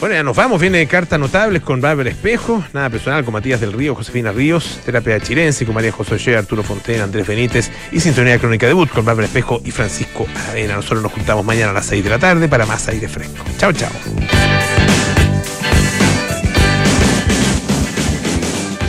Bueno, 0.03 0.15
ya 0.17 0.23
nos 0.23 0.35
vamos. 0.35 0.59
Viene 0.59 0.85
cartas 0.85 1.17
notables 1.17 1.61
con 1.61 1.79
Bárbara 1.79 2.09
Espejo, 2.09 2.61
nada 2.73 2.89
personal 2.89 3.23
con 3.23 3.31
Matías 3.31 3.61
del 3.61 3.71
Río, 3.71 3.95
Josefina 3.95 4.33
Ríos, 4.33 4.81
terapia 4.83 5.17
chilense 5.21 5.65
con 5.65 5.73
María 5.73 5.93
José 5.93 6.15
Ollea, 6.15 6.39
Arturo 6.39 6.61
Fontena, 6.61 7.05
Andrés 7.05 7.25
Benítez 7.25 7.71
y 7.89 8.01
Sintonía 8.01 8.37
Crónica 8.37 8.67
Debut 8.67 8.89
con 8.89 9.05
Bárbara 9.05 9.27
Espejo 9.27 9.61
y 9.63 9.71
Francisco 9.71 10.27
Aravena. 10.43 10.75
Nosotros 10.75 11.03
nos 11.03 11.13
juntamos 11.13 11.45
mañana 11.45 11.71
a 11.71 11.73
las 11.75 11.85
6 11.85 12.03
de 12.03 12.09
la 12.09 12.19
tarde 12.19 12.49
para 12.49 12.65
más 12.65 12.85
aire 12.89 13.07
fresco. 13.07 13.45
Chao, 13.57 13.71
chao. 13.71 13.91